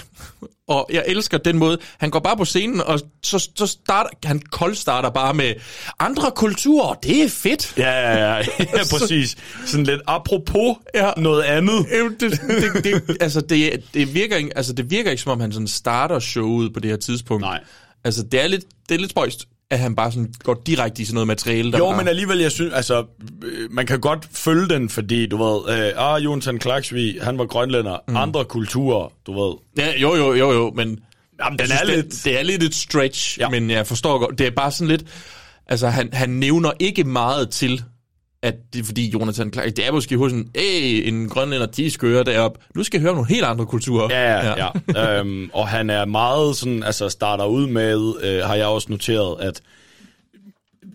[0.68, 4.40] Og jeg elsker den måde, han går bare på scenen, og så, så starter, han
[4.40, 5.54] koldstarter bare med
[6.00, 7.74] andre kulturer, det er fedt.
[7.78, 8.66] Ja, ja, ja, ja
[8.98, 9.36] præcis.
[9.66, 11.12] Sådan lidt apropos Ja.
[11.18, 11.86] noget andet.
[11.94, 12.42] Jamen, Det,
[12.74, 15.68] det, det, altså, det, det, virker ikke, altså, det virker ikke, som om han sådan
[15.68, 17.42] starter showet på det her tidspunkt.
[17.42, 17.60] Nej.
[18.04, 21.06] Altså, det er lidt, det er lidt spøjst, at han bare sådan går direkte i
[21.06, 21.98] sådan noget materiale, der Jo, bare...
[21.98, 23.06] men alligevel, jeg synes, altså,
[23.44, 27.46] øh, man kan godt følge den, fordi, du ved, øh, ah, Jonathan Klaksvig, han var
[27.46, 28.16] grønlænder, mm.
[28.16, 29.54] andre kulturer, du ved.
[29.78, 31.00] Ja, jo, jo, jo, jo, men...
[31.44, 32.06] Jamen, den er synes, lidt...
[32.06, 33.50] Det, det er lidt et stretch, ja.
[33.50, 34.40] men jeg forstår godt.
[34.40, 35.04] Det er bare sådan lidt...
[35.68, 37.84] Altså, han, han nævner ikke meget til,
[38.44, 39.66] at det er fordi Jonathan Clark...
[39.66, 42.58] Det er måske hos en, hey, en grønlænder, de skøre derop.
[42.76, 44.08] Nu skal jeg høre nogle helt andre kulturer.
[44.12, 45.20] Ja, ja, ja.
[45.20, 49.42] øhm, og han er meget sådan, altså starter ud med, øh, har jeg også noteret,
[49.42, 49.62] at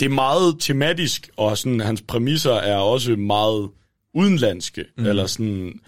[0.00, 3.68] det er meget tematisk, og sådan, hans præmisser er også meget
[4.14, 5.06] udenlandske, mm.
[5.06, 5.80] eller sådan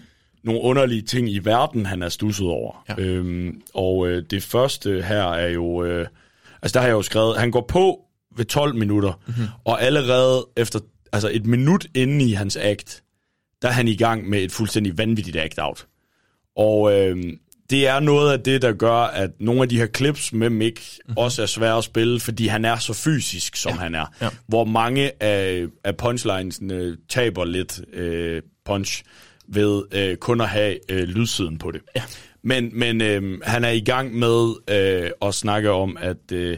[0.43, 2.85] nogle underlige ting i verden, han er stusset over.
[2.89, 3.03] Ja.
[3.03, 6.07] Øhm, og øh, det første her er jo, øh,
[6.61, 7.99] altså der har jeg jo skrevet, han går på
[8.37, 9.47] ved 12 minutter, mm-hmm.
[9.65, 10.79] og allerede efter,
[11.13, 13.03] altså et minut inde i hans act,
[13.61, 15.87] der er han i gang med et fuldstændig vanvittigt act-out.
[16.55, 17.23] Og øh,
[17.69, 20.79] det er noget af det, der gør, at nogle af de her clips med Mick
[20.79, 21.17] mm-hmm.
[21.17, 23.77] også er svære at spille, fordi han er så fysisk, som ja.
[23.77, 24.05] han er.
[24.21, 24.29] Ja.
[24.47, 29.03] Hvor mange af, af punchlinesene taber lidt øh, punch
[29.47, 31.81] ved øh, kun at have øh, lydsiden på det.
[31.95, 32.03] Ja.
[32.43, 36.31] Men, men øh, han er i gang med øh, at snakke om, at...
[36.31, 36.57] Øh,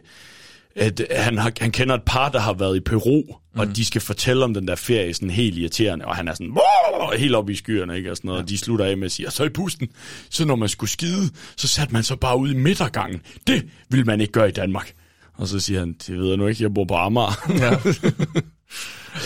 [0.76, 3.22] at han, har, han kender et par, der har været i Peru,
[3.54, 3.60] mm.
[3.60, 6.58] og de skal fortælle om den der ferie sådan helt irriterende, og han er sådan
[7.18, 8.12] helt oppe i skyerne, ikke?
[8.12, 8.44] Og, sådan noget, ja.
[8.44, 9.88] og de slutter af med at sige, og så i pusten,
[10.30, 13.22] så når man skulle skide, så satte man så bare ud i midtergangen.
[13.48, 14.94] Det vil man ikke gøre i Danmark.
[15.38, 17.50] Og så siger han, det ved jeg nu ikke, jeg bor på Amager.
[17.60, 17.72] Ja.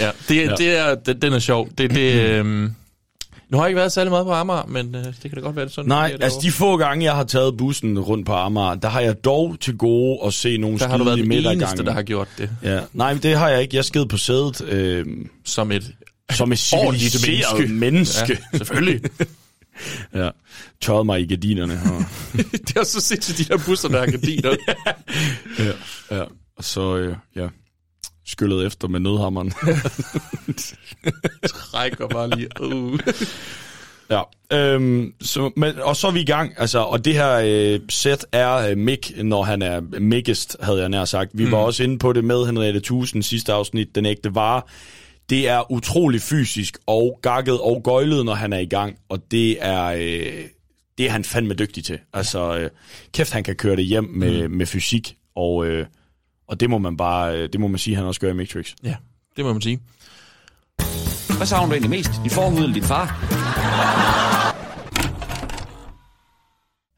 [0.05, 0.55] ja, det, Ja.
[0.57, 1.69] det er, det, den er sjov.
[1.77, 2.73] Det, det, øhm,
[3.49, 5.55] nu har jeg ikke været særlig meget på Amager, men øh, det kan da godt
[5.55, 5.89] være, det sådan.
[5.89, 8.99] Nej, det altså de få gange, jeg har taget bussen rundt på Amager, der har
[9.01, 11.63] jeg dog til gode at se nogle Der har du været skide i den midtergangen.
[11.63, 12.49] eneste, der har gjort det.
[12.63, 12.79] Ja.
[12.93, 13.75] Nej, men det har jeg ikke.
[13.75, 14.61] Jeg sked på sædet.
[14.61, 15.05] Øh,
[15.45, 15.91] Som et
[16.31, 17.73] som et civiliseret menneske.
[17.73, 18.37] menneske.
[18.53, 19.01] Ja, selvfølgelig.
[20.15, 20.29] ja.
[20.81, 21.73] Tørret mig i gardinerne.
[21.85, 22.03] Og...
[22.67, 24.55] det er så sindssygt, de der busser, der har gardiner.
[25.59, 25.65] ja,
[26.17, 26.23] ja.
[26.57, 27.47] Og så, øh, ja,
[28.27, 29.51] skyllet efter med nødhammeren.
[31.71, 32.47] Trækker bare lige.
[32.61, 32.99] Uh.
[34.09, 34.21] Ja,
[34.53, 38.25] øhm, så, men, og så er vi i gang, altså, og det her øh, sæt
[38.31, 41.31] er øh, Mick, når han er mikkest, havde jeg nær sagt.
[41.33, 41.51] Vi mm.
[41.51, 44.61] var også inde på det med Henriette Tusen sidste afsnit, Den ægte vare.
[45.29, 49.57] Det er utrolig fysisk og gakket og gøjlet, når han er i gang, og det
[49.65, 50.43] er, øh,
[50.97, 51.99] det er han fandme dygtig til.
[52.13, 52.69] Altså, øh,
[53.13, 54.53] kæft, han kan køre det hjem med, mm.
[54.53, 55.85] med fysik, og, øh,
[56.47, 58.73] og det må man bare, øh, det må man sige, han også gør i Matrix.
[58.83, 58.95] Ja,
[59.35, 59.79] det må man sige.
[61.37, 62.11] Hvad savner du egentlig mest?
[62.23, 63.05] Din forhud eller din far?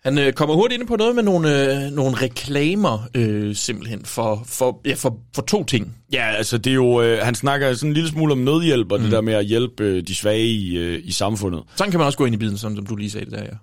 [0.03, 4.43] Han øh, kommer hurtigt ind på noget med nogle, øh, nogle reklamer, øh, simpelthen, for,
[4.45, 5.95] for, ja, for, for to ting.
[6.13, 8.97] Ja, altså det er jo, øh, han snakker sådan en lille smule om nødhjælp, og
[8.97, 9.03] mm.
[9.03, 11.63] det der med at hjælpe øh, de svage i, øh, i samfundet.
[11.75, 13.43] Sådan kan man også gå ind i biden, sådan som du lige sagde det der,
[13.43, 13.57] ja.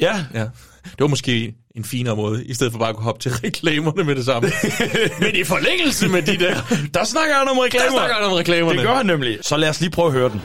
[0.00, 0.24] Ja.
[0.34, 0.46] ja.
[0.90, 4.04] Det var måske en finere måde, i stedet for bare at kunne hoppe til reklamerne
[4.04, 4.50] med det samme.
[5.20, 6.54] Men i forlængelse med de der,
[6.94, 7.86] der snakker han om reklamer.
[7.86, 8.78] Der snakker han om reklamerne.
[8.78, 9.38] Det gør han nemlig.
[9.42, 10.42] Så lad os lige prøve at høre den.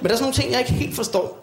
[0.00, 1.40] Men der er sådan nogle ting, jeg ikke helt forstår.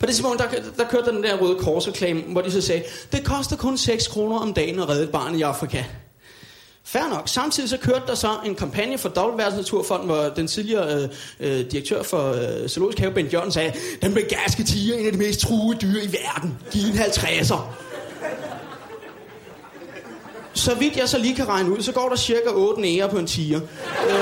[0.00, 0.46] På det tidspunkt, der,
[0.78, 2.82] der kørte den der røde korsreklame, hvor de så sagde,
[3.12, 5.84] det koster kun 6 kroner om dagen at redde et barn i Afrika.
[6.84, 7.28] Fair nok.
[7.28, 11.08] Samtidig så kørte der så en kampagne for Dobbeltværelsesnaturfonden, hvor den tidligere øh,
[11.40, 13.72] øh, direktør for øh, Zoologisk Have, Ben Jørgen, sagde,
[14.02, 16.58] den begaske tiger en af de mest truede dyr i verden.
[16.70, 17.58] Giv en 50'er.
[20.54, 23.18] Så vidt jeg så lige kan regne ud, så går der cirka 8 nære på
[23.18, 23.60] en tiger.
[24.10, 24.16] Øh,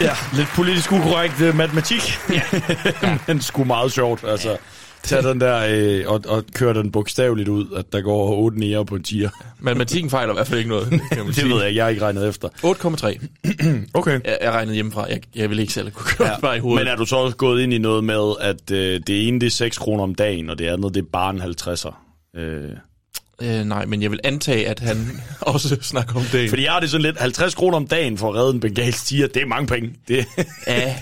[0.00, 2.18] Ja, lidt politisk ukorrekt uh, matematik.
[2.30, 2.42] Ja.
[3.26, 4.56] Men sgu meget sjovt, altså.
[5.02, 8.86] Tag den der øh, og, og kør den bogstaveligt ud, at der går 8 nære
[8.86, 9.30] på en tier.
[9.60, 10.88] Matematikken fejler i hvert fald ikke noget.
[11.12, 12.48] Kan man det ved jeg, jeg har ikke regnet efter.
[12.48, 13.88] 8,3.
[13.94, 14.20] okay.
[14.24, 15.06] Jeg, jeg regnede hjemmefra.
[15.08, 16.84] Jeg, jeg vil ikke selv kunne køre ja, bare i hovedet.
[16.84, 19.46] Men er du så også gået ind i noget med, at øh, det ene det
[19.46, 21.94] er 6 kroner om dagen, og det andet det er bare en 50'er?
[22.40, 22.70] Øh.
[23.42, 24.96] Øh, nej, men jeg vil antage, at han
[25.40, 26.50] også snakker om det.
[26.50, 29.06] Fordi jeg har det sådan lidt, 50 kroner om dagen for at redde en bengalsk
[29.06, 29.94] tiger, det er mange penge.
[30.08, 30.26] Det
[30.66, 30.72] ja.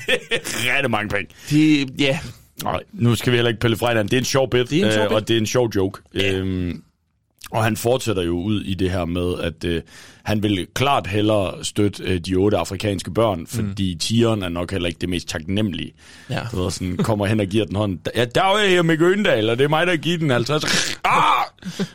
[0.65, 1.29] er rigtig mange penge.
[1.51, 2.19] Det, ja.
[2.65, 4.11] Nej, nu skal vi heller ikke pille fra hinanden.
[4.11, 5.17] Det er en sjov bit, det en sjov øh, bit.
[5.17, 6.03] og det er en sjov joke.
[6.15, 6.33] Ja.
[6.33, 6.83] Øhm,
[7.51, 9.83] og han fortsætter jo ud i det her med, at øh,
[10.23, 13.99] han vil klart hellere støtte øh, de otte afrikanske børn, fordi mm.
[13.99, 15.93] tigeren er nok heller ikke det mest taknemmelige.
[16.31, 16.41] Ja.
[16.53, 17.99] Du ved, sådan, kommer hen og giver den hånd.
[18.17, 20.99] Ja, der er jeg her med Gøndal, og det er mig, der giver den 50.
[21.05, 21.13] Ah!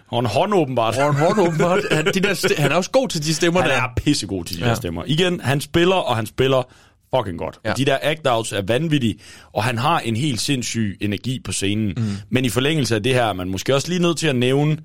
[0.08, 0.98] Og en hånd åbenbart.
[0.98, 1.80] Og en hånd åbenbart.
[1.92, 3.76] Han, de der han er også god til de stemmer Han der.
[3.76, 4.70] er pissegod til de ja.
[4.70, 5.04] der stemmer.
[5.08, 6.72] Igen, han spiller, og han spiller
[7.16, 7.60] fucking godt.
[7.66, 7.74] Ja.
[7.74, 9.20] De der act-outs er vanvittige,
[9.54, 11.94] og han har en helt sindssyg energi på scenen.
[11.98, 12.04] Mm.
[12.30, 14.78] Men i forlængelse af det her, er man måske også lige nødt til at nævne,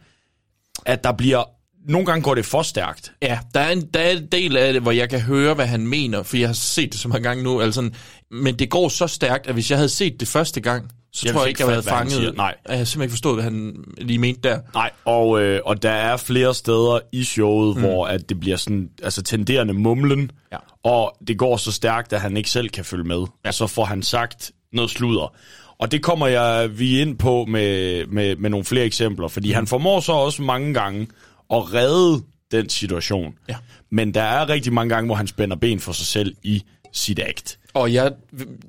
[0.87, 1.45] at der bliver...
[1.89, 3.12] Nogle gange går det for stærkt.
[3.22, 5.66] Ja, der er, en, der er en del af det, hvor jeg kan høre, hvad
[5.66, 7.61] han mener, for jeg har set det så mange gange nu.
[7.61, 7.91] Altså,
[8.31, 11.33] men det går så stærkt, at hvis jeg havde set det første gang, så Jeg
[11.35, 12.12] tror jeg ikke, jeg havde fanget.
[12.12, 12.33] siger.
[12.33, 12.55] Nej.
[12.69, 14.59] Jeg har simpelthen ikke forstået, hvad han lige mente der.
[14.75, 17.83] Nej, og, øh, og der er flere steder i showet, mm.
[17.83, 20.57] hvor at det bliver sådan, altså tenderende mumlen, Ja.
[20.85, 23.19] og det går så stærkt, at han ikke selv kan følge med.
[23.45, 23.49] Ja.
[23.49, 25.35] Og så får han sagt noget sludder.
[25.79, 29.55] Og det kommer jeg vi ind på med, med, med nogle flere eksempler, fordi mm.
[29.55, 31.07] han formår så også mange gange
[31.53, 33.35] at redde den situation.
[33.49, 33.57] Ja.
[33.91, 36.62] Men der er rigtig mange gange, hvor han spænder ben for sig selv i
[36.93, 37.59] sit act.
[37.77, 38.12] Og jeg,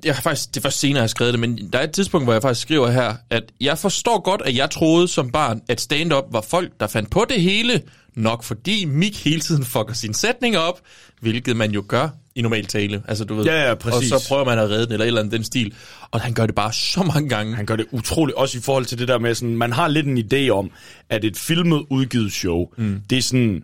[0.04, 1.90] jeg har faktisk, det er først senere, jeg har skrevet det, men der er et
[1.90, 5.60] tidspunkt, hvor jeg faktisk skriver her, at jeg forstår godt, at jeg troede som barn,
[5.68, 7.82] at stand-up var folk, der fandt på det hele,
[8.14, 10.80] nok fordi Mick hele tiden fucker sine sætninger op,
[11.20, 13.02] hvilket man jo gør i normal tale.
[13.08, 14.12] Altså, du ved, Ja, ja, præcis.
[14.12, 15.74] Og så prøver man at redde den, eller et eller andet den stil.
[16.10, 17.56] Og han gør det bare så mange gange.
[17.56, 20.06] Han gør det utroligt, også i forhold til det der med sådan, man har lidt
[20.06, 20.70] en idé om,
[21.10, 23.00] at et filmet udgivet show, mm.
[23.10, 23.62] det er sådan,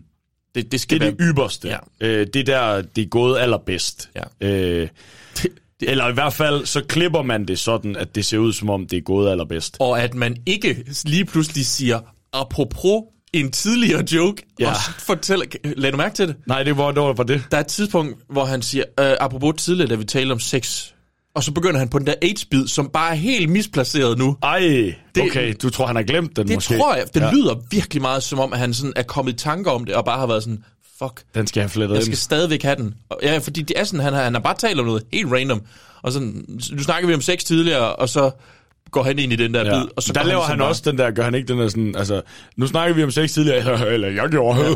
[0.55, 1.67] det, det, skal det er det være- ypperste.
[1.67, 1.77] Ja.
[2.07, 4.09] Øh, det er der, det er gået allerbedst.
[4.41, 4.47] Ja.
[4.47, 4.87] Øh,
[5.81, 8.87] eller i hvert fald, så klipper man det sådan, at det ser ud som om,
[8.87, 9.77] det er gået allerbedst.
[9.79, 11.99] Og at man ikke lige pludselig siger,
[12.33, 13.03] apropos
[13.33, 14.69] en tidligere joke, Ja.
[14.69, 16.35] og fortæller, lad du mærke til det?
[16.47, 17.43] Nej, det var, det var, var det.
[17.51, 20.91] Der er et tidspunkt, hvor han siger, øh, apropos tidligere, da vi talte om sex,
[21.35, 24.37] og så begynder han på den der AIDS-bid, som bare er helt misplaceret nu.
[24.43, 26.77] Ej, Det- okay, du tror, han har glemt den Det måske?
[26.77, 27.05] tror jeg.
[27.13, 27.31] Den Ja.
[27.31, 30.05] lyder virkelig meget som om, at han sådan er kommet i tanker om det, og
[30.05, 30.63] bare har været sådan,
[30.99, 32.05] fuck, Den skal jeg flettet jeg ind.
[32.05, 32.93] skal stadigvæk have den.
[33.09, 35.31] Og Ja, fordi det er sådan, han har, han har bare talt om noget helt
[35.31, 35.61] random.
[36.01, 38.31] Og sådan, nu snakker vi om sex tidligere, og så
[38.95, 39.79] går han ind i den der Ja.
[39.81, 39.89] bid.
[39.95, 41.67] Og så der laver ligesom han, bare- også den der, gør han ikke den der
[41.67, 42.21] sådan, altså,
[42.57, 44.59] nu snakker vi om sex tidligere, eller jeg gjorde.
[44.61, 44.73] Ja.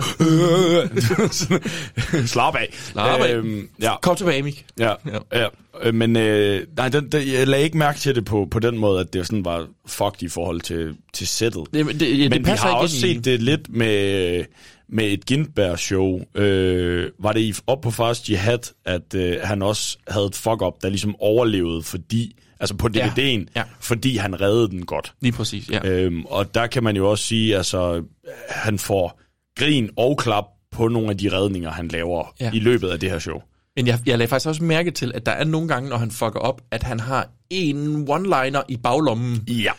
[2.26, 2.68] Slap af.
[2.74, 3.42] Slap af.
[3.82, 3.92] ja.
[4.02, 4.66] Kom tilbage, Mik.
[4.80, 4.94] Ja,
[5.34, 5.48] ja.
[5.84, 8.78] Øh, Men øh, nej, den, den, jeg lagde ikke mærke til det på, på den
[8.78, 11.64] måde, at det sådan var fucked i forhold til, til sættet.
[11.74, 14.44] Det, det, ja, det Men vi passer har også set det lidt med,
[14.90, 16.20] med et Gintberg-show.
[16.36, 20.74] Øh, var det i, op på Fast Jihad, at øh, han også havde et fuck-up,
[20.82, 23.64] der ligesom overlevede, fordi altså på Ja, DVD'en, ja.
[23.80, 25.14] fordi han reddede den godt.
[25.22, 25.80] Lige præcis, ja.
[25.90, 28.04] Øhm, og der kan man jo også sige, altså,
[28.50, 29.22] han får
[29.60, 32.46] grin og klap på nogle af de redninger, han laver Ja.
[32.46, 32.52] ja.
[32.54, 33.42] i løbet af det her show.
[33.76, 36.12] Men jeg, jeg lagde faktisk også mærke til, at der er nogle gange, når han
[36.12, 39.44] fucker op, at han har en one-liner i baglommen.
[39.48, 39.72] Ja.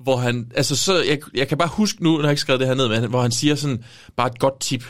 [0.00, 2.68] Hvor han, altså så, jeg, jeg kan bare huske nu, når jeg ikke skrevet det
[2.68, 3.84] her ned, men hvor han siger sådan,
[4.16, 4.84] bare et godt tip,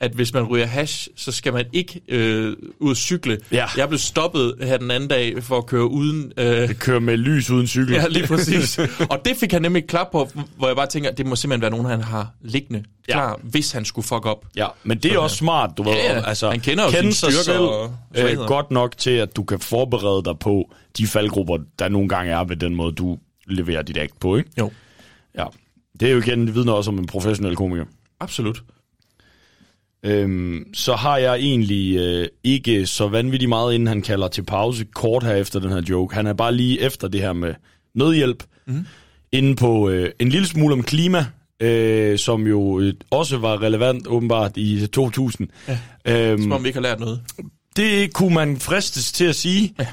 [0.00, 3.38] at hvis man ryger hash, så skal man ikke øh, ud cykle.
[3.52, 3.66] Ja.
[3.76, 6.32] Jeg blev stoppet her den anden dag for at køre uden...
[6.36, 7.94] Øh, Køre med lys uden cykel.
[7.94, 8.78] Ja, lige præcis.
[9.10, 11.62] og det fik han nemlig et klap på, hvor jeg bare tænker, det må simpelthen
[11.62, 13.34] være nogen, han har liggende klar, ja.
[13.42, 14.46] hvis han skulle fuck op.
[14.56, 15.92] Ja, men det er også smart, du ved.
[15.92, 16.22] Ja.
[16.28, 19.60] Altså, Han kender jo kende sig selv og øh, godt nok til, at du kan
[19.60, 23.96] forberede dig på de faldgrupper, der nogle gange er ved den måde, du leverer dit
[23.96, 24.50] act på, ikke?
[24.58, 24.70] Jo.
[25.38, 25.44] Ja.
[26.00, 27.84] Det er jo igen, det vidner også om en professionel komiker.
[28.20, 28.62] Absolut.
[30.06, 34.84] Øhm, så har jeg egentlig øh, ikke så vanvittigt meget, inden han kalder til pause
[34.94, 36.14] kort her efter den her joke.
[36.14, 37.54] Han er bare lige efter det her med
[37.94, 38.42] nødhjælp.
[38.66, 38.86] Mhm.
[39.32, 41.26] Inde på øh, en lille smule om klima,
[41.60, 45.48] øh, som jo øh, også var relevant åbenbart i 2000.
[45.68, 45.78] Ja.
[46.30, 47.20] Øhm, Som om vi ikke har lært noget.
[47.76, 49.74] det kunne man fristes til at sige.
[49.78, 49.86] Ja.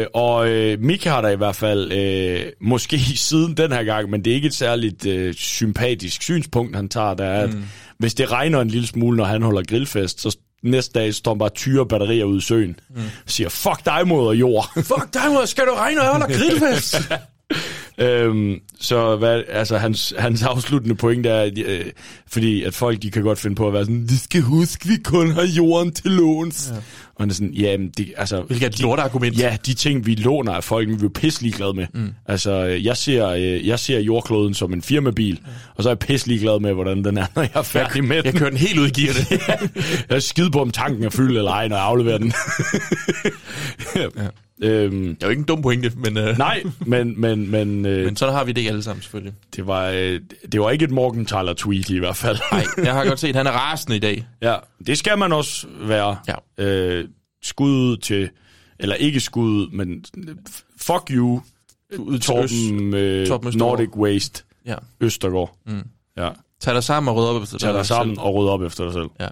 [0.00, 2.98] Øh, og øh, Mik har der i hvert fald, øh, måske
[3.28, 7.14] siden den her gang, men det er ikke et særligt øh, sympatisk synspunkt, han tager,
[7.14, 7.62] der er, at Mm.
[7.98, 11.48] Hvis det regner en lille smule, når han holder grillfest, så næste dag står bare
[11.48, 12.76] tyre batterier ud i søen.
[12.90, 13.02] Mm.
[13.26, 14.70] Siger, fuck dig, moder jord.
[14.92, 16.96] Fuck dig, mod, skal du regne, når jeg holder grillfest?
[17.98, 21.84] Øhm, så hvad, altså, hans, hans afsluttende point er, at, øh,
[22.26, 24.96] fordi at folk de kan godt finde på at være sådan, vi skal huske, vi
[25.04, 26.70] kun har jorden til låns.
[26.72, 26.80] Ja.
[27.16, 28.42] Og han er sådan, ja, det, altså...
[28.42, 29.38] Hvilket er et lortargument.
[29.38, 31.86] Ja, de ting, vi låner af folk, vi er pisselig glade med.
[31.94, 32.10] Mm.
[32.26, 35.50] Altså, jeg ser, øh, jeg ser jordkloden som en firmabil, ja.
[35.74, 38.16] og så er jeg pisselig glad med, hvordan den er, når jeg er færdig med
[38.16, 38.24] den.
[38.24, 39.30] Jeg kører den helt ud i gear, det.
[40.08, 42.32] jeg er skide på, om tanken er fyldt eller ej, når jeg afleverer den.
[44.16, 44.28] ja.
[44.62, 46.16] Øhm, det er jo ikke en dum pointe, men...
[46.18, 47.20] Øh, nej, men...
[47.20, 49.34] Men, men, øh, men sådan har vi det alle sammen, selvfølgelig.
[49.56, 50.20] det var, øh,
[50.52, 52.38] det var ikke et Morgan Tyler tweet i hvert fald.
[52.52, 54.26] Nej, jeg har godt set, at han er rasende i dag.
[54.42, 56.16] Ja, det skal man også være.
[56.58, 56.64] Ja.
[56.64, 57.08] Øh,
[57.42, 58.30] skud ud til,
[58.78, 60.04] eller ikke skud ud, men
[60.80, 61.40] fuck you,
[62.22, 63.52] Torben, øh, Torben.
[63.58, 64.74] Nordic Waste, Ja.
[65.00, 65.56] Østergaard.
[65.66, 65.82] Mm.
[66.16, 66.28] Ja.
[66.60, 67.96] Tag dig sammen og rydde op efter Tag dig selv.
[67.96, 69.06] sammen og rydde op efter dig selv.
[69.20, 69.28] Ja.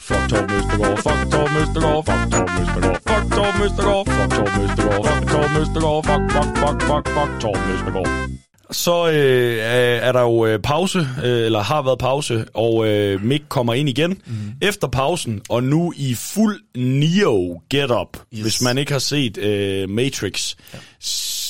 [0.00, 5.04] Fuck Torben Østergaard, fuck Torben Østergaard, fuck Torben Østergaard, fuck Torben Østergaard, fuck Torben Østergaard,
[5.06, 8.30] fuck Torben Østergaard, fuck, fuck, fuck, fuck, fuck Torben Østergaard.
[8.70, 13.24] Så øh, er er der jo øh, pause, øh, eller har været pause, og øh,
[13.24, 14.34] Mick kommer ind igen mm.
[14.62, 18.16] efter pausen, og nu i fuld Neo get-up.
[18.34, 18.42] Yes.
[18.42, 20.78] Hvis man ikke har set øh, Matrix, ja.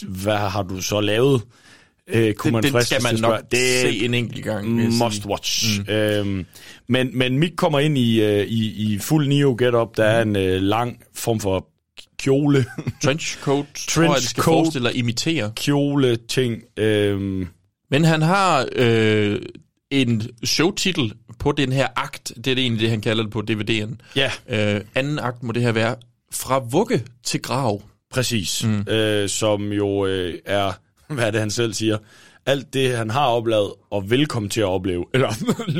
[0.02, 1.42] hvad har du så lavet?
[2.12, 3.80] Øh, kunne Det- man den fristes skal man nok spørge.
[3.92, 4.68] se en enkelt gang,
[5.04, 5.80] Must watch.
[5.88, 5.92] Mm.
[5.94, 6.46] Øhm,
[6.88, 9.96] men, men Mick kommer ind i, øh, i, i fuld Neo get-up.
[9.96, 11.66] Der er en øh, lang form for
[12.18, 12.64] kjole.
[13.02, 14.44] Trenchcoat, tror jeg, det skal Trenchcoat.
[14.44, 15.52] forestille at imitere.
[15.56, 16.62] Kjole ting.
[16.76, 17.48] Øhm,
[17.90, 19.40] Men han har øh,
[19.90, 22.32] en showtitel på den her akt.
[22.36, 23.96] Det er det egentlig det, han kalder det på DVD'en.
[24.16, 24.30] Ja.
[24.74, 25.96] Øh, anden akt må det her være
[26.32, 27.82] Fra vugge til grav.
[28.10, 28.64] Præcis.
[28.64, 28.92] Mm.
[28.92, 30.72] Øh, som jo øh, er,
[31.14, 31.98] hvad er det han selv siger,
[32.46, 35.04] alt det han har oplevet og vil komme til at opleve.
[35.14, 35.28] Eller,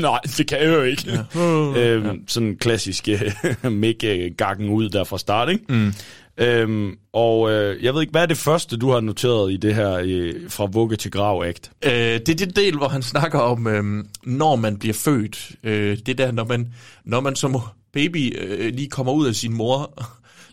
[0.01, 1.11] nej, det kan jeg jo ikke.
[1.35, 1.39] Ja.
[1.77, 2.13] øhm, ja.
[2.27, 5.63] Sådan en klassisk øh, Mick-gakken ud der fra start, ikke?
[5.69, 5.93] Mm.
[6.37, 9.75] Øhm, og øh, jeg ved ikke, hvad er det første, du har noteret i det
[9.75, 11.71] her øh, fra vugge til grav akt?
[11.85, 15.51] Øh, det er det del, hvor han snakker om, øh, når man bliver født.
[15.63, 16.73] Øh, det der, når man,
[17.05, 17.61] når man som
[17.93, 20.03] baby øh, lige kommer ud af sin mor,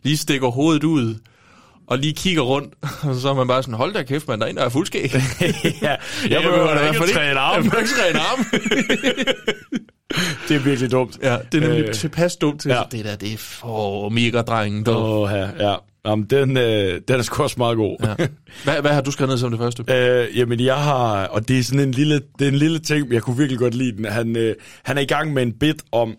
[0.02, 1.14] lige stikker hovedet ud,
[1.88, 2.74] og lige kigger rundt,
[3.08, 5.12] og så er man bare sådan, hold da kæft, man, derinde er fuldskæg.
[5.82, 5.94] ja,
[6.30, 7.54] jeg behøver da ikke træne arm.
[7.54, 8.44] Jeg behøver ikke træne arm.
[10.48, 11.18] det er virkelig dumt.
[11.22, 12.82] Ja, det er nemlig Øh, tilpas dumt til, ja.
[12.90, 14.88] det der, det er for mega drengen.
[14.88, 15.74] Åh, ja, ja.
[16.06, 17.96] Jamen, den, øh, den er sgu også meget god.
[18.02, 18.26] Ja.
[18.64, 19.84] Hvad, hvad har du skrevet ned som det første?
[19.88, 21.26] Øh, jamen, jeg har...
[21.26, 23.74] Og det er sådan en lille, det er en lille ting, jeg kunne virkelig godt
[23.74, 24.04] lide den.
[24.04, 26.14] Han, øh, han er i gang med en bit om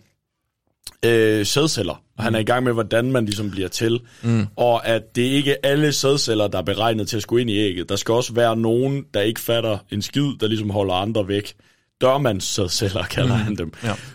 [1.06, 2.02] øh, sædceller.
[2.18, 4.00] Og han er i gang med, hvordan man ligesom bliver til.
[4.24, 4.46] Mm.
[4.56, 7.58] Og at det ikke er alle sædceller, der er beregnet til at skulle ind i
[7.58, 7.90] ægget.
[7.90, 11.54] Der skal også være nogen, der ikke fatter en skid, der ligesom holder andre væk.
[12.02, 13.42] Dørmands sædceller, kalder Mm.
[13.44, 13.74] han dem.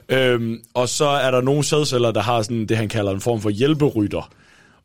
[0.08, 0.30] Ja.
[0.32, 3.40] Øhm, og så er der nogle sædceller, der har sådan det, han kalder en form
[3.40, 4.32] for hjælperytter.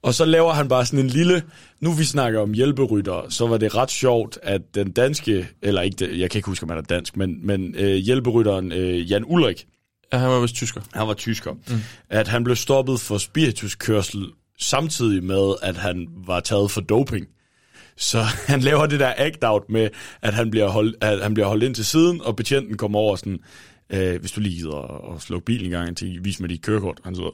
[0.04, 1.44] Og så laver han bare sådan en lille...
[1.80, 5.48] Nu vi snakker om hjælperytter, så var det ret sjovt, at den danske...
[5.62, 9.12] Eller ikke, jeg kan ikke huske, om han er dansk, men, men øh, hjælperytteren øh,
[9.12, 9.66] Jan Ulrik,
[10.14, 10.82] Ja, han var vist tysker.
[10.94, 11.82] han var tysker, mm.
[12.10, 14.26] at han blev stoppet for spirituskørsel
[14.60, 17.28] samtidig med, at han var taget for doping.
[17.98, 18.22] Så
[18.52, 19.90] han laver det der act-out med,
[20.22, 23.16] at han bliver, holdt, at han bliver holdt ind til siden, og betjenten kommer over
[23.16, 23.40] sådan,
[23.90, 27.00] øh, hvis du lige gider at slukke bilen en gang til, vis mig dit kørekort.
[27.04, 27.30] Han sidder,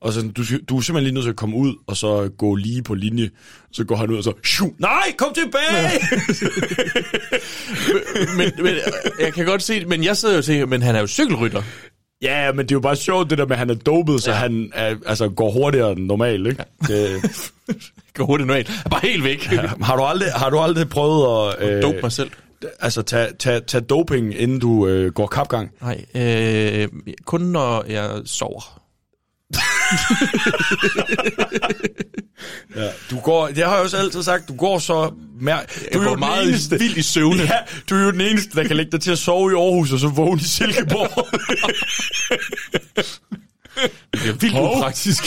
[0.00, 2.54] og så, du, du er simpelthen lige nødt til at komme ud, og så gå
[2.54, 3.30] lige på linje.
[3.72, 4.32] Så går han ud og så,
[4.78, 6.00] nej, kom tilbage!
[8.38, 8.74] men, men
[9.20, 11.06] jeg kan godt se det, men jeg sidder jo og tænker, men han er jo
[11.06, 11.62] cykelrytter.
[12.22, 14.30] Ja, men det er jo bare sjovt, det der med, at han er dopet, så
[14.30, 14.36] ja.
[14.36, 16.64] han er, altså, går hurtigere end normalt, ikke?
[16.88, 16.94] Ja.
[16.94, 17.22] Det,
[18.14, 18.70] Går hurtigt normalt.
[18.90, 19.52] Bare helt væk.
[19.52, 19.70] ja.
[19.82, 21.68] har, du aldrig, har du aldrig prøvet at...
[21.68, 22.30] Øh, Dope mig selv.
[22.80, 25.70] Altså, tage tag, tag doping, inden du øh, går kapgang?
[25.82, 26.88] Nej, øh,
[27.24, 28.80] kun når jeg sover.
[32.76, 35.12] Ja, du går, det har jeg også altid sagt, du går så...
[35.40, 35.60] Mere,
[35.94, 37.42] du går den meget vildt i søvne.
[37.42, 37.58] Ja,
[37.90, 39.98] du er jo den eneste, der kan lægge dig til at sove i Aarhus, og
[39.98, 41.28] så vågne i Silkeborg.
[44.12, 45.26] Det er vildt upraktisk.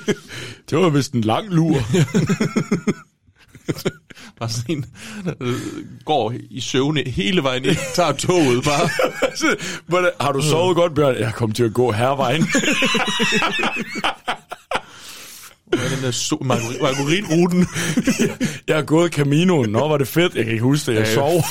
[0.70, 1.76] det var vist en lang lur.
[4.40, 4.84] Bare sådan en,
[5.40, 5.54] øh,
[6.04, 8.88] går i søvne hele vejen ind, tager toget bare.
[9.88, 11.16] Hvordan- har du sovet godt, Bjørn?
[11.16, 12.42] Jeg kom til at gå hervejen.
[15.66, 17.66] Hvad den der so- margarinruten?
[18.68, 19.70] jeg har gået Caminoen.
[19.70, 20.34] Nå, var det fedt.
[20.34, 20.98] Jeg kan ikke huske det.
[20.98, 21.44] Jeg sov.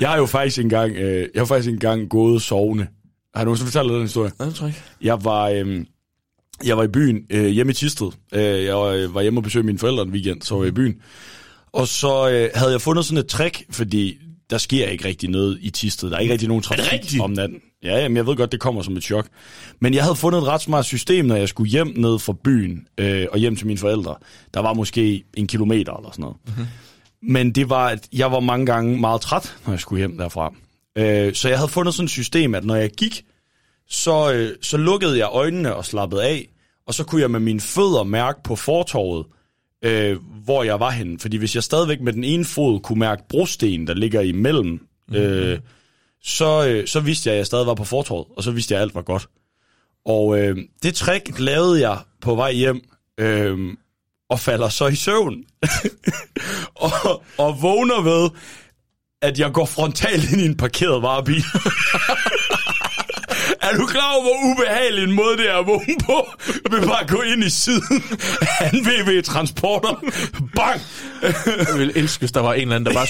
[0.00, 2.86] jeg har jo faktisk engang, øh, jeg har faktisk engang gået sovende.
[3.34, 4.32] Har du nogensinde fortalt dig den historie?
[4.38, 4.82] Nej, det tror jeg ikke.
[5.00, 5.84] Jeg var, øh,
[6.64, 8.10] jeg var i byen øh, hjemme i Tisted.
[8.32, 10.68] Øh, jeg var, øh, var hjemme og besøgte mine forældre en weekend, så var jeg
[10.68, 10.96] i byen.
[11.72, 14.16] Og så øh, havde jeg fundet sådan et trick, fordi
[14.50, 16.10] der sker ikke rigtig noget i Tisted.
[16.10, 17.58] Der er ikke rigtig nogen trafik om natten.
[17.82, 19.28] Ja, jamen, jeg ved godt, det kommer som et chok.
[19.80, 22.86] Men jeg havde fundet et ret smart system, når jeg skulle hjem ned fra byen
[22.98, 24.14] øh, og hjem til mine forældre.
[24.54, 26.36] Der var måske en kilometer eller sådan noget.
[26.46, 26.66] Mm-hmm.
[27.22, 30.54] Men det var, at jeg var mange gange meget træt, når jeg skulle hjem derfra.
[30.98, 33.24] Øh, så jeg havde fundet sådan et system, at når jeg gik,
[33.88, 36.48] så, øh, så lukkede jeg øjnene og slappede af,
[36.86, 39.26] og så kunne jeg med mine fødder mærke på fortorvet,
[39.84, 41.18] øh, hvor jeg var henne.
[41.18, 45.16] Fordi hvis jeg stadigvæk med den ene fod kunne mærke brosten, der ligger imellem, mm-hmm.
[45.16, 45.58] øh,
[46.22, 48.80] så, øh, så vidste jeg, at jeg stadig var på fortorvet, og så vidste jeg,
[48.80, 49.28] at alt var godt.
[50.04, 52.80] Og øh, det trick lavede jeg på vej hjem,
[53.20, 53.58] øh,
[54.30, 55.44] og falder så i søvn.
[56.74, 58.30] og, og vågner ved,
[59.22, 61.44] at jeg går frontalt ind i en parkeret varebil.
[63.72, 66.28] er du klar over, hvor ubehagelig en måde det er at vågne på?
[66.70, 68.02] Vil bare gå ind i siden
[68.60, 69.94] af en VV-transporter.
[70.56, 70.80] Bang!
[71.68, 73.06] Jeg ville elske, hvis der var en eller anden, der bare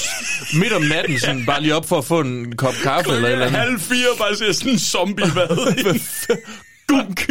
[0.60, 3.32] midt om natten, sådan, bare lige op for at få en kop kaffe eller et
[3.32, 3.60] eller andet.
[3.60, 5.46] Halv fire, bare ser sådan en zombie hvad
[6.88, 7.30] Dunk!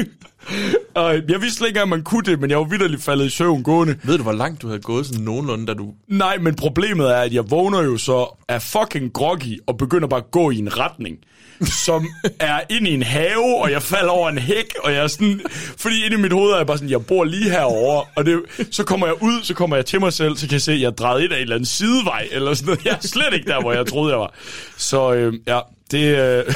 [0.94, 3.30] Og jeg vidste slet ikke, at man kunne det, men jeg var vidderligt faldet i
[3.30, 3.96] søvn gående.
[4.04, 5.94] Ved du, hvor langt du havde gået sådan nogenlunde, da du...
[6.08, 10.20] Nej, men problemet er, at jeg vågner jo så af fucking groggy og begynder bare
[10.20, 11.18] at gå i en retning,
[11.62, 12.06] som
[12.40, 15.42] er ind i en have, og jeg falder over en hæk, og jeg er sådan...
[15.78, 18.42] Fordi inde i mit hoved er jeg bare sådan, jeg bor lige herovre, og det,
[18.72, 20.82] så kommer jeg ud, så kommer jeg til mig selv, så kan jeg se, at
[20.82, 22.86] jeg drejet ind af en eller anden sidevej, eller sådan noget.
[22.86, 24.34] Jeg er slet ikke der, hvor jeg troede, jeg var.
[24.78, 25.60] Så øh, ja,
[25.92, 26.18] det...
[26.18, 26.54] Øh,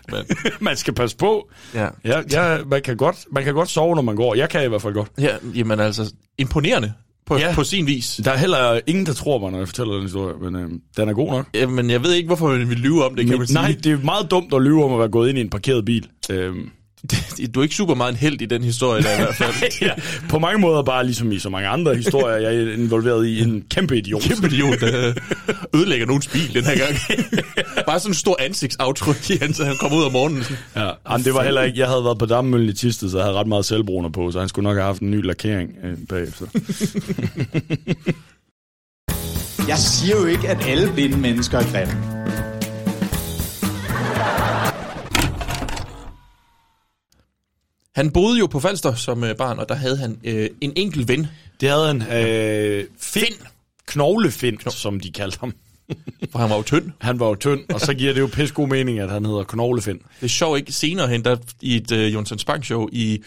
[0.60, 1.50] man skal passe på.
[1.74, 1.88] Ja.
[2.04, 4.34] Ja, ja man, kan godt, man kan godt sove, når man går.
[4.34, 5.08] Jeg kan i hvert fald godt.
[5.18, 6.92] Ja, jamen altså, imponerende
[7.26, 7.54] på, ja.
[7.54, 8.20] på sin vis.
[8.24, 11.08] Der er heller ingen, der tror mig, når jeg fortæller den historie, men øh, den
[11.08, 11.46] er god nok.
[11.54, 13.54] Ja, men jeg ved ikke, hvorfor man vil lyve om det, kan man sige.
[13.54, 15.84] Nej, det er meget dumt at lyve om at være gået ind i en parkeret
[15.84, 16.08] bil.
[16.30, 16.70] Øhm.
[17.54, 19.72] Du er ikke super meget en held i den historie, der i hvert fald.
[19.88, 19.90] ja,
[20.28, 23.62] på mange måder bare ligesom i så mange andre historier, jeg er involveret i en
[23.70, 24.22] kæmpe idiot.
[24.22, 25.14] Kæmpe idiot, der
[25.74, 26.96] ødelægger nogens bil den her gang.
[27.86, 30.42] Bare sådan en stor ansigtsaftryk i han, så han kommer ud om morgenen.
[30.42, 30.56] Sådan.
[30.76, 33.24] Ja, jamen, det var heller ikke, jeg havde været på Dammemøllen i Tisted, så jeg
[33.24, 35.96] havde ret meget selvbruner på, så han skulle nok have haft en ny lakering øh,
[36.08, 36.46] bagefter.
[39.68, 42.21] Jeg siger jo ikke, at alle blinde mennesker er grimme.
[47.94, 51.08] Han boede jo på Falster som øh, barn, og der havde han øh, en enkelt
[51.08, 51.26] ven.
[51.60, 52.02] Det havde han.
[52.12, 53.34] Øh, Finn.
[53.86, 54.74] Knoglefinn, Knogl.
[54.76, 55.54] som de kaldte ham.
[56.32, 56.90] For han var jo tynd.
[57.00, 59.44] Han var jo tynd, og så giver det jo pisse god mening, at han hedder
[59.44, 59.98] Knoglefinn.
[59.98, 63.22] Det er sjovt ikke senere hen, der i et øh, Jonsson Spang show i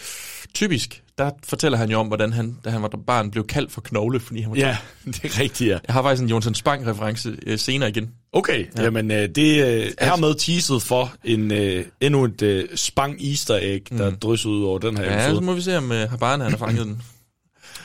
[0.56, 3.82] Typisk, der fortæller han jo om, hvordan han, da han var barn, blev kaldt for
[3.82, 5.80] knogle, fordi han var Ja, det er rigtigt, ja.
[5.88, 8.12] Jeg har faktisk en Jonsson Spang-reference øh, senere igen.
[8.38, 8.84] Okay, ja.
[8.84, 13.60] jamen øh, det øh, er med teaset for en, øh, endnu et øh, spang easter
[13.62, 14.18] egg, der mm.
[14.18, 15.46] drysser ud over den her Ja, så episode.
[15.46, 17.02] må vi se, om øh, Habana har fanget den.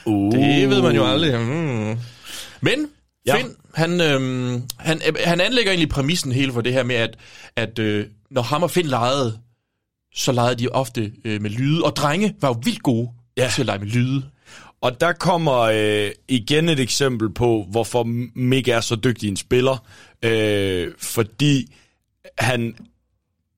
[0.04, 0.32] Uh.
[0.32, 1.40] Det ved man jo aldrig.
[1.40, 1.98] Mm.
[2.60, 2.88] Men
[3.26, 3.36] Ja.
[3.36, 7.16] Finn, han, øhm, han, øh, han anlægger egentlig præmissen hele for det her med, at,
[7.56, 9.38] at øh, når ham og Finn legede,
[10.14, 13.50] så legede de ofte øh, med lyde, og drenge var jo vildt gode ja.
[13.54, 14.22] til at lege med lyde.
[14.82, 18.02] Og der kommer øh, igen et eksempel på, hvorfor
[18.38, 19.84] Mick er så dygtig en spiller.
[20.22, 21.74] Øh, fordi
[22.38, 22.74] han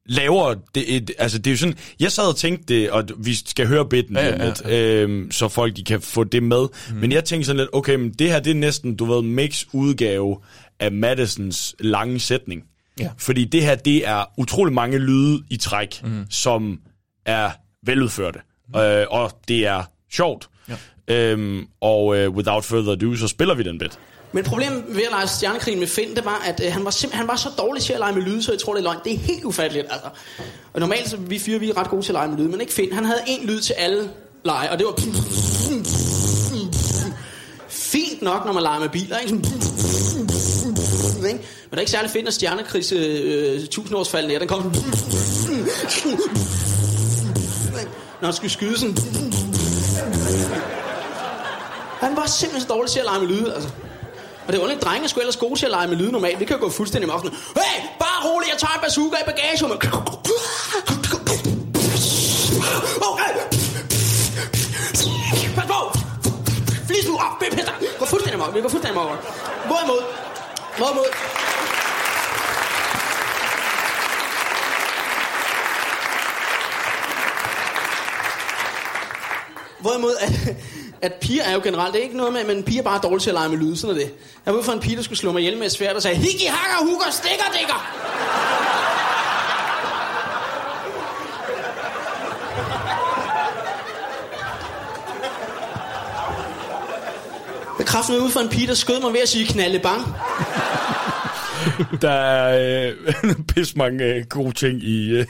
[0.06, 3.34] laver det, et, altså det er jo sådan, jeg sad og tænkte det, og vi
[3.34, 6.66] skal høre bitten Ja, ja, ja, lidt, øh, så folk de kan få det med.
[6.90, 6.96] Mm.
[6.96, 9.66] Men jeg tænkte sådan lidt, okay, men det her det er næsten, du ved, Micks
[9.72, 10.38] udgave
[10.80, 12.64] af Madisons lange sætning.
[13.00, 13.10] Ja.
[13.18, 16.26] Fordi det her, det er utrolig mange lyde i træk, mm.
[16.30, 16.80] som
[17.26, 17.50] er
[17.86, 18.38] veludførte.
[18.74, 18.80] Mm.
[18.80, 19.82] Øh, og det er
[20.12, 20.48] sjovt.
[20.68, 20.76] Ja.
[21.08, 23.98] Øhm, og øh, without further ado, så spiller vi den bit.
[24.32, 27.18] Men problemet ved at lege Stjernekrigen med Finn, det var, at øh, han, var simpelthen,
[27.18, 28.98] han var så dårlig til at lege med lyde, så jeg tror, det er løgn.
[29.04, 30.08] Det er helt ufatteligt, altså.
[30.72, 32.60] Og normalt, så vi fire, vi er ret gode til at lege med lyde, men
[32.60, 32.92] ikke Finn.
[32.92, 34.10] Han havde en lyd til alle
[34.44, 34.94] lege, og det var...
[37.68, 39.28] Fint nok, når man leger med biler, ikke?
[39.28, 39.44] Sådan...
[41.16, 41.38] Ikke?
[41.38, 44.62] Men det er ikke særlig fedt, når Stjernekrigs øh, tusindårsfald nær, den kom...
[48.20, 48.96] Når han skulle skyde sådan...
[52.00, 53.68] Han var simpelthen så dårlig til at lege med lyde, altså.
[54.46, 56.40] Og det er underligt, drenge skulle ellers gode til at lege med lyde normalt.
[56.40, 57.22] Vi kan jo gå fuldstændig mok.
[57.22, 59.76] Hey, bare rolig, jeg tager en bazooka i bagagerummet.
[63.10, 63.30] Okay.
[65.56, 65.98] Pas på.
[66.86, 67.72] Flis nu op, pisse.
[67.98, 68.54] Gå fuldstændig mok.
[68.54, 69.08] Vi går fuldstændig mok.
[69.66, 70.02] Hvorimod,
[70.78, 71.06] hvorimod,
[79.80, 80.56] Hvorimod, at,
[81.02, 83.20] at piger er jo generelt, det er ikke noget med, men piger er bare dårlige
[83.20, 84.10] til at lege med lyde, sådan er det.
[84.46, 86.02] Jeg var ude for en pige, der skulle slå mig ihjel med et svært og
[86.02, 87.80] sagde, higgi, hakker, hukker, stikker, dikker.
[97.78, 100.14] Jeg kraftede ud for en pige, der skød mig ved at sige knalde bang.
[102.02, 105.26] Der er øh, pis mange øh, gode ting i, øh,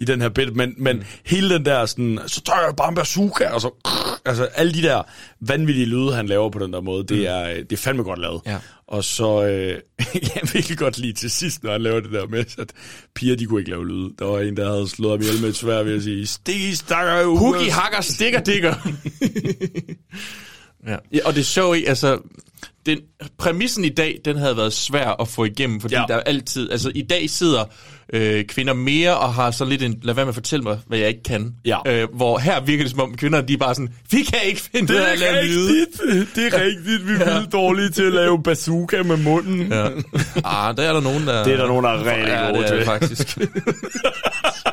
[0.00, 2.94] i den her bit, men, men hele den der sådan, så tager jeg bare en
[2.94, 3.70] bazooka, og så,
[4.24, 5.02] altså alle de der
[5.40, 8.18] vanvittige lyde, han laver på den der måde, det, er, øh, det er fandme godt
[8.18, 8.40] lavet.
[8.46, 8.58] Ja.
[8.86, 9.80] Og så, øh,
[10.34, 12.72] jeg virkelig godt lige til sidst, når han laver det der med, at
[13.14, 14.12] piger, de kunne ikke lave lyde.
[14.18, 16.74] Der var en, der havde slået ham ihjel med et svær ved at sige, stikki,
[16.74, 18.74] stakker, Huggy, hakker, stikker, dikker.
[20.86, 20.96] ja.
[21.12, 21.18] ja.
[21.24, 22.18] Og det sjove i, altså,
[22.86, 22.98] den,
[23.38, 26.04] præmissen i dag, den havde været svær at få igennem, fordi ja.
[26.08, 27.64] Der er altid, altså i dag sidder
[28.12, 30.98] øh, kvinder mere og har så lidt en, lad være med at fortælle mig, hvad
[30.98, 31.54] jeg ikke kan.
[31.64, 31.78] Ja.
[31.86, 34.60] Øh, hvor her virker det som om kvinder, de er bare sådan, vi kan ikke
[34.60, 35.86] finde Det af at lave lyde.
[36.34, 37.08] det er rigtigt.
[37.08, 37.44] Vi er Ja.
[37.52, 39.72] dårlige til at lave bazooka med munden.
[39.72, 39.86] Ja.
[40.44, 41.44] Ah, der er der nogen, der...
[41.44, 42.76] Det er der nogen, der er rigtig ja, gode det er til.
[42.78, 43.38] det faktisk.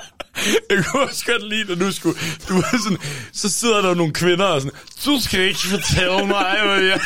[0.69, 2.17] Jeg kunne også godt lide, når du skulle...
[2.49, 2.97] Du var sådan,
[3.33, 4.77] så sidder der nogle kvinder og sådan...
[5.05, 6.99] Du skal ikke fortælle mig, hvad jeg...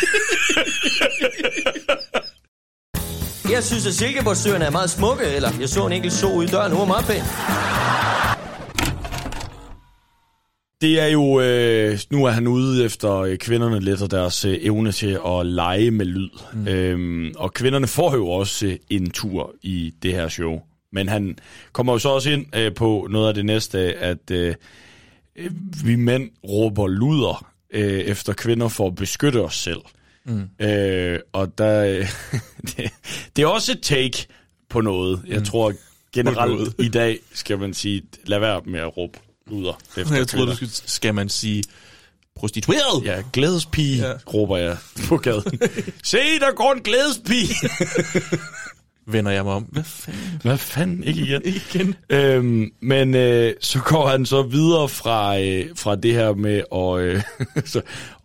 [3.50, 6.50] Jeg synes, at Silkeborgsøerne er meget smukke, eller jeg så en enkelt so ude i
[6.50, 7.24] døren, hun var meget pæn.
[10.82, 11.40] Det er jo...
[11.40, 15.46] Øh, nu er han ude efter øh, kvinderne lidt og deres øh, evne til at
[15.46, 16.30] lege med lyd.
[16.54, 16.68] Mm.
[16.68, 20.60] Øhm, og kvinderne får jo også øh, en tur i det her show.
[20.94, 21.38] Men han
[21.72, 24.56] kommer jo så også ind øh, på noget af det næste, at øh,
[25.84, 29.82] vi mænd råber luder øh, efter kvinder for at beskytte os selv.
[30.26, 30.66] Mm.
[30.66, 32.08] Øh, og der, øh,
[32.78, 32.92] det,
[33.36, 34.26] det er også et take
[34.70, 35.22] på noget.
[35.28, 35.46] Jeg Mm.
[35.46, 35.74] tror
[36.14, 40.46] generelt i dag skal man sige, lad være med at råbe luder efter Jeg kvinder.
[40.46, 41.64] du skulle, skal man sige
[42.36, 43.06] prostitueret?
[43.06, 44.08] Ja, glædespige.
[44.08, 44.14] Ja.
[44.34, 45.60] råber jeg på gaden.
[46.04, 47.56] Se, der går en glædespige!
[49.08, 49.64] Vender jeg mig om.
[49.64, 50.22] Hvad fanden?
[50.44, 51.04] Hvad fanden?
[51.04, 51.42] Ikke igen.
[51.46, 51.96] Ikke igen.
[52.10, 57.00] Øhm, men øh, så går han så videre fra, øh, fra det her med at,
[57.00, 57.22] øh,
[57.72, 57.78] så,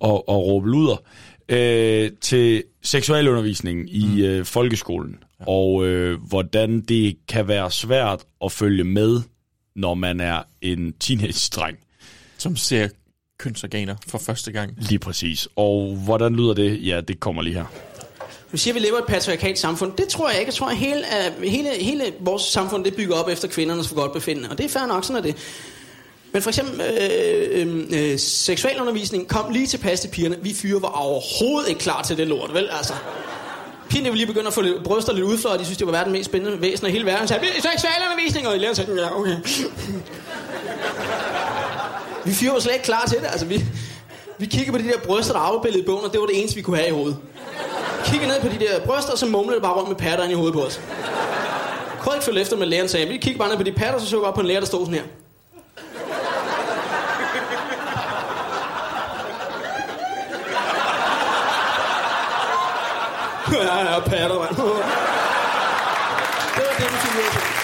[0.04, 0.96] at, at råbe luder
[1.48, 4.18] øh, til seksualundervisning i Mm.
[4.22, 5.16] øh, folkeskolen.
[5.40, 9.20] Og øh, hvordan det kan være svært at følge med,
[9.76, 11.78] når man er en teenage-dreng.
[12.38, 12.88] Som ser
[13.38, 14.74] kønsorganer for første gang.
[14.78, 15.48] Lige præcis.
[15.56, 16.86] Og hvordan lyder det?
[16.86, 17.64] Ja, det kommer lige her.
[18.52, 19.92] Du siger, at vi lever i et patriarkalt samfund.
[19.92, 20.48] Det tror jeg ikke.
[20.48, 21.04] Jeg tror, at hele,
[21.38, 24.50] uh, hele, hele vores samfund det bygger op efter kvindernes forgodtbefindende.
[24.50, 25.36] Og det er fair nok, sådan er det.
[26.32, 30.36] Men for eksempel øh, øh, øh, seksualundervisning kom lige tilpas til pigerne.
[30.42, 32.68] Vi fyre var overhovedet ikke klar til det lort, vel?
[32.72, 32.92] Altså,
[33.88, 35.60] pigerne ville lige begynde at få lidt bryster lidt udfløjet.
[35.60, 37.28] De synes, det var verdens mest spændende væsen af hele verden.
[37.28, 39.36] Så sagde, seksualundervisning, og lærer sagde, ja, okay.
[42.24, 43.26] Vi fyre var slet ikke klar til det.
[43.26, 43.64] Altså, vi,
[44.38, 46.56] vi kiggede på de der bryster, der afbildede i bogen, og det var det eneste,
[46.56, 47.16] vi kunne have i hovedet.
[48.04, 50.32] Kiggede ned på de der bryster, og så mumlede det bare rundt med patter ind
[50.32, 50.80] i hovedet på os.
[52.00, 53.06] Kunne ikke følge efter, med læreren sagde.
[53.06, 54.66] Vi kiggede bare ned på de patter, så så vi op på en lærer, der
[54.66, 55.02] stod sådan her.
[63.52, 64.56] ja, ja, patter, mand.
[66.56, 67.58] Det var det, vi fik ud af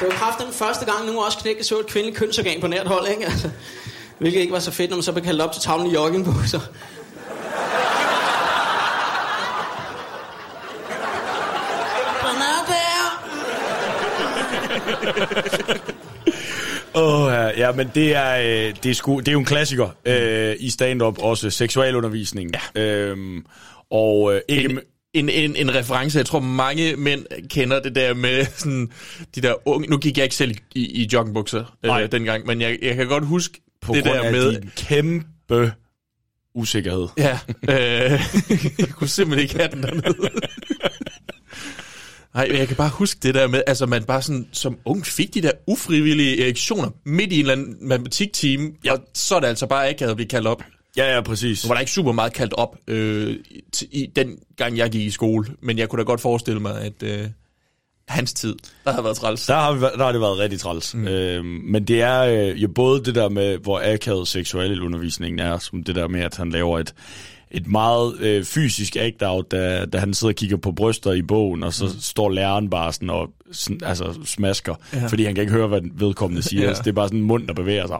[0.00, 3.24] haft den første gang, nu også knækket så et kvindeligt kønsorgan på nært hold, ikke?
[3.24, 3.50] Altså,
[4.18, 6.60] hvilket ikke var så fedt, når man så blev kaldt op til tavlen i joggingbukser.
[16.94, 19.44] Åh, oh, ja, ja, men det er, øh, det er, sgu, det er jo en
[19.44, 22.50] klassiker øh, i stand-up, også seksualundervisning.
[22.74, 22.80] Ja.
[22.82, 23.44] Øhm,
[23.90, 24.70] og øh, ikke...
[24.70, 24.80] En,
[25.18, 28.90] en, en, en reference, jeg tror mange mænd kender det der med sådan,
[29.34, 32.78] de der unge, nu gik jeg ikke selv i, i, joggingbukser øh, dengang, men jeg,
[32.82, 35.72] jeg kan godt huske på det grund der af med, din kæmpe
[36.54, 37.08] usikkerhed.
[37.18, 38.20] Ja, øh,
[38.78, 40.30] jeg kunne simpelthen ikke have den dernede.
[42.34, 45.34] Nej, jeg kan bare huske det der med, altså man bare sådan, som ung fik
[45.34, 48.92] de der ufrivillige erektioner midt i en eller anden matematikteam, ja.
[48.92, 50.62] og så er det altså bare ikke at blive kaldt op.
[50.96, 51.64] Ja, ja, præcis.
[51.64, 53.62] Nu var der ikke super meget kaldt op øh, i,
[53.92, 57.02] i den gang, jeg gik i skole, men jeg kunne da godt forestille mig, at
[57.02, 57.20] øh,
[58.08, 58.54] hans tid,
[58.84, 59.46] der har været træls.
[59.46, 60.94] Der har, vi- der har det været rigtig træls.
[60.94, 61.08] Mm.
[61.08, 65.58] Øhm, men det er øh, jo både det der med, hvor akavet seksuel undervisningen er,
[65.58, 66.94] som det der med, at han laver et,
[67.50, 71.62] et meget øh, fysisk act-out, da, da han sidder og kigger på bryster i bogen,
[71.62, 72.00] og så mm.
[72.00, 75.06] står læreren bare sådan og sådan, altså, smasker, Ja.
[75.06, 76.62] fordi han kan ikke høre, hvad den vedkommende siger.
[76.62, 76.68] Ja.
[76.68, 77.98] Altså, det er bare sådan en mund, der bevæger sig.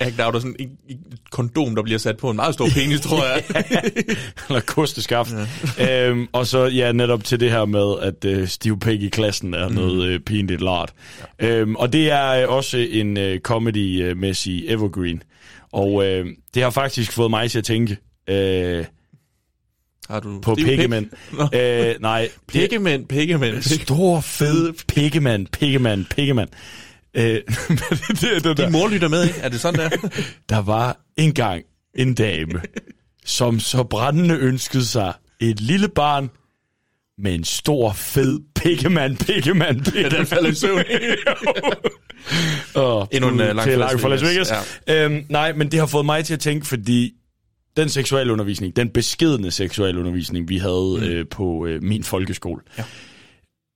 [0.00, 0.98] Act out er sådan et,
[1.30, 3.44] kondom, der bliver sat på en meget stor penis, tror jeg.
[4.48, 5.34] Eller kosteskaft.
[5.78, 6.08] Ja.
[6.08, 9.54] øhm, og så ja, netop til det her med, at øh, Steve Pegg i klassen
[9.54, 9.74] er mm.
[9.74, 10.92] noget øh, pinligt lart.
[11.40, 11.48] Ja.
[11.48, 15.22] Øhm, og det er øh, også en øh, comedy-mæssig evergreen.
[15.72, 17.96] Og øh, det har faktisk fået mig til at tænke
[18.28, 18.84] øh,
[20.08, 20.54] Har du på?
[20.54, 21.06] Piggemand.
[21.54, 22.28] Øh, nej.
[22.48, 23.62] Piggemand, Piggemand.
[23.62, 26.48] Stor, fed Piggemand, Piggemand, Piggemand.
[27.16, 27.24] Øh,
[28.20, 29.40] det, det, Din mor lytter med, ikke?
[29.40, 30.08] Er det sådan der?
[30.48, 31.64] der var engang
[31.94, 32.60] en dame,
[33.24, 36.30] som så brændende ønskede sig et lille barn
[37.18, 40.12] med en stor, fed pikkemand, pikkemand, pikkemand.
[40.12, 40.82] Ja, den falder i søvn.
[42.84, 44.52] Og Endnu en, øh, lang til fra lang fra Las Vegas.
[44.88, 45.04] Ja.
[45.04, 47.12] Øhm, nej, men det har fået mig til at tænke, fordi
[47.76, 51.04] den seksualundervisning, den beskedne seksualundervisning, vi havde mm.
[51.04, 52.84] øh, på øh, min folkeskole, ja.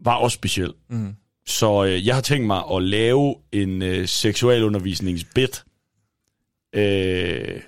[0.04, 0.72] var også speciel.
[0.90, 1.14] Mm.
[1.46, 5.64] Så øh, jeg har tænkt mig at lave en øh, seksualundervisningsbit.
[6.74, 7.60] Øh,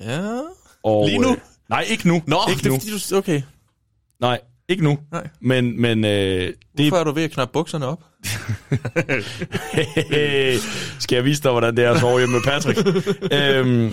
[0.00, 0.40] Ja.
[0.82, 1.30] og, Lige nu?
[1.30, 1.36] Øh,
[1.68, 2.22] nej, ikke nu.
[2.26, 2.78] Nå, ikke det nu.
[2.78, 3.16] fordi, du...
[3.16, 3.42] Okay.
[4.20, 4.98] Nej, ikke nu.
[5.12, 5.28] Nej.
[5.40, 8.02] Men, men øh, det Hvorfor er du ved at knappe bukserne op?
[11.00, 12.78] Skal jeg vise dig, hvordan det er at sove hjemme med Patrick?
[13.38, 13.92] øhm,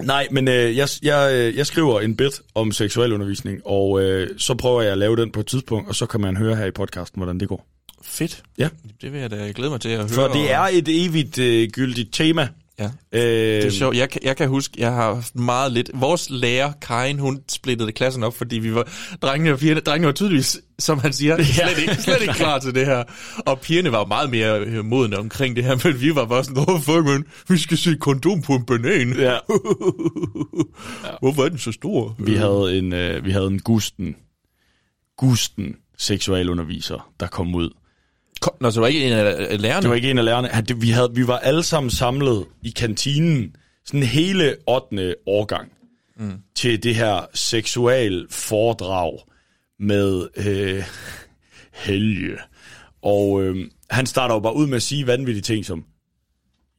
[0.00, 4.54] nej, men øh, jeg, jeg, øh, jeg skriver en bit om seksualundervisning, og øh, så
[4.54, 6.70] prøver jeg at lave den på et tidspunkt, og så kan man høre her i
[6.70, 7.66] podcasten, hvordan det går.
[8.04, 8.42] Fedt.
[8.58, 8.68] Ja.
[9.00, 10.08] Det vil jeg da glæde mig til at høre.
[10.08, 12.48] For det er et evigt øh, gyldigt tema.
[12.78, 12.84] Ja.
[13.12, 13.96] Øh, Det er sjovt.
[13.96, 15.90] Jeg, kan- jeg kan huske, jeg har haft meget lidt...
[15.94, 18.88] Vores lærer, Karin, hun splittede klassen op, fordi vi var...
[19.22, 22.74] Drengene og pigerne, drengene var tydeligvis, som han siger, slet ikke, slet ikke klar til
[22.74, 23.04] det her.
[23.46, 26.64] Og pigerne var meget mere øh, modne omkring det her, men vi var bare sådan,
[26.68, 29.12] åh, fuck, man, vi skal se kondom på en banan.
[29.18, 29.38] Ja.
[31.20, 32.16] Hvorfor er den så stor?
[32.18, 34.16] Vi havde en, øh, vi havde en Gusten,
[35.16, 37.70] Gusten seksualunderviser, der kom ud.
[38.40, 39.82] Kom, Nå, så det var ikke en af lærerne?
[39.82, 40.48] Det var ikke en af lærerne.
[40.48, 43.56] Han- det- Vi, havde, vi var alle sammen samlet i kantinen,
[43.86, 45.14] sådan hele 8.
[45.26, 45.72] årgang,
[46.18, 46.32] Mm.
[46.56, 49.18] til det her seksual foredrag
[49.78, 50.84] med øh,
[51.72, 52.36] Helge.
[53.02, 53.56] Og øh,
[53.90, 55.84] han starter jo bare ud med at sige vanvittige ting som,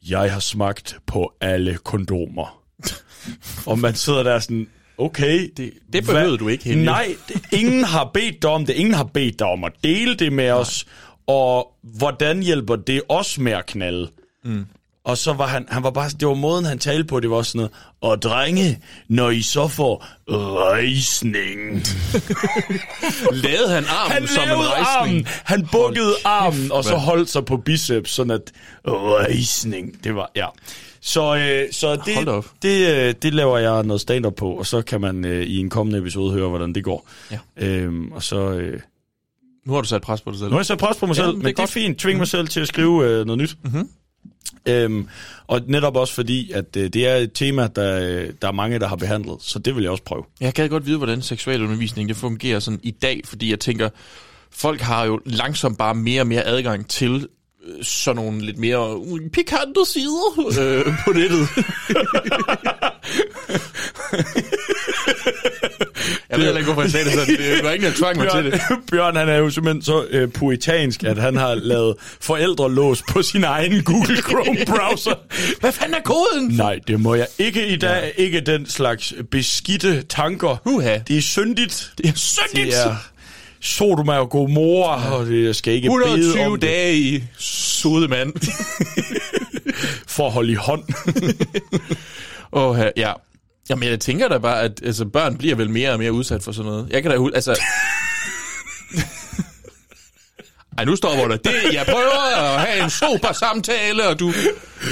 [0.09, 2.63] jeg har smagt på alle kondomer.
[3.69, 4.67] og man sidder der sådan,
[4.97, 5.49] okay.
[5.57, 6.83] Det, det behøvede du ikke, Helge.
[6.85, 8.73] Nej, det, ingen har bedt dig om det.
[8.73, 10.85] Ingen har bedt dig om at dele det med os.
[11.27, 14.11] Og hvordan hjælper det os med at knalde?
[14.43, 14.65] Mm.
[15.03, 17.41] Og så var han, han var bare, det var måden, han talte på, det var
[17.41, 17.71] sådan noget,
[18.01, 21.83] og drenge, når I så får rejsning.
[23.43, 25.17] Lavede han armen han som en rejsning?
[25.17, 25.27] Armen.
[25.43, 28.51] Han bukkede armen, og så holdt sig på biceps, sådan at
[28.87, 30.47] rejsning, det var, ja.
[31.01, 35.01] Så, øh, så det, det, øh, det laver jeg noget stand-up på, og så kan
[35.01, 37.07] man øh, i en kommende episode høre, hvordan det går.
[37.31, 37.37] Ja.
[37.57, 38.51] Øhm, og så...
[38.51, 38.79] Øh,
[39.65, 40.49] Nu har du sat pres på dig selv.
[40.49, 41.69] nu har jeg sat pres på mig selv, Ja, men det det er det godt.
[41.69, 41.99] fint.
[41.99, 43.55] Tving mig selv til at skrive øh, noget nyt.
[43.63, 43.89] Mhm.
[44.65, 45.07] Øhm,
[45.47, 48.79] og netop også fordi, at øh, det er et tema, der, øh, der er mange,
[48.79, 50.23] der har behandlet, så det vil jeg også prøve.
[50.39, 53.89] Jeg kan godt vide, hvordan seksualundervisning det fungerer sådan i dag, fordi jeg tænker,
[54.51, 57.27] folk har jo langsomt bare mere og mere adgang til
[57.67, 61.47] øh, sådan nogle lidt mere uh, pikante sider øh, på nettet.
[66.29, 67.35] jeg ved heller ikke, hvorfor jeg sagde det sådan.
[67.37, 68.61] Det var ingen, der tvang mig til det.
[68.91, 73.43] Bjørn, han er jo simpelthen så øh, puritansk, at han har lavet forældrelås på sin
[73.43, 75.15] egen Google Chrome-browser.
[75.61, 76.51] Hvad fanden er koden?
[76.51, 78.13] Nej, det må jeg ikke i dag.
[78.17, 78.23] Ja.
[78.23, 80.61] Ikke den slags beskidte tanker.
[80.65, 80.97] Uha.
[81.07, 81.91] Det er syndigt.
[81.97, 82.75] Det er syndigt.
[82.75, 82.95] Det er,
[83.61, 86.61] Sodoma og Gomorra, og det jeg skal ikke bede 120 om det.
[86.61, 88.33] dage i Sodemand.
[90.07, 90.83] For at holde i hånd.
[92.53, 93.13] Åh, oh, ja.
[93.71, 96.51] Jamen, jeg tænker da bare, at altså, børn bliver vel mere og mere udsat for
[96.51, 96.87] sådan noget.
[96.89, 97.59] Jeg kan da huske, altså...
[100.77, 101.45] Ej, nu stopper det.
[101.45, 101.73] det.
[101.73, 104.33] Jeg prøver at have en super samtale, og du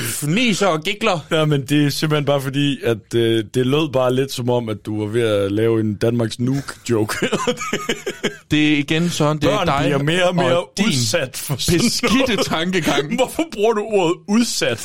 [0.05, 1.19] fniser og gikler.
[1.31, 4.69] Ja, men det er simpelthen bare fordi, at øh, det lød bare lidt som om,
[4.69, 7.15] at du var ved at lave en Danmarks Nuke-joke.
[8.51, 11.55] det er igen sådan, det Børn er dig bliver mere og mere og udsat for
[11.57, 12.45] sådan beskidte noget.
[12.45, 13.15] tankegang.
[13.19, 14.83] Hvorfor bruger du ordet udsat?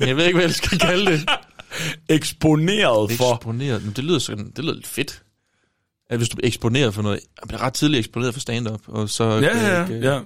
[0.00, 1.30] Jeg ved ikke, hvad jeg skal kalde det.
[2.08, 3.34] Eksponeret for...
[3.34, 3.84] Eksponeret.
[3.84, 5.22] Men det lyder, sådan, det lyder lidt fedt.
[6.10, 7.20] At hvis du bliver eksponeret for noget...
[7.40, 9.24] Jeg bliver ret tidligt eksponeret for stand-up, og så...
[9.24, 10.12] Ja, ja, ikke- ja.
[10.14, 10.22] Jeg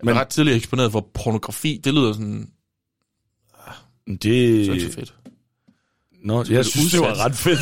[0.00, 1.80] bliver ret tidligt eksponeret for pornografi.
[1.84, 2.50] Det lyder sådan...
[4.08, 4.22] Det...
[4.22, 5.14] Det er ikke så fedt.
[6.24, 7.24] Nå, jeg synes, det var udsat.
[7.24, 7.58] ret fedt.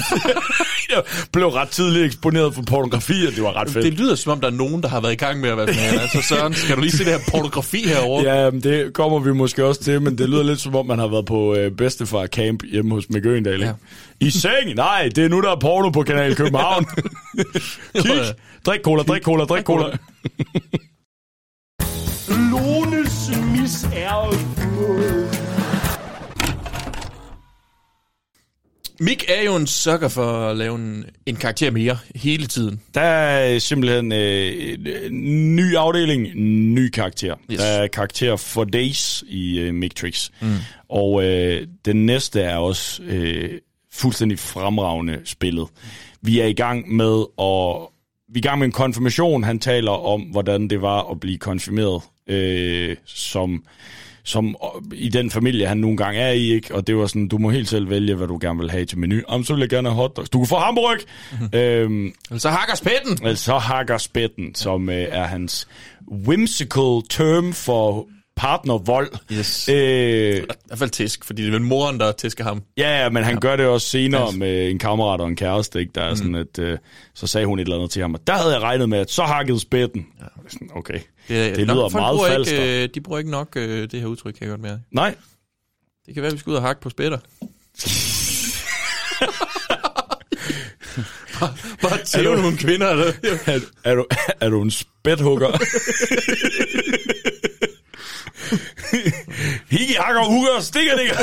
[0.94, 1.02] jeg
[1.32, 3.84] blev ret tidligt eksponeret for pornografi, og det var ret fedt.
[3.84, 5.74] Det lyder som om, der er nogen, der har været i gang med at være
[5.74, 8.34] sådan, altså Søren, skal du lige se det her pornografi herovre?
[8.34, 10.98] Ja, men det kommer vi måske også til, men det lyder lidt som om, man
[10.98, 13.60] har været på øh, bedstefar camp hjemme hos Mick Øgendal.
[13.60, 13.72] Ja.
[14.20, 14.74] I seng?
[14.74, 16.86] Nej, det er nu, der er porno på Kanal København.
[17.94, 18.34] Kig,
[18.66, 19.84] drik cola, drik cola, drik cola.
[22.50, 24.38] Lones misærede
[29.02, 32.80] Mick er jo en sukker for at lave en, en karakter mere hele tiden.
[32.94, 37.34] Der er simpelthen øh, en ny afdeling, en ny karakter.
[37.52, 37.58] Yes.
[37.58, 40.30] Der er karakter for days i øh, Mictrix.
[40.40, 40.48] Mm.
[40.88, 43.50] Og øh, den næste er også øh,
[43.92, 45.68] fuldstændig fremragende spillet.
[46.20, 47.88] Vi er i gang med at
[48.32, 49.44] vi er i gang med en konfirmation.
[49.44, 53.64] Han taler om, hvordan det var at blive konfirmeret øh, som,
[54.24, 54.56] som
[54.94, 56.52] i den familie, han nogle gange er i.
[56.52, 56.74] Ikke?
[56.74, 58.98] Og det var sådan, du må helt selv vælge, hvad du gerne vil have til
[58.98, 59.20] menu.
[59.28, 60.30] Om så vil jeg gerne have hotdogs.
[60.30, 60.96] Du kan få hamburg!
[61.32, 61.58] Mm-hmm.
[61.58, 63.18] Øhm, så hakker spætten!
[63.22, 65.68] Eller så hakker spætten, som øh, er hans
[66.26, 69.10] whimsical term for partnervold.
[69.32, 69.68] Yes.
[69.68, 72.62] Øh, I hvert fald tisk, fordi det er vel moren, der tæsker ham.
[72.76, 73.36] Ja, ja, men han Ja.
[73.36, 73.40] ja.
[73.50, 74.36] gør det også senere Yes.
[74.38, 75.92] med en kammerat og en kæreste, ikke?
[75.94, 76.16] Der er Mm.
[76.16, 76.78] sådan, at øh,
[77.14, 79.10] så sagde hun et eller andet til ham, og der havde jeg regnet med, at
[79.10, 80.06] så hakkede spætten.
[80.20, 80.26] Ja.
[80.48, 82.52] Sådan, okay, det, det lyder folk meget bruger falsk.
[82.52, 84.80] Ikke, øh, de bruger ikke nok øh, det her udtryk, kan jeg godt mærke.
[84.90, 85.14] Nej.
[86.06, 87.18] Det kan være, at vi skal ud og hakke på spætter.
[91.40, 92.96] bare bare Er tæve du- nogle kvinder.
[92.96, 93.12] Der.
[93.46, 94.06] er, er, du,
[94.40, 95.48] er du en spæthugger?
[99.70, 101.16] Higge hakker hugger, stikker digger.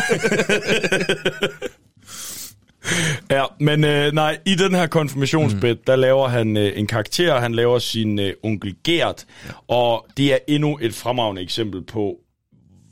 [3.32, 5.82] ja, men øh, nej, i den her konfirmationsbed, mm.
[5.88, 9.26] der laver han øh, en karakter, han laver sin øh, onkel Gert,
[9.68, 12.16] og det er endnu et fremragende eksempel på,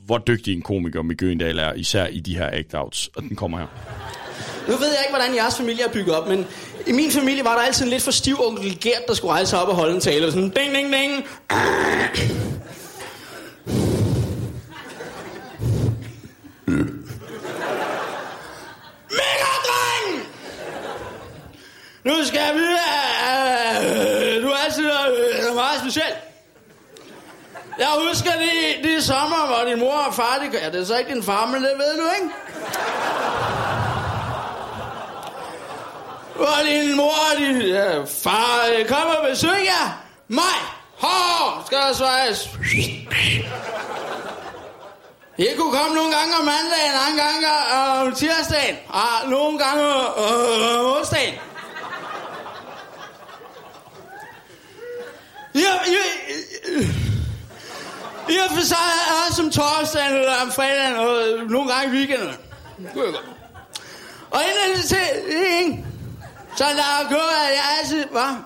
[0.06, 3.66] hvor dygtig en komiker Øgendal er, især i de her act-outs, og den kommer her.
[4.68, 6.46] Nu ved jeg ikke, hvordan jeres familie er bygget op, men
[6.86, 9.56] i min familie var der altid en lidt for stiv onkel Gert, der skulle rejse
[9.56, 10.26] op og holde en tale.
[10.26, 11.24] Og sådan, ding, ding, ding.
[11.50, 12.28] Mega
[22.08, 22.60] Nu skal vi...
[22.60, 26.14] Øh, du er altid noget øh, meget speciel.
[27.78, 30.38] Jeg husker de, de sommer, hvor din mor og far...
[30.42, 32.34] Det, ja, det er så ikke din far, men det ved du, ikke?
[36.36, 40.02] Hvor din mor og din ja, far øh, kommer og besøger jer.
[40.28, 40.58] Mig.
[40.98, 42.50] Hår skal der svejes.
[45.38, 47.46] Jeg kunne komme nogle gange om mandagen, andre gange
[48.00, 51.34] om tirsdagen, og nogle gange øh, om onsdagen.
[55.62, 56.04] Ja, ja,
[56.68, 56.86] ja.
[58.30, 58.76] I og for sig
[59.28, 62.28] også om torsdagen eller om fredagen, og nogle gange i weekenden.
[62.28, 62.36] Det
[62.78, 63.24] jeg godt.
[64.30, 64.98] Og inden det til,
[65.60, 65.84] ikke?
[66.56, 66.70] Så der
[67.00, 68.36] er gået, at jeg altid, hvad?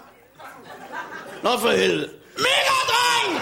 [1.42, 2.10] Nå for helvede.
[2.36, 3.40] Mega dreng!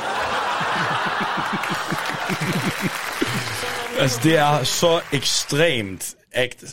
[3.98, 6.64] Altså, det er så ekstremt act,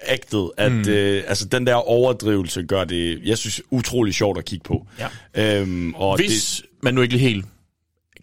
[0.00, 0.88] acted, at mm.
[0.88, 4.86] øh, altså, den der overdrivelse gør det, jeg synes, utrolig sjovt at kigge på.
[5.34, 5.60] Ja.
[5.60, 7.46] Øhm, og Hvis man nu ikke helt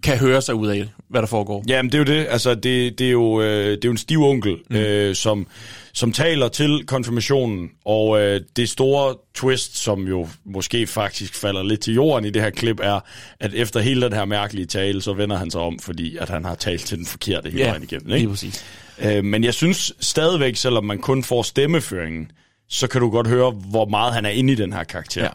[0.04, 1.64] kan høre sig ud af, hvad der foregår.
[1.68, 2.28] Jamen, det er jo det.
[2.30, 4.76] Altså, det, det, er, jo, øh, det er jo en stiv onkel, mm.
[4.76, 5.48] øh, som,
[5.94, 11.80] som taler til konfirmationen, og øh, det store twist, som jo måske faktisk falder lidt
[11.82, 13.00] til jorden i det her klip, er,
[13.40, 16.46] at efter hele den her mærkelige tale, så vender han sig om, fordi at han
[16.46, 18.08] har talt til den forkerte hele Ja, vejen igennem.
[18.08, 18.30] lige Ikke?
[18.30, 18.66] præcis.
[19.02, 22.32] Øh, men jeg synes stadigvæk, selvom man kun får stemmeføringen,
[22.70, 25.24] så kan du godt høre, hvor meget han er inde i den her karakter.
[25.24, 25.30] Ja,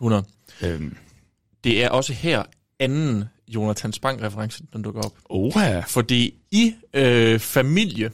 [0.00, 0.24] 100.
[0.62, 0.96] Øhm.
[1.64, 2.42] Det er også her
[2.80, 3.24] anden
[3.54, 5.12] Jonathan Spang-reference, den dukker op.
[5.30, 5.80] Oha.
[5.80, 8.10] Fordi i øh, familie,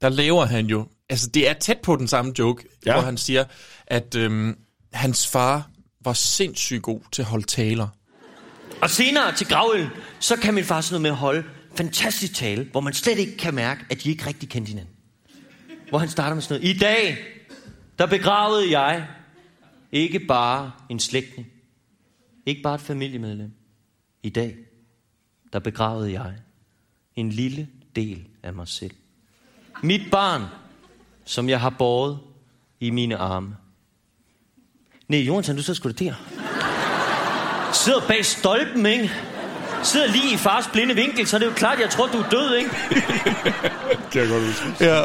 [0.00, 2.90] der laver han jo, altså det er tæt på den samme joke, Ja.
[2.90, 2.96] ja.
[2.96, 3.44] hvor han siger,
[3.86, 4.54] at øh,
[4.92, 5.70] hans far
[6.04, 7.88] var sindssygt god til at holde taler.
[8.82, 9.88] Og senere til gravøl,
[10.20, 11.44] så kan min far sådan noget med at holde
[11.76, 14.94] fantastisk tale, hvor man slet ikke kan mærke, at de ikke rigtig kendte hinanden.
[15.88, 16.74] Hvor han starter med sådan noget.
[16.74, 17.16] I dag,
[17.98, 19.06] der begravede jeg
[19.92, 21.48] ikke bare en slægtning.
[22.46, 23.50] Ikke bare et familiemedlem.
[24.22, 24.56] I dag,
[25.52, 26.32] der begravede jeg
[27.16, 28.94] en lille del af mig selv.
[29.82, 30.42] Mit barn,
[31.24, 32.18] som jeg har båret
[32.80, 33.56] i mine arme.
[35.08, 36.14] Nej, Jonathan, du så sgu da der.
[37.72, 39.10] Sidder bag stolpen, ikke?
[39.82, 42.28] Sidder lige i fars blinde vinkel, så er det jo klart, jeg tror, du er
[42.28, 42.70] død, ikke?
[44.12, 44.84] kan jeg godt huske.
[44.84, 45.04] Ja.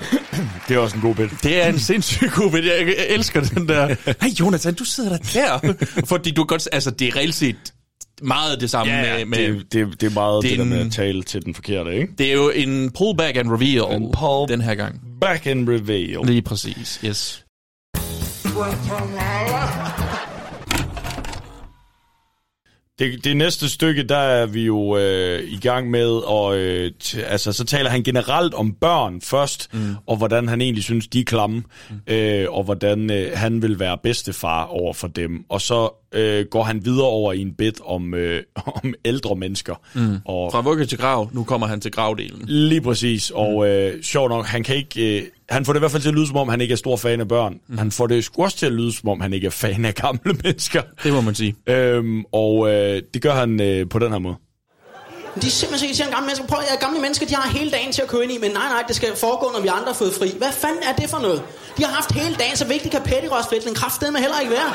[0.68, 1.30] Det er også en god bit.
[1.42, 2.64] Det er en sindssygt god bit.
[2.64, 3.86] Jeg elsker den der.
[4.22, 5.74] Hey Jonathan, du sidder der der.
[6.12, 6.68] Fordi du godt...
[6.72, 7.74] Altså, det er reelt set
[8.22, 9.24] meget det samme Ja, med...
[9.24, 11.54] med det, det, det er meget det det, er der med at tale til den
[11.54, 12.12] forkerte, ikke?
[12.18, 15.00] Det er jo en pullback and reveal En pull- den her gang.
[15.20, 16.26] Back and reveal.
[16.26, 17.44] Lige præcis, yes.
[23.00, 27.20] Det, det næste stykke, der er vi jo øh, i gang med, og øh, t-
[27.20, 29.94] altså, så taler han generelt om børn først, mm.
[30.06, 32.14] og hvordan han egentlig synes, de er klamme, mm.
[32.14, 35.44] øh, og hvordan øh, han vil være bedstefar over for dem.
[35.48, 38.42] Og så øh, går han videre over i en bit om, øh,
[38.82, 39.74] om ældre mennesker.
[39.94, 40.16] Mm.
[40.24, 42.44] Og Fra vugge til grav, nu kommer han til gravdelen.
[42.46, 45.18] Lige præcis, og øh, sjovt nok, han kan ikke...
[45.18, 46.76] Øh, han får det i hvert fald til at lyde, som om han ikke er
[46.76, 47.54] stor fan af børn.
[47.68, 47.78] Mm.
[47.78, 49.94] Han får det sgu også til at lyde, som om han ikke er fan af
[49.94, 50.82] gamle mennesker.
[51.02, 51.54] Det må man sige.
[51.66, 54.34] Øhm, og øh, det gør han øh, på den her måde.
[55.42, 56.46] De er simpelthen så irriterende gamle mennesker.
[56.46, 58.68] Prøv, at- gamle mennesker, de har hele dagen til at køre ind i, men nej,
[58.74, 60.28] nej, det skal foregå, når vi andre har fået fri.
[60.38, 61.42] Hvad fanden er det for noget?
[61.76, 64.70] De har haft hele dagen, så vigtigt kan pettigrørsflætning kraftedeme heller ikke være.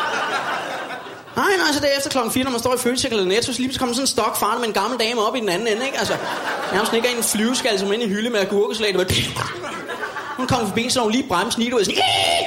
[1.41, 3.51] Nej, nej, så det er efter klokken 4, når man står i Føtex eller Netto,
[3.53, 5.49] så lige pludselig kommer sådan en stok farne med en gammel dame op i den
[5.49, 5.97] anden ende, ikke?
[5.99, 6.15] Altså,
[6.73, 8.95] nærmest ikke en flyveskal, som inde i hylde med agurkesalat.
[8.95, 9.84] og bare-
[10.37, 12.01] hun kommer forbi, så hun lige bremsen lige, ud, sådan,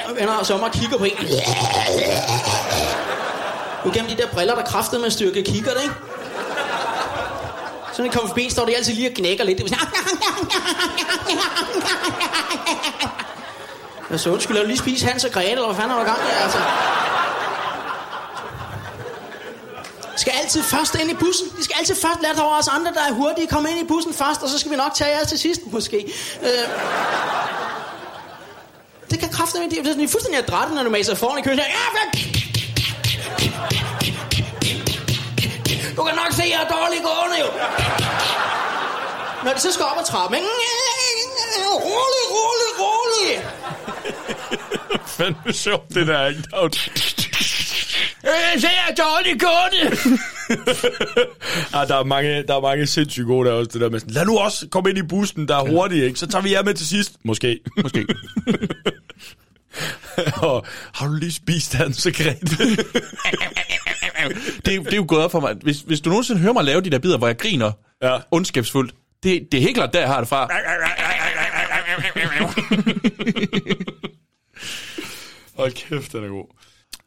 [0.09, 1.17] og vender os om og kigger på en.
[3.85, 5.95] Nu gennem de der briller, der kraftede med styrke kigger det, ikke?
[7.93, 9.59] Så når de kommer forbi, står de altid lige og knækker lidt.
[9.59, 9.89] Det er sådan,
[14.11, 16.19] Jeg så undskyld, jeg lige spise Hans og Grete, eller hvad fanden er der gang
[16.19, 16.43] i?
[16.43, 16.59] Altså.
[20.19, 21.47] Skal altid først ind i bussen.
[21.59, 24.15] De skal altid først lade over os andre, der er hurtige, komme ind i bussen
[24.15, 26.13] først, og så skal vi nok tage jer til sidst, måske.
[26.43, 26.49] Øh.
[29.11, 31.59] Det kan kraftedeme, det er de fuldstændig adrætte, når du maser foran i køen.
[31.59, 31.65] Ja.
[35.97, 37.47] Du kan nok se, at jeg er dårlig gående, jo.
[39.45, 40.49] Når de så skal op ad trappen, ikke?
[41.73, 43.45] Rolig, rolig, rolig.
[45.07, 46.43] Fandme sjovt, det der, ikke?
[48.29, 49.83] Øh, så jeg er dårlig gående.
[51.79, 54.15] ah, der, er mange, der er mange sindssygt gode der også, det der med sådan,
[54.15, 56.19] lad nu også komme ind i bussen, der er hurtigt, ikke?
[56.19, 57.17] Så tager vi jer med til sidst.
[57.25, 57.61] Måske.
[57.83, 58.07] Måske.
[60.49, 62.41] og har du lige spist hans sekret?
[64.65, 65.55] det, er, det er jo gået op for mig.
[65.63, 67.73] Hvis, hvis du nogensinde hører mig lave de der bidder, hvor jeg griner
[68.03, 68.19] ja.
[68.31, 70.49] ondskabsfuldt, det, det er helt klart der, jeg har det fra.
[75.57, 76.47] Hold kæft, den er god.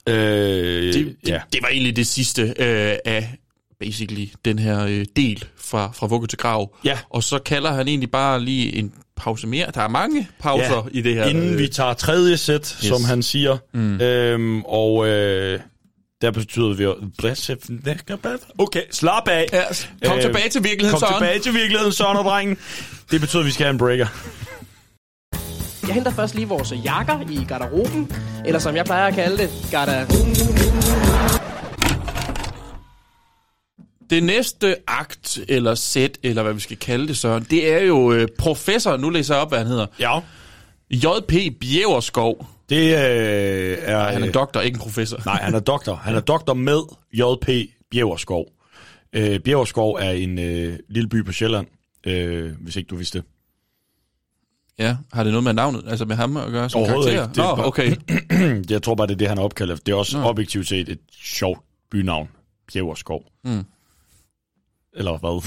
[0.07, 1.39] Øh, det, det, ja.
[1.53, 3.35] det var egentlig det sidste øh, af
[3.79, 6.75] basically den her øh, del fra, fra vugge til grav.
[6.83, 6.97] Ja.
[7.09, 9.67] Og så kalder han egentlig bare lige en pause mere.
[9.73, 11.25] Der er mange pauser i det her.
[11.25, 12.87] Inden øh, vi tager tredje sæt, yes.
[12.87, 13.57] som han siger.
[13.73, 14.01] Mm.
[14.01, 15.59] Øhm, og øh,
[16.21, 16.85] der betyder vi.
[18.57, 19.47] Okay, slap af.
[19.53, 19.63] Ja,
[20.07, 21.21] kom tilbage til virkeligheden, Kom Søren.
[21.21, 22.57] tilbage til virkeligheden, Søren og drengen.
[23.11, 24.07] Det betyder, at vi skal have en breaker.
[25.87, 28.11] Jeg henter først lige vores jakker i garderoben,
[28.45, 30.05] eller som jeg plejer at kalde det, garder...
[34.09, 38.11] Det næste akt, eller sæt, eller hvad vi skal kalde det, Søren, det er jo
[38.11, 39.85] øh, professor, nu læser jeg op, hvad han hedder.
[39.99, 40.19] Ja.
[40.91, 41.59] J.P.
[41.59, 42.47] Bjeverskov.
[42.69, 43.97] Det øh, er...
[43.97, 45.21] Nej, han er doktor, ikke en professor.
[45.25, 45.95] Nej, han er doktor.
[45.95, 46.81] Han er doktor med
[47.13, 47.69] J.P.
[47.91, 48.45] Bjeverskov.
[49.13, 51.67] Øh, Bjeverskov er en øh, lille by på Sjælland,
[52.07, 53.27] øh, hvis ikke du vidste det.
[54.79, 57.43] Ja, har det noget med navnet, altså med ham at gøre som Overhovedet karakter?
[57.43, 57.49] ikke.
[57.49, 58.65] Det Nå, okay.
[58.73, 59.83] jeg tror bare, det er det, han er opkaldt efter.
[59.83, 60.23] Det er også Nå.
[60.27, 61.59] objektivt set et sjovt
[61.91, 62.29] bynavn.
[62.73, 63.23] Bjeverskov.
[63.43, 63.63] Mm.
[64.95, 65.41] Eller hvad?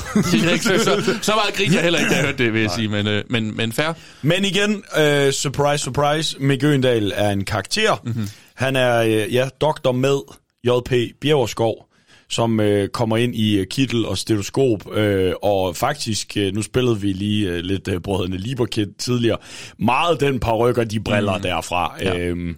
[0.60, 2.88] Så, så, så meget grin jeg heller ikke, da jeg hørte det, vil jeg sige,
[2.88, 3.92] men, øh, men, men fair.
[4.22, 8.00] Men igen, øh, surprise, surprise, Mick Øgendal er en karakter.
[8.04, 8.28] Mm-hmm.
[8.54, 10.18] Han er, øh, ja, doktor med
[10.64, 10.92] J.P.
[11.20, 11.88] Bjergerskov,
[12.28, 17.00] som øh, kommer ind i øh, kittel og stetoskop, øh, og faktisk, øh, nu spillede
[17.00, 19.38] vi lige øh, lidt øh, Brødrene Lieberkind tidligere,
[19.78, 21.42] meget den par rykker, de briller mm.
[21.42, 22.18] derfra, Ja.
[22.18, 22.54] øh,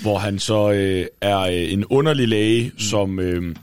[0.00, 2.78] hvor han så øh, er øh, en underlig læge, mm.
[2.78, 3.20] som...
[3.20, 3.54] Øh,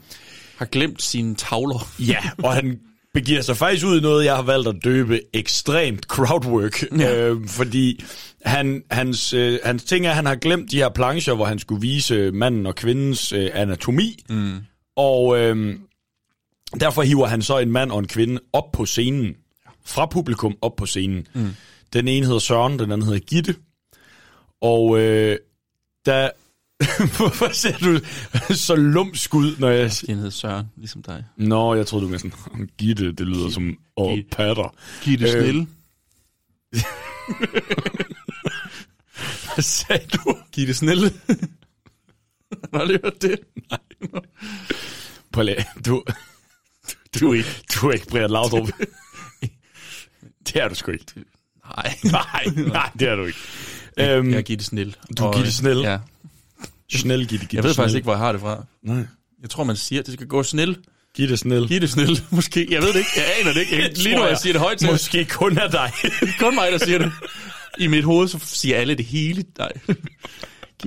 [0.56, 1.88] Har glemt sine tavler.
[2.08, 2.78] Ja, og han
[3.14, 6.82] begiver sig faktisk ud i noget, jeg har valgt at døbe ekstremt crowdwork.
[7.00, 7.16] Ja.
[7.28, 8.04] Øh, fordi
[8.44, 11.58] han, hans, øh, hans ting er, at han har glemt de her plancher, hvor han
[11.58, 14.18] skulle vise manden og kvindens øh, anatomi.
[14.28, 14.56] Mm.
[14.96, 15.78] Og øh,
[16.80, 19.36] derfor hiver han så en mand og en kvinde op på scenen.
[19.84, 21.26] Fra publikum op på scenen.
[21.34, 21.50] Mm.
[21.92, 23.54] Den ene hedder Søren, den anden hedder Gitte.
[24.60, 25.38] Og øh,
[26.06, 26.30] der...
[27.16, 27.98] Hvorfor ser du
[28.54, 29.90] så lumsk ud, når jeg...
[30.06, 31.24] Den hedder Søren, ligesom dig.
[31.36, 32.68] Nå, jeg troede, du var sådan...
[32.78, 33.78] Gitte, det lyder som...
[33.96, 34.74] Åh, patter.
[35.04, 35.66] Gitte Øh, Snille.
[39.54, 40.36] Hvad sagde du?
[40.52, 41.12] Gitte Snille.
[42.60, 43.38] Har du aldrig hørt det?
[43.70, 43.78] Nej.
[45.32, 46.02] Prøv lige, du...
[47.14, 48.68] Du, du, er ikke, du er ikke Brian Laudrup.
[50.46, 51.04] det er du sgu ikke.
[51.76, 51.94] Nej.
[52.12, 53.38] Nej, nej, det er du ikke.
[53.98, 54.94] Øhm, jeg er Gitte Snille.
[55.18, 55.90] Du er Gitte Snille?
[55.90, 55.98] Ja.
[56.92, 57.96] Snell, Gitte, Gitte Jeg ved faktisk Snell.
[57.96, 58.64] ikke, hvor jeg har det fra.
[58.82, 59.06] Nej.
[59.42, 60.78] Jeg tror, man siger, at det skal gå snil.
[61.14, 61.68] Gitte Snell.
[61.68, 62.66] Gitte Snil, måske.
[62.70, 63.10] Jeg ved det ikke.
[63.16, 63.76] Jeg aner det ikke.
[63.82, 64.90] Jeg, Det lige nu, jeg jeg siger det højt til.
[64.90, 65.92] Måske kun af dig.
[66.38, 67.12] kun mig, der siger det.
[67.78, 69.44] I mit hoved, så siger alle det hele.
[69.58, 69.72] Nej.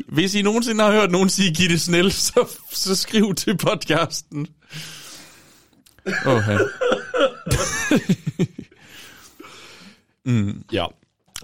[0.07, 4.47] Hvis I nogensinde har hørt nogen sige Gitte Snell, så, så skriv til podcasten.
[6.25, 6.43] Åh, oh,
[10.35, 10.63] mm.
[10.71, 10.85] Ja.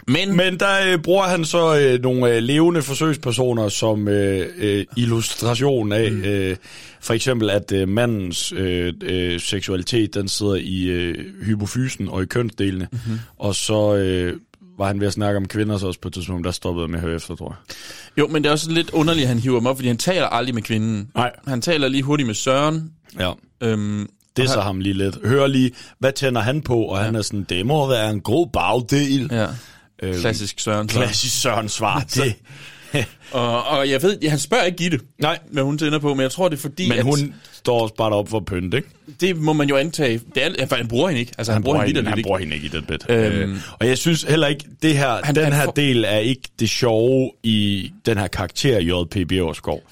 [0.08, 4.86] Men, Men der øh, bruger han så øh, nogle øh, levende forsøgspersoner som øh, øh,
[4.98, 6.24] illustration af, mm.
[6.24, 6.56] øh,
[7.02, 12.26] for eksempel at øh, mandens øh, øh, seksualitet, den sidder i øh, hypofysen og i
[12.26, 13.20] kønsdelene, mm-hmm.
[13.38, 14.40] og så øh,
[14.82, 16.96] var han ved at snakke om kvinder, så også på et tidspunkt, der stoppede med
[17.00, 17.76] at høre efter, tror jeg.
[18.18, 20.26] Jo, men det er også lidt underligt, at han hiver dem op, fordi han taler
[20.28, 21.10] aldrig med kvinden.
[21.16, 21.32] Nej.
[21.48, 22.92] Han taler lige hurtigt med Søren.
[23.20, 23.32] Ja.
[23.64, 25.18] Øhm, Det så ham lige lidt.
[25.26, 26.78] Hør lige, hvad tænder han på?
[26.82, 27.04] Og ja.
[27.04, 29.30] han er sådan, det må være en god bagdel.
[29.32, 29.48] Ja.
[30.04, 30.88] Øhm, Klassisk Søren.
[30.88, 32.00] Klassisk Søren svar.
[32.16, 32.36] Det.
[33.32, 35.40] Og, og jeg ved, han spørger ikke Gitte, Nej.
[35.52, 37.96] hvad hun tænder på, men jeg tror, det er fordi, Men at hun står også
[37.96, 38.88] bare op for pynt, ikke?
[39.22, 40.22] det må man jo antage.
[40.36, 41.32] Det er, for han bruger hende ikke.
[41.38, 42.28] Altså, han, han bruger bruger, hende, hende, han ikke.
[42.28, 42.98] bruger hende ikke i den bed.
[43.10, 43.52] Øhm.
[43.52, 46.18] Øh, og jeg synes heller ikke, det her, Han- den han her får- del er
[46.18, 49.28] ikke det sjove i den her karakter J.P.
[49.30, 49.84] Bjergskov.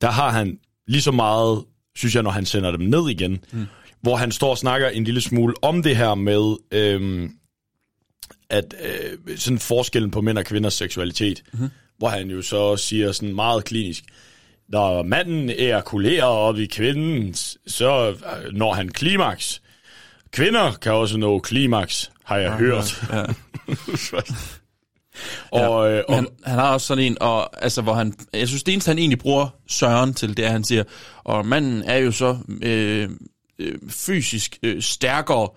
[0.00, 0.58] Der har han
[0.88, 1.64] lige så meget,
[1.96, 3.66] synes jeg, når han sender dem ned igen, mm.
[4.02, 7.30] hvor han står og snakker en lille smule om det her med, øhm,
[8.50, 11.68] at øh, sådan forskellen på mænd og kvinders seksualitet, mm-hmm.
[11.98, 14.04] Hvor han jo så siger sådan meget klinisk,
[14.68, 17.34] når manden ejakulerer op i kvinden,
[17.66, 19.62] så øh, når han klimaks.
[20.30, 23.02] Kvinder kan også nå klimaks, har jeg Ja, hørt.
[23.12, 23.24] ja, ja.
[25.62, 28.48] og, øh, Men og, han, han har også sådan en, og, altså, hvor han, jeg
[28.48, 30.84] synes, det eneste, han egentlig bruger Søren til, det er, at han siger,
[31.24, 33.08] og manden er jo så øh,
[33.58, 35.48] øh, fysisk øh, stærkere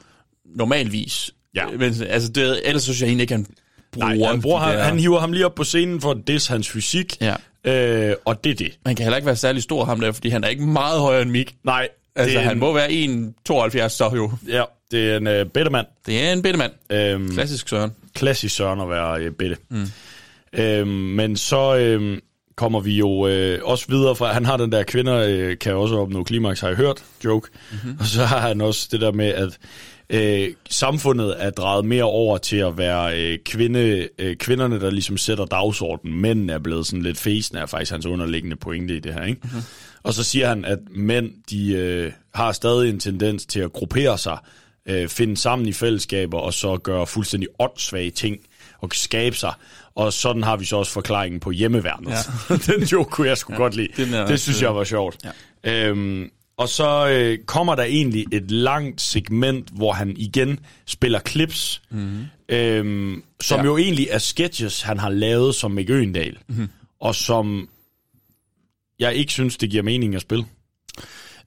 [0.55, 1.31] normalvis.
[1.55, 1.67] Ja.
[1.67, 3.45] Men, altså, det, ellers synes jeg egentlig ikke, han
[3.91, 6.11] bruger, nej, han, bruger de ham, der- han hiver ham lige op på scenen for
[6.11, 7.35] at disse hans fysik, Ja.
[8.09, 8.71] øh, og det er det.
[8.85, 11.21] Han kan heller ikke være særlig stor, ham der, fordi han er ikke meget højere
[11.21, 11.55] end Mik.
[11.63, 14.31] Nej, Altså, han en- må være 1,72 så jo.
[14.47, 15.87] Ja, det er en øh, bitte mand.
[16.05, 16.71] Det er en bitte mand.
[16.91, 17.91] Øhm, Klassisk Søren.
[18.15, 19.57] klassisk Søren at være øh, bitte.
[19.69, 19.85] Mm.
[20.53, 22.19] Øhm, men så øhm,
[22.57, 25.95] kommer vi jo øh, også videre fra, han har den der, kvinder øh, kan også
[25.95, 27.49] opnå klimaks, har jeg hørt, joke.
[27.71, 27.97] Mm-hmm.
[27.99, 29.57] Og så har han også det der med, at
[30.09, 35.17] øh, samfundet er drejet mere over til at være øh, kvinde, øh, kvinderne, der ligesom
[35.17, 36.21] sætter dagsordenen.
[36.21, 39.41] Mændene er blevet sådan lidt fæsende, er faktisk hans underliggende pointe i det her, ikke?
[39.43, 39.61] Mm-hmm.
[40.03, 44.17] Og så siger han, at mænd, de øh, har stadig en tendens til at gruppere
[44.17, 44.37] sig,
[44.85, 48.37] øh, finde sammen i fællesskaber, og så gøre fuldstændig åndssvage ting,
[48.81, 49.53] og skabe sig.
[49.95, 52.11] Og sådan har vi så også forklaringen på hjemmeværnet.
[52.49, 52.55] Ja.
[52.73, 53.87] den joke kunne jeg sgu ja, godt lide.
[53.97, 55.17] den er Det synes jeg var sjovt.
[55.63, 55.87] Ja.
[55.87, 56.29] Øhm,
[56.59, 62.19] og så øh, kommer der egentlig et langt segment, hvor han igen spiller clips, Mhm.
[62.49, 63.65] øhm, som Ja.
[63.65, 66.67] jo egentlig er sketches, han har lavet som Mick Øgendal, Mhm.
[66.99, 67.69] og som
[68.99, 70.45] jeg ikke synes, det giver mening at spille.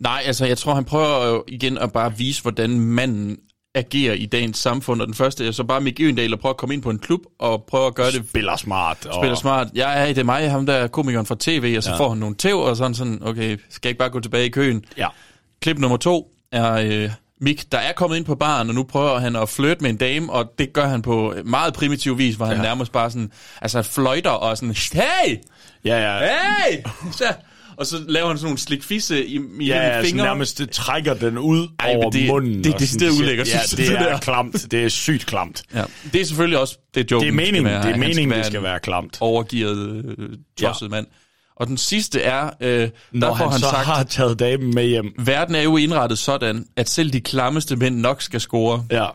[0.01, 3.39] Nej, altså jeg tror, han prøver jo igen at bare vise, hvordan manden
[3.75, 5.01] agerer i dagens samfund.
[5.01, 6.99] Og den første er så bare Mick Øgendal at prøve at komme ind på en
[6.99, 8.25] klub og prøve at gøre det...
[8.29, 9.07] Spiller smart.
[9.07, 9.15] Og...
[9.15, 9.69] Spiller smart.
[9.75, 11.95] Ja, ja, det er mig, ham der er komikeren fra tv, og så ja.
[11.97, 12.01] Ja.
[12.01, 14.49] får han nogle tæv, og sådan sådan, okay, skal jeg ikke bare gå tilbage i
[14.49, 14.85] køen?
[14.97, 15.07] Ja.
[15.63, 19.19] Klip nummer to er øh, Mick, der er kommet ind på baren, og nu prøver
[19.19, 22.47] han at flirte med en dame, og det gør han på meget primitiv vis, hvor
[22.47, 22.63] han Ja.
[22.63, 23.33] nærmest bare sådan,
[23.63, 25.37] altså fløjter og sådan, hey!
[25.85, 26.19] Ja, ja.
[26.19, 26.79] Hey!
[27.13, 27.25] Så,
[27.77, 30.25] og så laver han sådan nogle slikfisse i, i Ja, ja, altså fingre.
[30.27, 32.65] nærmest det trækker den ud Ej, over det- munden.
[32.65, 34.67] det er og decideret sådan- ulækkert, Ja, det det er klamt.
[34.71, 35.63] Det er sygt klamt.
[35.75, 35.85] Ja.
[36.13, 37.23] Det er selvfølgelig også det joke.
[37.25, 39.17] Det er meningen, det er meningen, det skal være klamt.
[39.21, 40.29] Overgivet, øh,
[40.59, 40.91] tosset ja.
[40.91, 41.07] mand.
[41.57, 44.75] Og den sidste er, øh, Når der får han, han så sagt, har taget damen
[44.75, 45.13] med hjem.
[45.19, 48.85] verden er jo indrettet sådan, at selv de klammeste mænd nok skal score.
[48.91, 49.07] Ja.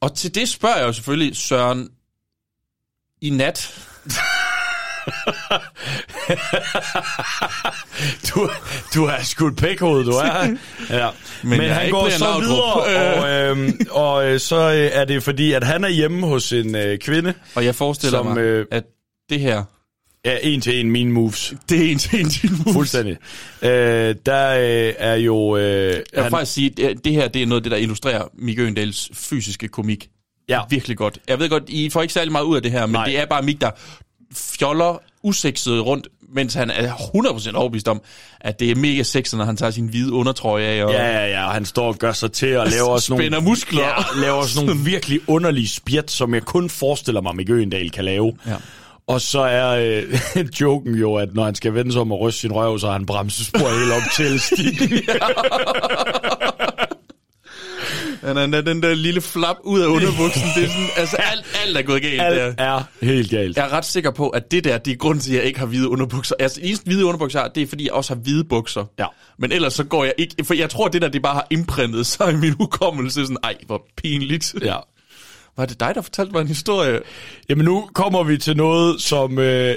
[0.00, 1.88] Og til det spørger jeg jo selvfølgelig Søren,
[3.22, 3.78] i nat,
[8.28, 8.50] du,
[8.94, 10.56] du er sgu et pækhoved, du er.
[10.90, 11.08] Ja.
[11.42, 15.52] Men, Men han går så videre, og, øhm, og øh, så øh, er det fordi,
[15.52, 17.34] at han er hjemme hos en øh, kvinde.
[17.54, 18.84] Og jeg forestiller som, mig, øh, at
[19.30, 19.62] det her...
[20.24, 21.54] Ja, en til en mine moves.
[21.68, 22.72] Det er en til en dine moves.
[22.72, 23.16] Fuldstændig.
[23.62, 25.56] Øh, der øh, er jo...
[25.56, 28.24] Øh, Jeg vil faktisk sige, at det her det er noget af det, der illustrerer
[28.38, 30.08] Mikke Øgendals fysiske komik.
[30.48, 30.60] Ja.
[30.70, 31.18] Virkelig godt.
[31.28, 33.06] Jeg ved godt, I får ikke særlig meget ud af det her, men Nej.
[33.06, 33.70] det er bare Mik, der
[34.36, 38.00] fjoller usekset rundt, mens han er 100% overbevist om,
[38.40, 40.84] at det er mega sexet, når han tager sin hvide undertrøje af.
[40.84, 43.24] Og Ja, ja, ja, og han står og gør sig til og laver sådan nogle...
[43.24, 43.82] Spænder muskler.
[43.82, 48.04] Ja, laver sådan nogle virkelig underlige spjæt, som jeg kun forestiller mig, Mikke Øgendal kan
[48.04, 48.32] lave.
[48.46, 48.56] Ja.
[49.08, 49.68] Og så er
[50.36, 52.86] øh, joken jo, at når han skal vende sig om og ryste sin røv, så
[52.86, 55.02] har han bremsespor helt op til stigen.
[58.26, 60.42] Han er den der lille flap ud af underbuksen.
[60.56, 62.64] Det er sådan, altså alt, alt er gået galt Alt der.
[62.64, 63.56] er helt galt.
[63.56, 65.58] Jeg er ret sikker på, at det der, det er grunden til, at jeg ikke
[65.58, 66.34] har hvide underbukser.
[66.38, 68.84] Altså, det eneste hvide underbukser, jeg har, det er, fordi jeg også har hvide bukser.
[68.98, 69.06] Ja.
[69.38, 70.44] Men ellers så går jeg ikke...
[70.44, 73.22] For jeg tror, det der, det bare har imprintet sig i min hukommelse.
[73.22, 74.54] Sådan, ej, hvor pinligt.
[74.62, 74.76] Ja.
[75.56, 77.00] Var det dig, der fortalte mig en historie?
[77.48, 79.74] Jamen nu kommer vi til noget, som øh,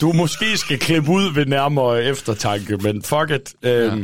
[0.00, 3.54] du måske skal klippe ud ved nærmere eftertanke, men fuck it.
[3.62, 3.96] Øh, ja.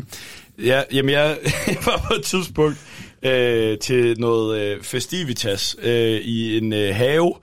[0.65, 1.37] ja, jamen jeg
[1.85, 2.77] var på et tidspunkt
[3.23, 7.35] øh, til noget øh, festivitas øh, i en øh, have.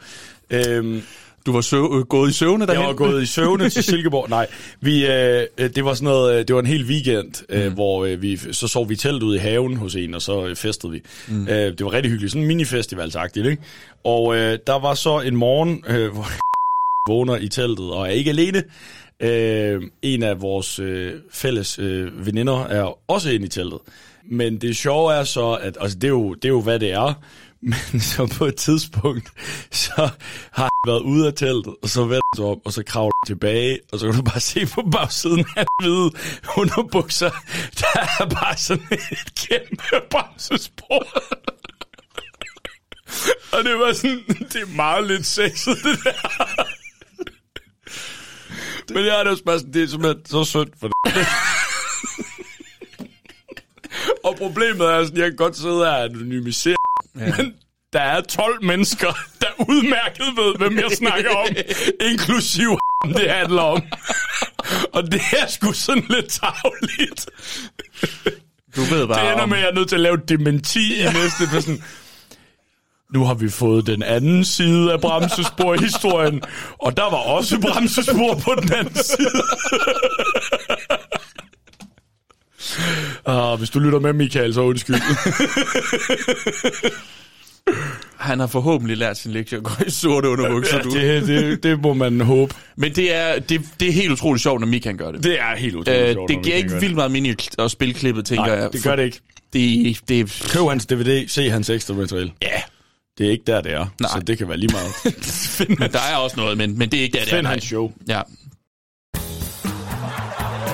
[0.50, 1.02] Øh,
[1.46, 2.82] du var søv- øh, gået i søvne derhen?
[2.82, 4.30] Jeg var gået i søvne til Silkeborg.
[4.30, 4.48] Nej,
[4.82, 7.74] vi, øh, øh, det var sådan noget, øh, det var en hel weekend, øh, mm.
[7.74, 10.56] hvor øh, vi, så sov vi telt ude i haven hos en, og så øh,
[10.56, 11.02] festede vi.
[11.28, 11.48] Mm.
[11.48, 13.62] Øh, det var rigtig hyggeligt, sådan en minifestivalsagtigt, ikke?
[14.04, 16.28] Og øh, der var så en morgen, øh, hvor
[17.12, 18.64] vågner i teltet og er ikke alene.
[19.20, 23.80] Øh, en af vores øh, fælles øh, veninder er også inde i teltet.
[24.30, 26.92] Men det sjove er så, at altså, det, er jo, det er jo, hvad det
[26.92, 27.14] er.
[27.92, 29.32] Men så på et tidspunkt,
[29.72, 30.10] så
[30.52, 33.12] har han været ude af teltet, og så vender han sig op, og så kravler
[33.24, 36.12] han tilbage, og så kan du bare se på bagsiden af hvide
[36.58, 37.30] underbukser,
[37.80, 41.08] der er bare sådan et kæmpe bremsespor.
[43.54, 46.66] og det var sådan, det er meget lidt sexet, det der.
[48.94, 51.28] Men jeg er det også bare sådan, det er simpelthen så sødt for det
[54.26, 56.76] og problemet er sådan, jeg kan godt sidde her og anonymisere,
[57.20, 57.34] ja.
[57.38, 57.54] men
[57.94, 61.48] der er 12 mennesker, der udmærket ved, hvem jeg snakker om,
[62.12, 63.82] inklusiv ham, det handler om.
[64.94, 67.26] og det er sgu sådan lidt tavligt.
[68.76, 70.96] Du ved bare Det ender om- med, at jeg er nødt til at lave dementi
[71.00, 71.48] i næste.
[71.54, 71.84] For sådan,
[73.14, 76.42] nu har vi fået den anden side af bremsespor-historien,
[76.80, 79.42] og der var også bremsespor på den anden side.
[83.26, 84.96] Ah, hvis du lytter med, Michael, så undskyld.
[88.18, 90.90] Han har forhåbentlig lært sin lektie at gå i sorte underbukser, Ja, du.
[90.90, 92.56] det, det, det må man håbe.
[92.76, 95.24] Men det er, det, det er helt utroligt sjovt, når Mikan gør det.
[95.24, 98.26] Det er helt utroligt øh, sjovt, Det giver ikke vildt meget mening at spille klippet,
[98.26, 98.74] tænker Nej, jeg.
[98.74, 99.20] det gør det ikke.
[99.54, 102.32] Det, det, Køb hans DVD, se hans ekstra materiale.
[102.42, 102.62] Ja.
[103.18, 103.86] Det er ikke der, det er.
[104.02, 104.10] Nej.
[104.14, 104.92] Så det kan være lige meget.
[105.80, 107.38] men der er også noget, men, men det er ikke der, det er.
[107.38, 107.92] Find hans show.
[108.08, 108.22] Ja.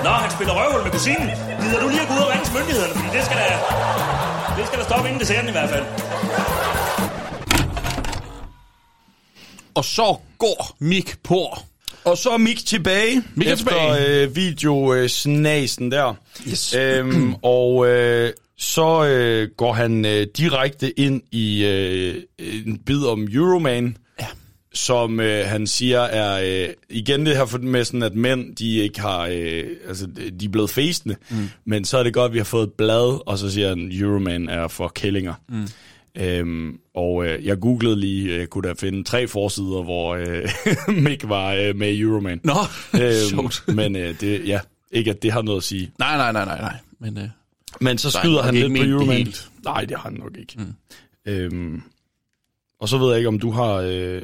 [0.04, 1.28] Nå, han spiller røvhul med kusinen.
[1.72, 3.48] Gider du lige at gå ud og ringe til myndighederne, fordi det skal da,
[4.58, 5.84] det skal da stoppe inden desserten i hvert fald.
[9.74, 11.58] Og så går Mik på.
[12.04, 13.22] Og så er Mik tilbage.
[13.34, 14.22] Mik er efter tilbage.
[14.22, 16.14] Øh, videosnasen der.
[16.48, 16.74] Yes.
[16.74, 22.22] Øhm, og øh, så øh, går han øh, direkte ind i øh,
[22.66, 23.96] en bid om Euroman.
[24.74, 29.00] Som øh, han siger er, øh, igen det her med sådan, at mænd, de ikke
[29.00, 30.06] har, øh, altså
[30.40, 31.36] de er blevet festende, mm.
[31.64, 33.92] men så er det godt, at vi har fået et blad, og så siger han,
[33.92, 35.34] Euroman er for kællinger.
[35.48, 35.68] Mm.
[36.16, 40.48] Øhm, og øh, jeg googlede lige, jeg kunne da finde tre forsider, hvor øh,
[41.04, 42.40] Mick var øh, med i Euroman.
[42.44, 42.52] Nå,
[43.00, 43.64] øhm, sjovt.
[43.68, 45.90] Men øh, det, ja, ikke at det har noget at sige.
[45.98, 46.76] Nej, nej, nej, nej, nej.
[46.98, 47.28] Men, øh,
[47.80, 49.16] Men så der er skyder han lidt på Euroman.
[49.16, 49.50] helt.
[49.64, 50.54] Nej, det har han nok ikke.
[50.56, 50.74] Mm.
[51.32, 51.82] Øhm,
[52.80, 53.74] og så ved jeg ikke, om du har...
[53.74, 54.22] Øh,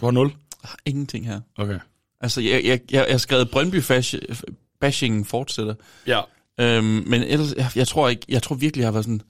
[0.00, 0.32] du har 0?
[0.86, 1.40] ingenting her.
[1.58, 1.78] Okay.
[2.20, 3.82] Altså, jeg, jeg, jeg, jeg har skrevet Brøndby
[4.80, 5.74] bashingen fortsætter.
[6.06, 6.20] Ja.
[6.60, 9.20] Øhm, men ellers, jeg, jeg, tror ikke, jeg tror virkelig, jeg har været sådan,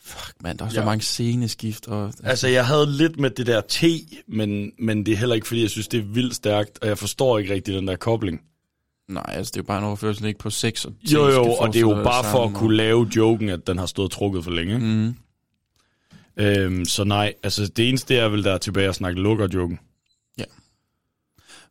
[0.00, 0.84] fuck mand, der er så Ja.
[0.84, 1.86] mange sceneskift.
[1.86, 3.84] Og, Altså, jeg havde lidt med det der T,
[4.28, 6.98] men, men det er heller ikke, fordi jeg synes, det er vildt stærkt, og jeg
[6.98, 8.40] forstår ikke rigtig den der kobling.
[9.08, 11.44] Nej, altså, det er jo bare en overførsel, ikke på 6 og 10 Jo, jo,
[11.52, 14.44] og det er jo bare for at kunne lave joken, at den har stået trukket
[14.44, 14.78] for længe.
[14.78, 15.14] Mm.
[16.36, 19.78] Øhm, så nej, altså det eneste er vel, der er tilbage at snakke lukker-joken.
[19.78, 19.87] Ja.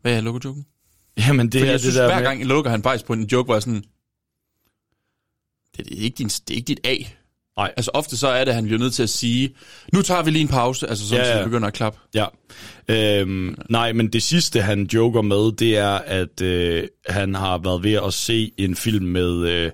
[0.08, 0.66] Hvad er lukkerjoken?
[1.18, 3.14] Jamen, det Fordi er jeg det synes, der hver med- gang lukker han faktisk på
[3.14, 3.84] en joke, hvor jeg sådan,
[5.78, 6.96] det er ikke, din, det er ikke dit A.
[7.58, 7.74] Nej.
[7.78, 9.56] Altså ofte så er det, at han bliver nødt til at sige,
[9.94, 11.38] nu tager vi lige en pause, altså sådan, ja, ja.
[11.38, 12.00] så vi begynder at klappe.
[12.16, 12.26] Ja.
[12.90, 17.84] Øhm, nej, men det sidste, han joker med, det er, at øh, han har været
[17.84, 19.72] ved at se en film med, øh,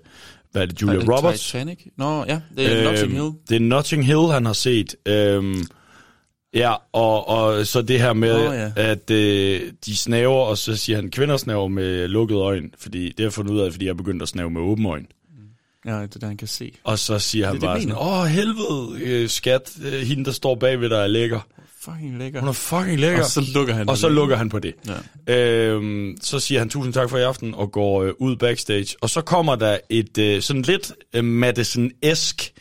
[0.51, 1.45] hvad er det, Julia Er det Roberts?
[1.45, 1.79] Titanic?
[1.97, 3.31] Nå, ja, det er Notting Hill.
[3.49, 4.95] Det er Notting Hill, han har set.
[5.05, 5.63] Øhm,
[6.53, 8.71] ja, og, og så det her med, oh, ja.
[8.75, 13.19] at øh, de snaver, og så siger han, kvinder snaver med lukkede øjne, fordi det
[13.19, 15.05] har jeg fundet ud af, fordi jeg er begyndt at snave med åbne øjne.
[15.85, 16.71] Ja, det er der, han kan se.
[16.83, 20.31] Og så siger han Det bare det, sådan, åh helvede, øh, skat, øh, hende der
[20.31, 21.39] står bagved dig er lækker.
[21.79, 22.39] Fucking lækker.
[22.39, 23.19] Hun er fucking lækker.
[23.19, 24.73] Og så lukker han Og så lukker han på det.
[25.27, 25.35] Ja.
[25.35, 28.95] Øhm, så siger han tusind tak for i aften, og går øh, ud backstage.
[29.01, 32.51] Og så kommer der et øh, sådan lidt øh, Madison-esk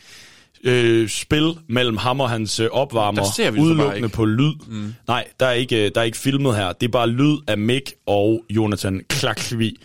[0.63, 4.53] øh, spil mellem ham og hans øh, opvarmer, ser vi udelukkende på lyd.
[4.67, 4.93] Mm.
[5.07, 6.71] Nej, der er, ikke, øh, der er ikke filmet her.
[6.71, 9.77] Det er bare lyd af Mick og Jonathan Klaksvi,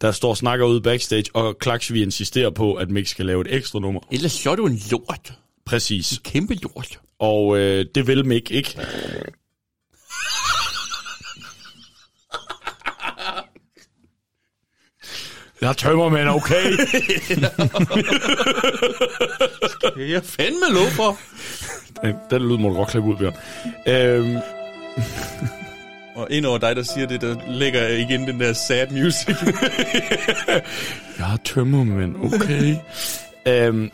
[0.00, 3.54] der står og snakker ude backstage, og Klaksvi insisterer på, at Mick skal lave et
[3.56, 4.00] ekstra nummer.
[4.12, 5.32] Ellers så er du en lort.
[5.66, 6.20] Præcis.
[6.24, 6.98] Kæmpe lort.
[7.18, 8.76] Og øh, det vil Mick ikke.
[15.62, 16.70] Jeg tømmer, men okay.
[20.12, 21.18] jeg fandme lov for.
[22.02, 23.34] Den, den lyd må du godt klippe ud, Bjørn.
[23.86, 24.36] Øhm,
[26.16, 29.36] Og ind over dig, der siger det, der lægger igen den der sad music.
[31.18, 32.76] jeg tømmer, men okay.
[33.46, 33.90] øhm,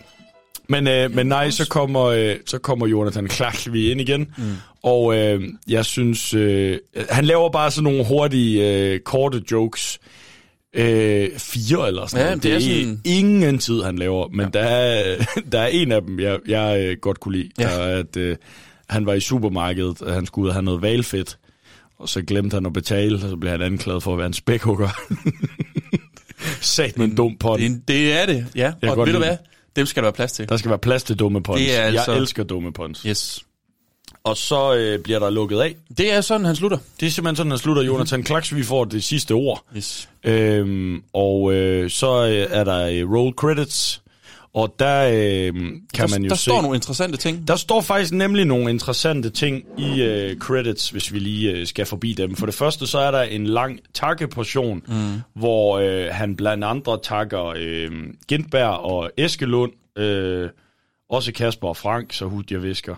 [0.69, 4.35] men, øh, men nej, så kommer, øh, så kommer Jonathan Klaksvi ind igen.
[4.39, 4.45] Mm.
[4.82, 6.78] Og øh, jeg synes, øh,
[7.11, 9.99] han laver bare sådan nogle hurtige, øh, korte jokes.
[10.74, 12.43] Øh, fire eller sådan Ja, noget.
[12.43, 14.28] det er det er sådan- ingen tid, han laver.
[14.28, 14.59] Men ja.
[14.61, 15.16] der, er,
[15.53, 17.51] der er en af dem, jeg, jeg øh, godt kunne lide.
[17.59, 17.65] Ja.
[17.65, 18.36] Der er, at øh,
[18.89, 21.39] han var i supermarkedet, og han skulle ud og have noget valfedt.
[21.99, 24.32] Og så glemte han at betale, og så blev han anklaget for at være en
[24.32, 24.89] spækhugger.
[26.61, 27.61] Sat med en dum pond.
[27.62, 28.73] Det, det er det, ja.
[28.82, 29.36] Jeg og ved du hvad?
[29.77, 30.49] Dem skal der være plads til.
[30.49, 31.39] Der skal være plads til dumme.
[31.55, 33.03] Det er altså- Jeg elsker dumme pons.
[33.03, 33.45] Yes.
[34.28, 35.74] Og så øh, bliver der lukket af.
[35.98, 36.78] Det er sådan, han slutter.
[37.00, 37.82] Det er simpelthen sådan, han slutter.
[37.82, 39.64] Jonathan Klaks, vi får det sidste ord.
[39.76, 40.09] Yes.
[40.24, 44.02] Øhm, og øh, så øh, er der øh, roll credits.
[44.55, 45.52] Og der øh,
[45.94, 46.42] kan der, man jo der se...
[46.42, 47.48] står nogle interessante ting.
[47.48, 51.86] Der står faktisk nemlig nogle interessante ting i øh, credits, hvis vi lige øh, skal
[51.86, 52.36] forbi dem.
[52.36, 55.20] For det første, så er der en lang takkeportion, mm.
[55.34, 57.90] hvor øh, han blandt andre takker øh,
[58.28, 60.48] Gintberg og Eskelund, øh,
[61.10, 62.94] også Kasper og Frank, så hud jeg visker.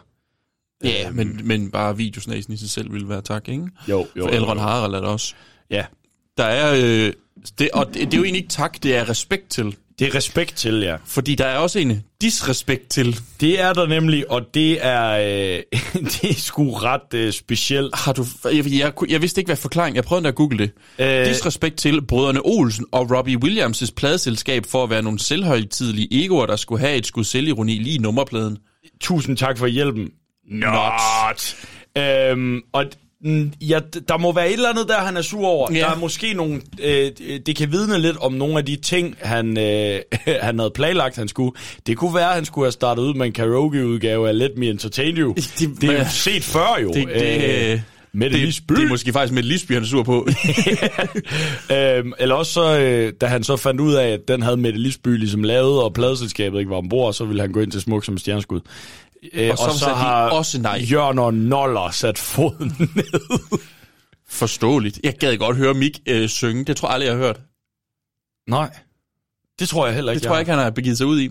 [0.84, 3.66] Ja, men, men bare videosnæsen i sig selv ville være tak, ikke?
[3.88, 4.22] Jo, jo.
[4.22, 5.34] For Elrond Harald er der også.
[5.70, 5.84] Ja.
[6.38, 6.74] Der er...
[6.84, 7.12] Øh,
[7.58, 9.76] det, og det, det er jo egentlig ikke tak, det er respekt til.
[10.00, 10.96] Det er respekt til, ja.
[11.04, 13.20] Fordi der er også en disrespekt til.
[13.40, 15.62] Det er der nemlig, og det er, øh,
[16.12, 17.94] det er sgu ret øh, specielt.
[17.94, 19.96] Har du, jeg, jeg, jeg vidste ikke, hvad forklaringen...
[19.96, 20.70] Jeg prøvede at google det.
[20.98, 26.46] Øh, Disrespekt til brødrene Olsen og Robbie Williams' pladeselskab for at være nogle selvhøjtidelige egoer,
[26.46, 28.58] der skulle have et skud selvironi lige i nummerpladen.
[29.00, 30.10] Tusind tak for hjælpen.
[30.50, 31.56] Not.
[31.98, 32.84] Øhm, og
[33.60, 33.78] ja,
[34.08, 35.72] der må være et eller andet der, han er sur over.
[35.72, 35.78] Ja.
[35.78, 36.60] Der er måske nogle...
[36.82, 37.10] Øh,
[37.46, 40.00] det kan vidne lidt om nogle af de ting, han, øh,
[40.42, 41.52] han havde planlagt, han skulle.
[41.86, 44.66] Det kunne være, at han skulle have startet ud med en karaoke-udgave af Let Me
[44.68, 45.34] Entertain You.
[45.58, 46.88] Det, det er jo set før jo.
[46.92, 47.80] Det, det, Øh,
[48.12, 48.74] Mette det, Lisby.
[48.74, 50.28] det er måske faktisk med Lisby, han er sur på.
[51.76, 54.78] øhm, eller også så, øh, da han så fandt ud af, at den havde Mette
[54.78, 58.04] Lisby ligesom lavet, og pladeselskabet ikke var ombord, så ville han gå ind til Smuk
[58.04, 58.60] som stjerneskud.
[59.32, 60.80] Øh, Og så sagde de også nej.
[60.90, 63.38] Jørgen og Noller sat foden ned.
[64.28, 65.00] Forståeligt.
[65.04, 66.64] Jeg gad godt høre Mik øh, synge.
[66.64, 67.40] Det tror jeg aldrig, jeg har hørt.
[68.48, 68.70] Nej.
[69.58, 70.20] Det tror jeg heller ikke.
[70.20, 71.24] Det tror jeg ikke, han har begivet sig ud i.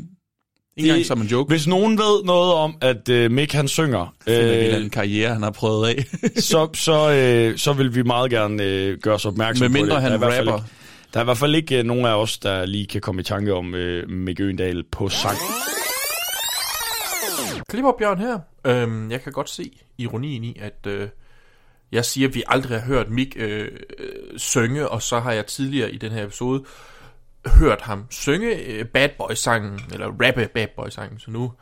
[0.78, 1.48] Ikke engang som en joke.
[1.50, 5.44] Hvis nogen ved noget om, at øh, Mick han synger, en øh, anden karriere, han
[5.44, 6.06] har prøvet af.
[6.42, 9.82] så, så, øh, så vil vi meget gerne øh, gøre os opmærksom Med på det.
[9.82, 10.40] mindre Der er han rapper.
[10.58, 10.66] Ikke,
[11.14, 13.24] der er i hvert fald ikke øh, nogen af os, der lige kan komme i
[13.24, 15.38] tanke om øh, Mick Øgendal på sang.
[17.70, 18.40] Klipper Bjørn her.
[18.66, 21.10] Øhm, jeg kan godt se ironien i, at øh,
[21.92, 25.46] jeg siger, at vi aldrig har hørt Mik øh, øh, synge, og så har jeg
[25.46, 26.64] tidligere i den her episode
[27.48, 31.54] hørt ham synge øh, Bad Boy-sangen, eller rappe Bad Boy-sangen, så nu,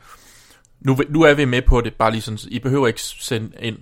[0.80, 3.78] nu, nu er vi med på det, bare lige sådan, I behøver ikke sende ind,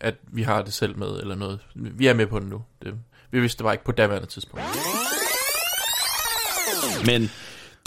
[0.00, 1.60] at vi har det selv med, eller noget.
[1.74, 2.62] Vi er med på det nu.
[2.82, 2.94] Det,
[3.30, 4.64] vi vidste det bare ikke på daværende tidspunkt.
[7.06, 7.30] Men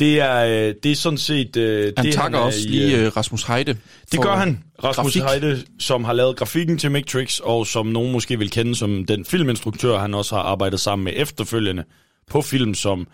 [0.02, 1.58] det er, øh, det er sådan set...
[1.58, 3.78] Øh, Han det, takker er også i, lige øh, Rasmus Heide.
[4.12, 4.64] Det gør han.
[4.84, 5.42] Rasmus grafik.
[5.42, 9.26] Heide, som har lavet grafikken til Matrix, og som nogen måske vil kende som den
[9.26, 11.84] filminstruktør, han også har arbejdet sammen med efterfølgende
[12.30, 13.08] på film som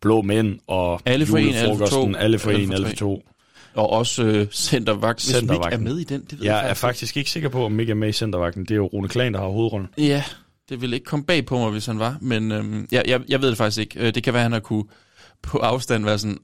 [0.00, 2.96] Blå Mænd og Alle for en, alle for to, Alle for alle en, alle for
[2.96, 3.22] to.
[3.74, 5.24] Og også øh, Centervagt.
[5.24, 5.84] Hvis Mik er Centervagten.
[5.84, 7.94] med i den, det ved jeg jeg er faktisk ikke sikker på, om Mick er
[7.94, 8.62] med i Centervagten.
[8.62, 9.88] Det er jo Rune Klan, der har hovedrollen.
[9.98, 10.24] Ja,
[10.68, 12.16] det ville ikke komme bag på mig, hvis han var.
[12.20, 14.10] Men øhm, ja, jeg, jeg ved det faktisk ikke.
[14.10, 14.84] Det kan være, han har kunne
[15.42, 16.38] på afstand være sådan...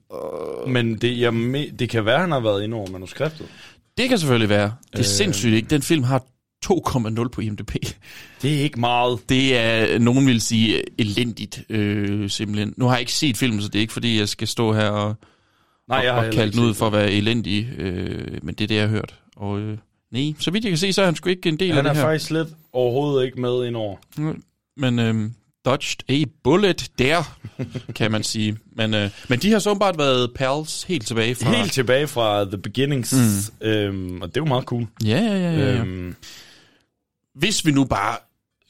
[0.66, 3.46] Men det, jeg, me- det kan være, han har været inde over manuskriptet.
[3.98, 4.72] Det kan selvfølgelig være.
[4.86, 5.04] Det er Øh.
[5.04, 5.68] sindssygt, ikke?
[5.70, 6.24] Den film har
[6.66, 7.70] 2,0 på IMDb.
[8.42, 9.18] Det er ikke meget.
[9.28, 12.74] Det er, nogen vil sige, elendigt, øh, simpelthen.
[12.76, 14.88] Nu har jeg ikke set filmen, så det er ikke fordi, jeg skal stå her
[14.88, 15.14] og,
[15.88, 17.68] Nej, jeg har og, og kalde den ud for at være elendig.
[17.78, 19.14] Øh, men det er det, jeg har hørt.
[19.36, 19.78] Og øh,
[20.12, 21.90] nej, så vidt jeg kan se, så er han sgu ikke en del Han af
[21.90, 22.08] er det her.
[22.08, 23.96] faktisk slet overhovedet ikke med ind over.
[24.76, 25.30] Men øh,
[25.70, 27.36] dodged a bullet der,
[27.94, 28.56] kan man sige.
[28.76, 31.52] Men, øh, men de har så åbenbart været pals helt tilbage fra...
[31.56, 33.14] Helt tilbage fra The Beginnings.
[33.60, 33.66] Mm.
[33.66, 34.86] Øhm, og det er jo meget cool.
[35.04, 35.52] Ja, ja, ja.
[35.52, 35.74] ja.
[35.80, 36.14] Øhm,
[37.34, 38.16] Hvis vi nu bare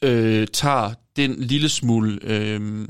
[0.03, 2.87] øh, tager den lille smule øh,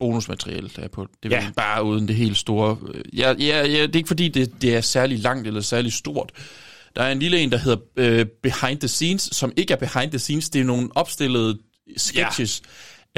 [0.00, 1.42] bonusmateriale, der er på det, Ja.
[1.44, 1.50] ja.
[1.56, 2.76] bare uden det helt store.
[2.94, 5.92] øh, Ja, ja, ja, det er ikke fordi, det, det er særlig langt eller særlig
[5.92, 6.32] stort.
[6.96, 10.10] Der er en lille en, der hedder øh, Behind the Scenes, som ikke er Behind
[10.10, 11.58] the Scenes, det er nogle opstillede
[11.96, 12.62] sketches.
[12.64, 12.68] Ja.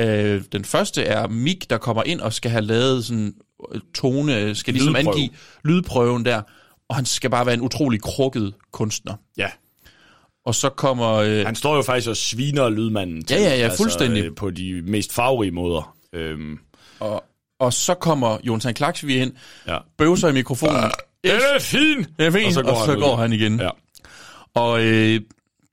[0.01, 3.35] Øh, den første er Mik, der kommer ind og skal have lavet sådan
[3.75, 5.15] øh, tone, skal ligesom Lydprøve.
[5.15, 5.29] angive
[5.65, 6.43] lydprøven der,
[6.89, 9.15] og han skal bare være en utrolig krukket kunstner.
[9.37, 9.49] Ja.
[10.47, 11.13] Og så kommer...
[11.13, 13.37] Øh, han står jo faktisk og sviner lydmanden til.
[13.37, 14.25] Ja, ja, ja, fuldstændig.
[14.25, 15.97] øh, på de mest farverige måder.
[16.13, 16.59] Øhm,
[17.01, 17.25] Og,
[17.61, 19.33] og så kommer Jonathan Klaksvig ind,
[19.67, 19.79] ja.
[19.99, 20.77] bøvser i mikrofonen.
[20.77, 20.91] Ah,
[21.25, 21.97] den er fin!
[21.99, 23.01] Den er fin, Og så går og han så ud.
[23.01, 23.61] går han igen.
[23.61, 23.69] Ja.
[24.55, 25.21] Og øh,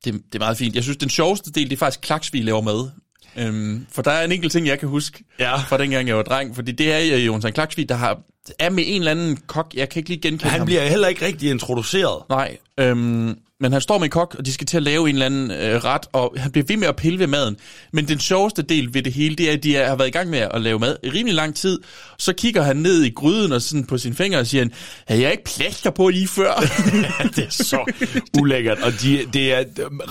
[0.06, 0.76] det, det er meget fint.
[0.76, 2.90] Jeg synes, den sjoveste del, det er faktisk Klaksvig laver med.
[3.36, 5.56] Øhm, for der er en enkelt ting, jeg kan huske ja.
[5.58, 6.56] fra dengang, jeg var dreng.
[6.56, 8.20] Fordi det er øh, Jonathan Klaksvig, der har,
[8.60, 9.72] er med en eller anden kok.
[9.76, 10.66] Jeg kan ikke lige genkende Han ham.
[10.66, 12.24] bliver heller ikke rigtig introduceret.
[12.30, 15.16] Nej, øhm, men han står med en kok, og de skal til at lave en
[15.16, 17.58] eller anden øh, ret, og han bliver ved med at pille ved maden.
[17.94, 20.30] Men den sjoveste del ved det hele, det er, at de har været i gang
[20.30, 21.80] med at lave mad i rimelig lang tid.
[22.18, 24.72] Så kigger han ned i gryden og sådan på sine fingre og siger, han,
[25.08, 26.54] havde jeg ikke plaster på lige før?
[27.36, 27.92] det er så
[28.40, 28.80] ulækkert.
[28.80, 29.64] Og de, det er,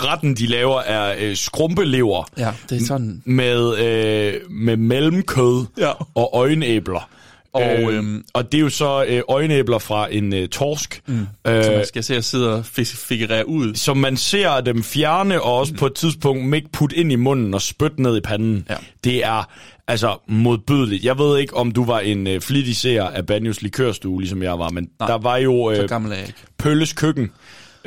[0.04, 2.28] retten, de laver, er øh, skrumpelever.
[2.38, 3.22] Ja, det er sådan.
[3.24, 5.92] Med, øh, med mellemkød ja.
[6.14, 7.08] og øjenæbler.
[7.56, 11.00] Og, Og, øhm, og det er jo så øh, øjenæbler fra en øh, torsk.
[11.06, 11.26] Mm.
[11.46, 13.74] Øh, Så man skal se at sidde og fis- figurere ud.
[13.74, 15.78] som man ser dem fjerne, og også mm.
[15.78, 18.66] på et tidspunkt ikke putte ind i munden og spytte ned i panden.
[18.70, 18.74] Ja.
[19.04, 19.50] Det er
[19.88, 21.04] altså modbydeligt.
[21.04, 24.58] Jeg ved ikke, om du var en øh, flittig seer af Banyos likørstue, ligesom jeg
[24.58, 26.38] var, men Nej, der var jo øh, gammel er jeg ikke.
[26.58, 27.30] Pølles køkken,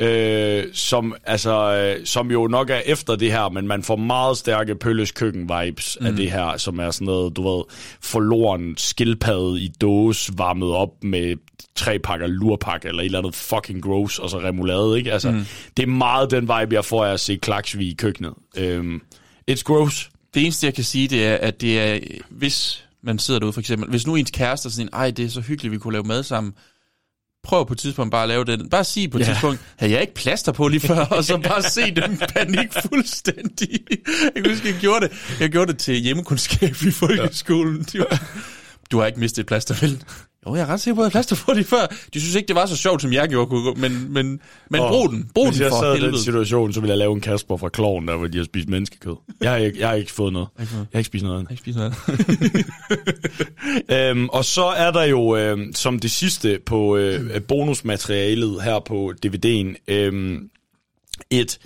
[0.00, 4.36] øh, som, altså, øh, som jo nok er efter det her, men man får meget
[4.36, 6.06] stærke Pølles køkken-vibes mm.
[6.06, 7.64] af det her, som er sådan noget, du ved,
[8.00, 11.36] forloren skildpadde i dåse, varmet op med
[11.74, 15.12] tre pakker lurpak, eller et eller andet fucking gross, og så remoulade, ikke?
[15.12, 15.44] Altså, mm.
[15.76, 18.34] det er meget den vibe, jeg får af at se Klaksvig i køkkenet.
[18.56, 19.02] Øhm,
[19.50, 20.10] it's gross.
[20.34, 21.98] Det eneste, jeg kan sige, det er, at det er,
[22.30, 25.28] hvis man sidder derude for eksempel, hvis nu ens kæreste er sådan, ej, det er
[25.28, 26.54] så hyggeligt, vi kunne lave mad sammen,
[27.42, 28.70] prøv på et tidspunkt bare at lave det.
[28.70, 29.26] Bare sig på et ja.
[29.26, 33.80] tidspunkt, havde jeg ikke plaster på lige før, og så bare se den panik fuldstændig.
[34.34, 35.36] Jeg kan huske, jeg gjorde det.
[35.40, 37.86] Jeg gjorde det til hjemmekundskab i folkeskolen.
[37.94, 38.02] Ja.
[38.90, 40.04] Du har ikke mistet et plaster, vel?
[40.46, 41.86] Jo, jeg er ret sikker på, at jeg plaster på lige før.
[42.14, 44.40] De synes ikke, det var så sjovt, som jeg gjorde, men, men,
[44.70, 45.30] men brug den.
[45.34, 47.56] Brug Hvis den jeg for sad i den situation, så ville jeg lave en Kasper
[47.56, 49.16] fra Kloven, der hvor de har spist menneskekød.
[49.40, 50.48] Jeg har ikke, jeg har ikke fået noget.
[50.58, 51.42] Jeg har ikke spist noget.
[51.42, 51.94] Jeg ikke spist noget.
[54.10, 59.12] øhm, og så er der jo øhm, som det sidste på øh, bonusmaterialet her på
[59.26, 60.50] DVD'en øhm,
[61.30, 61.58] et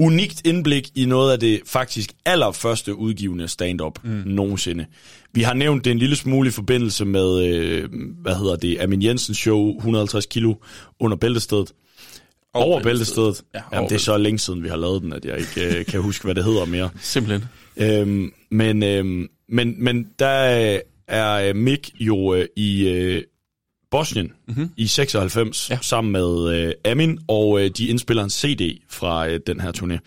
[0.00, 4.22] unikt indblik i noget af det faktisk allerførste udgivende stand-up mm.
[4.26, 4.86] nogensinde.
[5.32, 7.88] Vi har nævnt det en lille smule i forbindelse med, øh,
[8.22, 10.54] hvad hedder det, Amin Jensens show, 150 kilo
[11.00, 11.72] under bæltestedet.
[12.54, 13.42] Over, over bæltestedet.
[13.54, 15.38] Ja, Ja, over Jamen, det er så længe siden, vi har lavet den, at jeg
[15.38, 16.90] ikke øh, kan huske, hvad det hedder mere.
[17.00, 17.44] Simpelthen.
[17.76, 23.22] Øhm, men, øhm, men, men der er Mick jo øh, i øh,
[23.90, 24.70] Bosnien mm-hmm.
[24.76, 25.78] i 96 ja.
[25.80, 29.98] sammen med øh, Amin, og øh, de indspiller en CD fra øh, den her turné.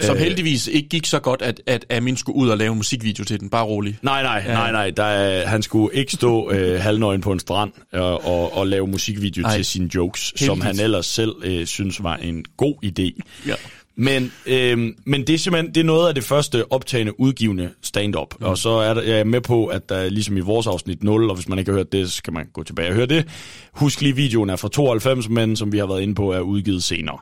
[0.00, 2.76] Som Øh, heldigvis ikke gik så godt, at, at Amin skulle ud og lave en
[2.76, 3.50] musikvideo til den.
[3.50, 3.98] Bare rolig.
[4.02, 4.90] Nej, nej, nej, nej.
[4.90, 8.86] Der er, han skulle ikke stå øh, halvnøgen på en strand øh, og, og lave
[8.86, 9.56] musikvideo Nej.
[9.56, 10.64] til sine jokes, som Heldigvis.
[10.64, 13.20] han ellers selv øh, synes var en god idé.
[13.46, 13.54] Ja.
[14.00, 18.34] Men, øh, men det er simpelthen det er noget af det første optagende udgivende stand-up.
[18.40, 18.46] Mm.
[18.46, 21.30] Og så er der, jeg er med på, at der ligesom i vores afsnit 0,
[21.30, 23.28] og hvis man ikke har hørt det, så skal man gå tilbage og høre det.
[23.72, 26.82] Husk lige, videoen er fra 92, men som vi har været inde på, er udgivet
[26.82, 27.18] senere.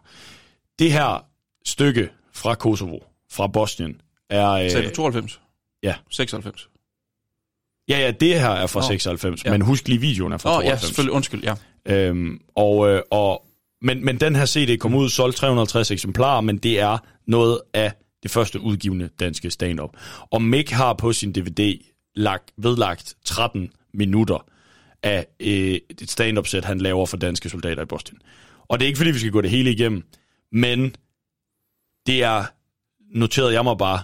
[0.79, 1.25] Det her
[1.65, 2.99] stykke fra Kosovo,
[3.31, 4.01] fra Bosnien,
[4.31, 4.51] er...
[4.51, 5.41] Øh, Sagde du 92?
[5.83, 5.95] Ja.
[6.11, 6.69] 96?
[7.89, 9.51] Ja, ja, det her er fra Nå, 96, ja.
[9.51, 10.83] men husk lige, videoen er fra Åh, 92.
[10.83, 11.13] ja, selvfølgelig.
[11.13, 11.55] Undskyld, ja.
[11.87, 13.46] Øhm, og, øh, og,
[13.87, 17.93] men, men den her CD kom ud, solgt 350 eksemplarer, men det er noget af
[18.23, 19.91] det første udgivende danske stand-up.
[20.31, 21.79] Og Mick har på sin DVD
[22.15, 24.45] lagt, vedlagt 13 minutter
[25.03, 28.19] af øh, et stand-up-sæt, han laver for danske soldater i Boston.
[28.69, 30.03] Og det er ikke, fordi vi skal gå det hele igennem,
[30.53, 30.95] men
[32.07, 32.45] det er,
[33.15, 34.01] noterede jeg mig bare,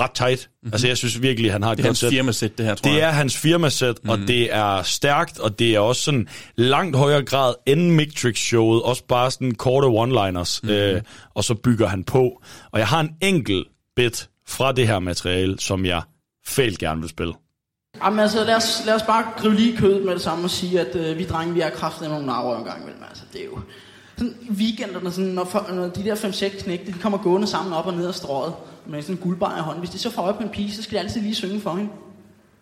[0.00, 0.48] ret tight.
[0.62, 0.72] Mm-hmm.
[0.72, 2.10] Altså, jeg synes virkelig, han har et Det er godt hans sæt.
[2.10, 3.08] firmasæt, det her, tror Det jeg.
[3.08, 4.10] er hans firmasæt, mm.
[4.10, 4.26] og Mhm.
[4.26, 8.82] det er stærkt, og det er også sådan langt højere grad end Mictrix-showet.
[8.82, 10.72] Også bare sådan korte one-liners, Mhm.
[10.72, 10.78] mm.
[10.78, 11.02] øh,
[11.34, 12.42] og så bygger han på.
[12.72, 13.66] Og jeg har en enkelt
[13.96, 16.02] bit fra det her materiale, som jeg
[16.46, 17.34] fælt gerne vil spille.
[18.04, 20.50] Jamen altså, lad os, lad os bare gribe lige i kødet med det samme og
[20.50, 23.02] sige, at øh, vi drenge, vi har kraftet nogle narver en gang imellem.
[23.08, 23.58] Altså, det er jo
[24.18, 27.72] sådan i weekenderne, sådan, når, for, når de der 5-6 knægte, de kommer gående sammen
[27.72, 28.52] op og ned af strået
[28.86, 29.80] med sådan en guldbar i hånden.
[29.80, 31.70] Hvis de så får øje på en pige, så skal de altid lige synge for
[31.70, 31.90] hende.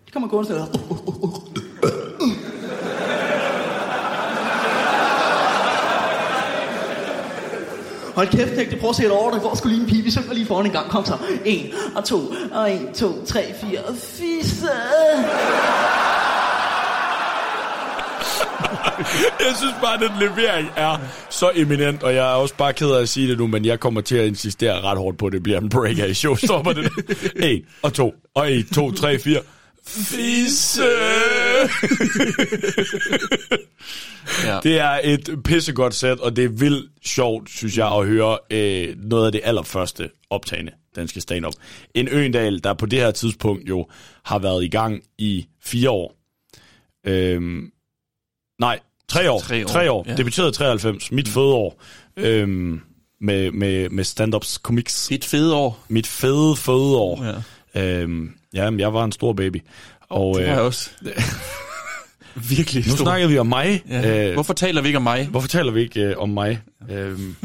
[0.07, 0.67] De kommer gående sådan
[8.15, 10.03] Hold kæft, knægte, prøv at se et over, der går sgu lige en pige.
[10.03, 10.89] Vi synger lige foran en gang.
[10.91, 11.19] Kom så.
[11.45, 11.67] En
[11.97, 12.21] og to,
[12.53, 14.69] og en, to, tre, fire, og fisse.
[19.47, 20.99] Jeg synes bare, at den levering er
[21.31, 23.81] så eminent, og jeg er også bare ked af at sige det nu, men jeg
[23.81, 26.73] kommer til at insistere ret hårdt på, at det bliver en breaker i showstopper.
[26.73, 26.93] Det.
[27.51, 29.41] En og to, og en, to, tre, fire.
[29.87, 30.83] Fisse!
[34.45, 34.59] Ja.
[34.63, 38.97] Det er et pissegodt sæt, og det er vildt sjovt, synes jeg, at høre øh,
[38.97, 41.55] noget af det allerførste optagende danske stand-up.
[41.95, 43.87] En Øendal, der på det her tidspunkt jo
[44.25, 46.15] har været i gang i fire år.
[47.07, 47.71] Øhm,
[48.63, 48.79] nej,
[49.09, 49.41] tre år.
[49.41, 50.05] Tre år, Tre år.
[50.09, 50.15] ja.
[50.15, 51.83] Debuterede i 93, mit fødeår.
[52.17, 52.81] Øhm,
[53.21, 55.11] med, med, med stand-ups comics.
[55.11, 55.85] Mit fede år.
[55.89, 57.25] Mit fede fødeår.
[57.75, 57.83] Ja.
[57.83, 59.63] Øhm, ja, men jeg var en stor baby.
[60.11, 60.91] Og, Det var øh, jeg også.
[62.57, 63.05] Virkelig Nu stor.
[63.05, 63.83] snakker vi om mig.
[63.89, 64.29] Ja.
[64.29, 65.27] Øh, Hvorfor taler vi ikke om mig?
[65.27, 66.61] Hvorfor taler vi ikke øh, om mig?
[66.91, 67.37] Øhm,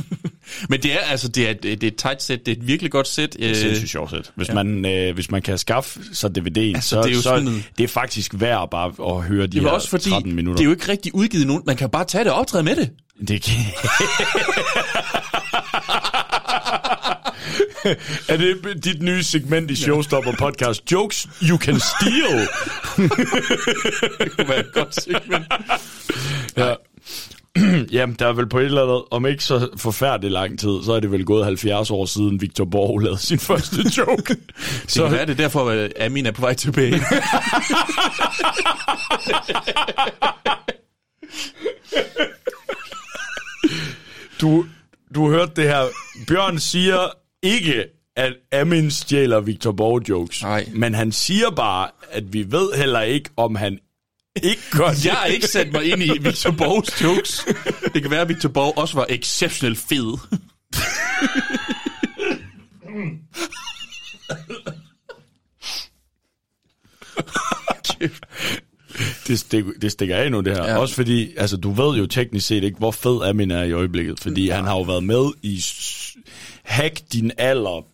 [0.69, 2.91] Men det er altså det er, det er et tight sæt, det er et virkelig
[2.91, 3.33] godt sæt.
[3.33, 4.31] Det er et sindssygt sjovt sæt.
[4.35, 4.53] Hvis, ja.
[4.53, 7.63] man, øh, hvis man kan skaffe sig DVD'en, Altså, så, det er jo så sådan-
[7.77, 10.57] det er faktisk værd bare at høre de her er også fordi, 13 minutter.
[10.57, 11.63] det er jo ikke rigtig udgivet nogen.
[11.65, 12.89] Man kan bare tage det og optræde med det.
[13.27, 13.55] Det kan...
[18.29, 20.91] er det dit nye segment i Showstopper podcast?
[20.91, 22.39] Jokes you can steal.
[24.19, 25.45] det kunne være et godt segment.
[26.57, 26.73] ja.
[27.91, 30.91] Jamen, der er vel på et eller andet, om ikke så forfærdelig lang tid, så
[30.91, 34.35] er det vel gået 70 år siden Victor Borg lavede sin første joke.
[34.87, 37.01] Så det er derfor, at Amin er på vej tilbage.
[44.41, 44.65] Du,
[45.15, 45.83] du hørte det her.
[46.27, 47.09] Bjørn siger
[47.43, 47.85] ikke,
[48.15, 50.43] at Amin stjæler Victor Borg jokes.
[50.43, 50.67] Nej.
[50.73, 53.79] Men han siger bare, at vi ved heller ikke, om han
[54.43, 55.05] ikke gør det.
[55.05, 57.45] Jeg har ikke sat mig ind i Victor Borgs jokes.
[57.93, 60.17] Det kan være, at Victor Borg også var exceptionelt fed.
[69.27, 70.63] det, stik, det stikker af nu, det her.
[70.63, 70.71] Ja.
[70.71, 70.77] Ja.
[70.77, 74.19] Også fordi, altså, du ved jo teknisk set ikke, hvor fed Amin er i øjeblikket.
[74.19, 75.63] Fordi han har jo været med i
[76.63, 77.85] Hack din alder,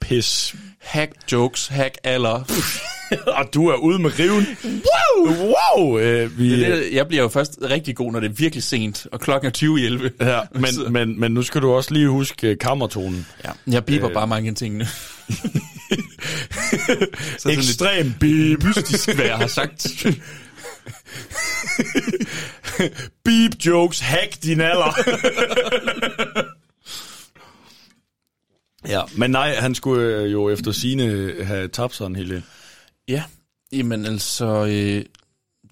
[0.00, 0.54] pis.
[0.80, 2.42] Hack jokes, hack alder.
[3.38, 4.46] og du er ude med riven.
[4.64, 5.34] Wow!
[5.76, 5.98] Wow!
[5.98, 9.06] Øh, vi, Det det, jeg bliver jo først rigtig god, når det er virkelig sent,
[9.12, 10.10] og klokken er 20 i 11.
[10.20, 13.26] Ja, men, men, men nu skal du også lige huske øh, kammertonen.
[13.44, 14.14] Ja, jeg biber Øh.
[14.14, 14.86] bare mange af tingene.
[17.50, 18.64] Ekstrem beep.
[18.64, 19.86] Mystisk, hvad jeg har sagt.
[23.24, 24.92] beep jokes, hack din alder.
[28.88, 32.42] Ja, men nej, han skulle øh, jo efter sine have tabt sig en hel del.
[33.08, 33.22] Ja,
[33.72, 34.66] jamen altså...
[34.66, 35.04] Øh,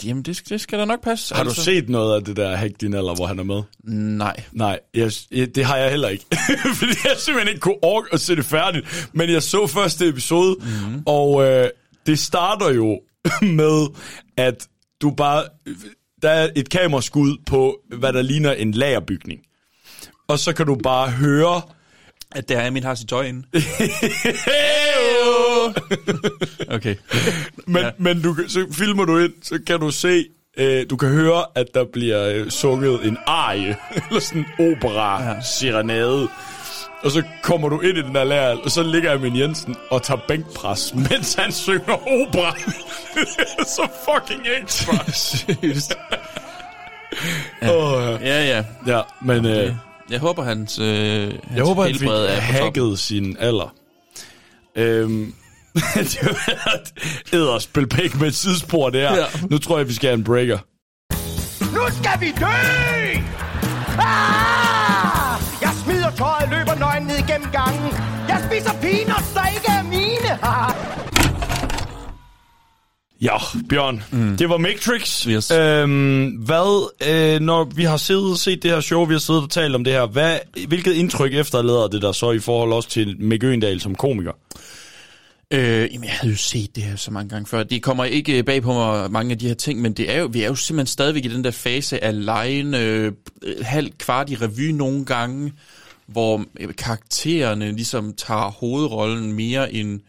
[0.04, 1.34] jamen, det, det skal da nok passe.
[1.34, 1.56] Har altså.
[1.56, 3.62] du set noget af det der hack din alder, hvor han er med?
[3.84, 4.36] Nej.
[4.52, 6.24] Nej, jeg, jeg, det har jeg heller ikke.
[6.78, 9.08] Fordi jeg simpelthen ikke kunne orke at se det færdigt.
[9.12, 11.02] Men jeg så første episode, mm-hmm.
[11.06, 11.68] og øh,
[12.06, 13.00] det starter jo
[13.60, 13.86] med,
[14.36, 14.68] at
[15.02, 15.44] du bare...
[16.22, 19.40] Der er et kameraskud på, hvad der ligner en lagerbygning.
[20.28, 21.62] Og så kan du bare høre...
[22.32, 23.42] At der Amin har sit tøj inde.
[26.76, 26.96] okay.
[27.66, 27.90] Men, ja.
[27.98, 30.24] men du, så filmer du ind, så kan du se,
[30.56, 33.76] øh, du kan høre, at der bliver øh, sunget en arie,
[34.08, 35.40] eller sådan en opera, ja.
[35.40, 36.28] serenade.
[37.02, 40.02] Og så kommer du ind i den der lærer, og så ligger Amin Jensen og
[40.02, 42.54] tager bænkpres, mens han synger opera.
[43.14, 43.26] det
[43.58, 45.10] er så fucking ekstra.
[45.12, 45.94] Seriøst.
[47.62, 47.76] Ja.
[47.76, 48.64] Oh, ja, ja.
[48.86, 49.46] Ja, men...
[49.46, 49.74] Øh,
[50.10, 53.74] Jeg håber, hans, øh, hans jeg håber, han fik helbred er hacket sin alder.
[54.76, 55.34] Øhm,
[55.74, 56.92] det har været
[57.32, 59.14] æderspil pæk med et sidespor, det her.
[59.14, 59.18] Ja.
[59.20, 59.26] Ja.
[59.50, 60.58] Nu tror jeg, vi skal have en breaker.
[61.74, 63.20] Nu skal vi dø!
[63.98, 65.40] Ah!
[65.62, 67.92] Jeg smider tøjet, løber nøgen ned gennem gangen.
[68.28, 70.30] Jeg spiser peanuts, der ikke er mine.
[73.22, 73.36] Ja,
[73.68, 74.36] Bjørn, mm.
[74.36, 75.22] det var Matrix.
[75.22, 75.50] Yes.
[75.50, 79.42] Øhm, hvad, øh, når vi har siddet og set det her show, vi har siddet
[79.42, 80.38] og talt om det her, hvad,
[80.68, 84.32] hvilket indtryk efterlader det der så i forhold også til Mick Øgendal som komiker?
[85.50, 87.62] Øh, jamen, jeg havde jo set det her så mange gange før.
[87.62, 90.26] Det kommer ikke bag på mig, mange af de her ting, men det er jo,
[90.32, 93.12] vi er jo simpelthen stadigvæk i den der fase af lejen, øh,
[93.62, 95.52] halv kvart i revy nogle gange,
[96.06, 100.00] hvor øh, karaktererne ligesom tager hovedrollen mere end,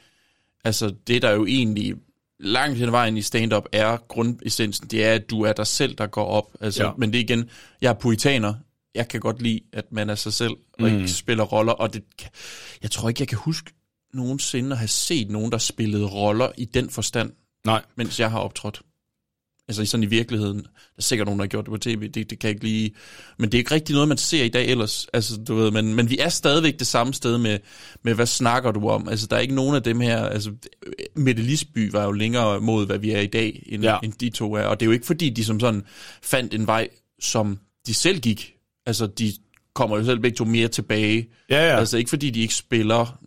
[0.64, 1.94] altså det der jo egentlig
[2.42, 6.08] langt hen vejen i stand-up er grundessensen, det er, at du er dig selv, der
[6.08, 6.46] går op.
[6.62, 6.92] Altså, Ja.
[6.98, 7.50] Men det er igen,
[7.82, 8.54] jeg er puritaner,
[8.96, 10.86] jeg kan godt lide, at man er sig selv, og Mm.
[10.86, 12.04] ikke spiller roller, og det,
[12.82, 13.72] jeg tror ikke, jeg kan huske
[14.14, 17.32] nogensinde at have set nogen, der spillede roller i den forstand,
[17.66, 17.82] Nej.
[17.96, 18.82] mens jeg har optrådt.
[19.68, 20.58] Altså sådan i virkeligheden.
[20.58, 20.68] Der
[20.98, 22.92] er sikkert nogen, der har gjort det på tv, det, det kan jeg ikke lige...
[23.38, 25.08] Men det er ikke rigtig noget, man ser i dag ellers.
[25.14, 27.60] Altså, du ved, men, men vi er stadigvæk det samme sted med,
[28.04, 29.10] med, hvad snakker du om?
[29.10, 30.26] Altså, der er ikke nogen af dem her...
[30.26, 30.52] Altså,
[31.16, 33.98] Mette Lisby var jo længere mod, hvad vi er i dag, end, Ja.
[34.04, 34.64] end de to er.
[34.64, 35.84] Og det er jo ikke, fordi de som sådan
[36.24, 36.90] fandt en vej,
[37.22, 38.54] som de selv gik.
[38.86, 39.34] Altså, de
[39.74, 41.30] kommer jo selv begge to mere tilbage.
[41.50, 41.78] Ja, ja.
[41.78, 43.20] Altså, ikke fordi de ikke spiller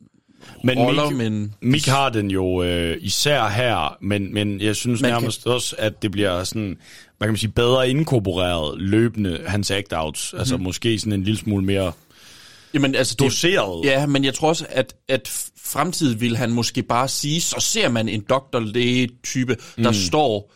[0.64, 1.54] Men roller, Mik, men...
[1.60, 5.52] Mik har den jo øh, især her, men, men jeg synes Man nærmest kan...
[5.52, 6.76] også, at det bliver sådan,
[7.18, 10.38] hvad kan man sige, bedre inkorporeret løbende, hans act-outs.
[10.38, 11.92] Altså måske sådan en lille smule mere
[12.74, 13.84] Jamen, altså, doseret.
[13.84, 17.88] Ja, men jeg tror også, at, at fremtiden vil han måske bare sige, så ser
[17.88, 19.94] man en doktorlæge-type, der Mm.
[19.94, 20.52] står,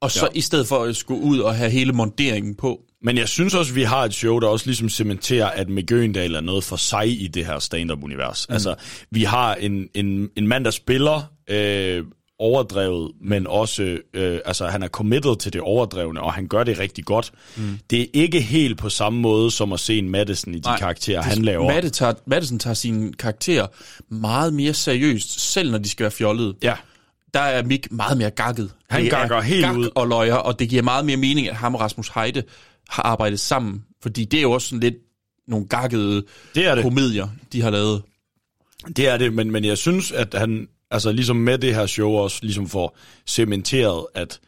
[0.00, 0.38] og så ja.
[0.38, 2.80] i stedet for at skulle ud og have hele monteringen på.
[3.04, 6.34] Men jeg synes også, vi har et show, der også ligesom cementerer, at Mick Øgendal
[6.34, 8.46] er noget for sig i det her stand-up-univers.
[8.48, 8.52] Mm.
[8.52, 8.74] Altså,
[9.10, 12.04] vi har en, en, en mand, der spiller øh,
[12.38, 16.78] overdrevet, men også, øh, altså han er committed til det overdrevne, og han gør det
[16.78, 17.32] rigtig godt.
[17.56, 17.78] Mm.
[17.90, 20.78] Det er ikke helt på samme måde, som at se en Madison i de Nej,
[20.78, 21.66] karakterer, han laver.
[21.74, 23.66] Matte tager, Madison tager sine karakterer
[24.14, 26.54] meget mere seriøst, selv når de skal være fjollede.
[26.62, 26.74] Ja.
[27.34, 28.70] Der er Mick meget mere gakket.
[28.90, 29.88] Han Det gakker er helt gak ud.
[29.94, 32.42] og løjer, og det giver meget mere mening, at ham og Rasmus Heide
[32.88, 33.84] har arbejdet sammen.
[34.02, 34.96] Fordi det er jo også sådan lidt
[35.48, 36.84] nogle gakkede det er det.
[36.84, 38.02] komedier, de har lavet.
[38.96, 42.10] Det er det, men, men jeg synes, at han altså ligesom med det her show
[42.10, 42.96] også ligesom får
[43.26, 44.40] cementeret, at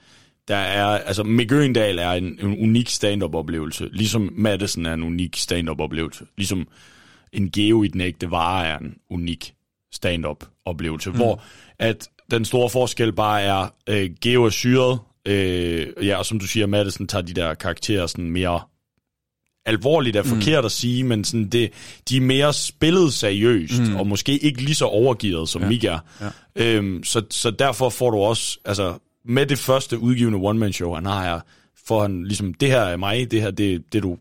[0.48, 5.02] der er, altså Mick Øgendal er en, en unik stand-up oplevelse, ligesom Madison er en
[5.02, 6.68] unik stand-up oplevelse, ligesom
[7.32, 9.54] en Geo i den ægte vare er en unik
[9.92, 11.16] stand-up oplevelse, mm.
[11.16, 11.42] hvor
[11.78, 16.46] at den store forskel bare er, øh, Geo er syret, øh, ja, og som du
[16.46, 18.60] siger, Madison tager de der karakterer sådan mere
[19.66, 20.28] alvorligt er Mm.
[20.28, 21.72] forkert at sige, men sådan det,
[22.08, 23.96] de er mere spillet seriøst, mm.
[23.96, 25.68] og måske ikke lige så overgivet, som ja.
[25.68, 25.98] Mik er.
[26.20, 26.28] Ja.
[26.56, 31.24] Øhm, så, så derfor får du også, altså med det første udgivende one-man-show, han har
[31.24, 31.40] her,
[31.86, 34.18] får han ligesom, det her er mig, det her det det, du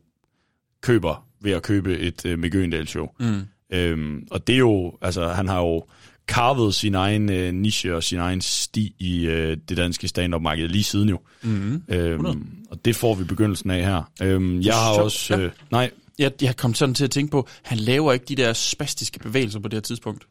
[0.82, 3.08] køber ved at købe et uh, Mick Øgendal-show.
[3.20, 3.42] Mm.
[3.74, 5.86] Øhm, og det er jo, altså han har jo
[6.28, 10.84] carvet sin egen øh, niche og sin egen sti i øh, det danske stand-up-marked lige
[10.84, 11.20] siden jo.
[11.41, 11.84] Mhm.
[11.90, 12.38] Øhm, 100.
[12.72, 14.12] og det får vi begyndelsen af her.
[14.22, 15.38] Øhm, jeg har også...
[15.38, 18.54] Øh, nej, Jeg, jeg kom sådan til at tænke på, han laver ikke de der
[18.54, 20.24] spastiske bevægelser på det her tidspunkt.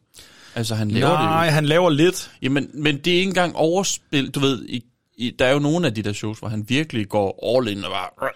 [0.55, 2.31] Altså, han laver det Nej, han laver lidt.
[2.43, 4.31] Jamen, men det er ikke engang overspil.
[4.31, 4.85] Du ved, i,
[5.17, 7.85] i, der er jo nogle af de der shows, hvor han virkelig går all in
[7.85, 8.29] og bare...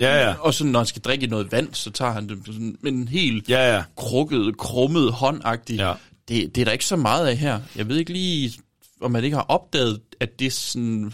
[0.00, 0.34] Ja, ja.
[0.40, 3.08] Og så når han skal drikke noget vand, så tager han det sådan, med en
[3.08, 3.82] helt ja, ja.
[3.96, 5.76] krukket, krummet håndagtig.
[5.76, 5.92] Ja.
[6.28, 7.60] Det, det er der ikke så meget af her.
[7.76, 8.52] Jeg ved ikke lige,
[9.00, 11.12] om man ikke har opdaget, at det sådan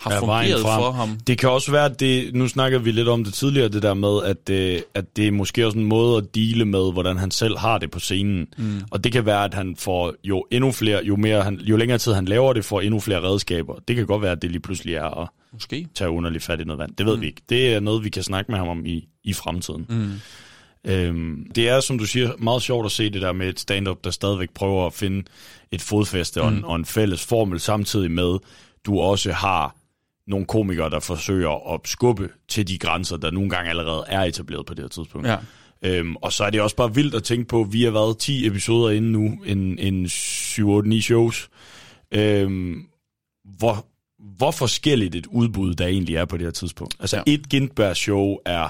[0.00, 0.80] har vejen fungeret frem.
[0.82, 1.18] for ham.
[1.26, 3.94] Det kan også være, at det, nu snakker vi lidt om det tidligere, det der
[3.94, 7.30] med, at, øh, at det er måske også en måde at dele med, hvordan han
[7.30, 8.46] selv har det på scenen.
[8.58, 8.80] Mm.
[8.90, 11.98] Og det kan være, at han får jo endnu flere, jo, mere han, jo længere
[11.98, 13.74] tid han laver det, får endnu flere redskaber.
[13.88, 15.88] Det kan godt være, at det lige pludselig er at Måske.
[15.94, 16.96] tage underligt fat i noget vand.
[16.96, 17.20] Det ved Mm.
[17.22, 17.42] vi ikke.
[17.48, 19.86] Det er noget, vi kan snakke med ham om i, i fremtiden.
[19.88, 20.10] Mm.
[20.84, 24.04] Øhm, det er, som du siger, meget sjovt at se det der med et stand-up,
[24.04, 25.24] der stadigvæk prøver at finde
[25.70, 26.46] et fodfæste mm.
[26.46, 28.38] og, en, og en fælles formel, samtidig med,
[28.86, 29.76] du også har
[30.26, 34.66] nogle komikere, der forsøger at skubbe til de grænser, der nogle gange allerede er etableret
[34.66, 35.28] på det her tidspunkt.
[35.28, 35.36] Ja.
[35.82, 38.18] Øhm, og så er det også bare vildt at tænke på, at vi har været
[38.18, 41.48] 10 episoder inde nu, en, en 7-8-9 shows.
[42.14, 42.86] Øhm,
[43.44, 43.86] hvor,
[44.36, 46.96] hvor forskelligt et udbud der egentlig er på det her tidspunkt.
[47.00, 47.22] Altså ja.
[47.26, 48.68] et Gintberg-show er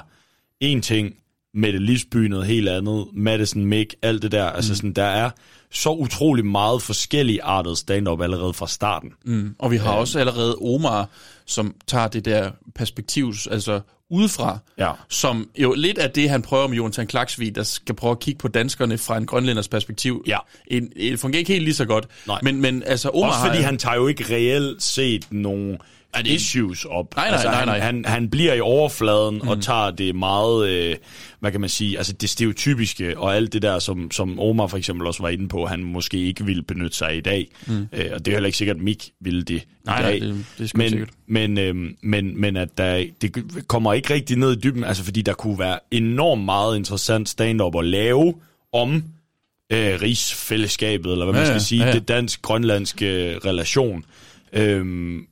[0.59, 1.15] en ting,
[1.53, 4.45] Mette Lisby noget helt andet, Madison Mick, alt det der.
[4.45, 4.75] Altså Mm.
[4.75, 5.29] sådan, der er
[5.71, 9.09] så utrolig meget forskellige artet stand-up allerede fra starten.
[9.25, 9.55] Mm.
[9.59, 9.99] Og vi har Øh.
[9.99, 11.09] også allerede Omar,
[11.45, 13.79] som tager det der perspektiv, altså
[14.11, 14.91] udefra, Ja.
[15.09, 18.37] som jo lidt af det, han prøver med Jonathan Klaksvig, der skal prøve at kigge
[18.37, 20.23] på danskerne fra en grønlænders perspektiv.
[20.27, 20.37] Ja.
[20.67, 22.07] En, det fungerer ikke helt lige så godt.
[22.27, 22.39] Nej.
[22.43, 25.27] Men, men altså, Omar Også fordi har, han tager jo ikke reelt set
[26.13, 27.15] nogle det- issues op.
[27.15, 27.79] Nej, nej, altså, nej, han, nej.
[27.79, 29.47] Han, han bliver i overfladen mm.
[29.47, 30.95] og tager det meget, øh,
[31.39, 34.77] hvad kan man sige, altså det stereotypiske og alt det der, som, som Omar for
[34.77, 37.47] eksempel også var inde på, han måske ikke ville benytte sig af i dag.
[37.67, 37.87] Mm.
[37.93, 40.21] Øh, og det er heller ikke sikkert, at Mik ville det Nej, i nej, dag.
[40.21, 41.09] det- det er men, sikkert.
[41.27, 43.35] men, øh, men, men at der, det
[43.67, 47.75] kommer ikke rigtig ned i dybden, altså fordi der kunne være enormt meget interessant stand-up
[47.75, 48.33] at lave
[48.73, 49.03] om
[49.71, 51.91] øh, rigsfællesskabet, eller hvad man Ja, skal ja, sige, ja.
[51.93, 54.05] det dansk-grønlandske relation.
[54.53, 55.25] Øhm,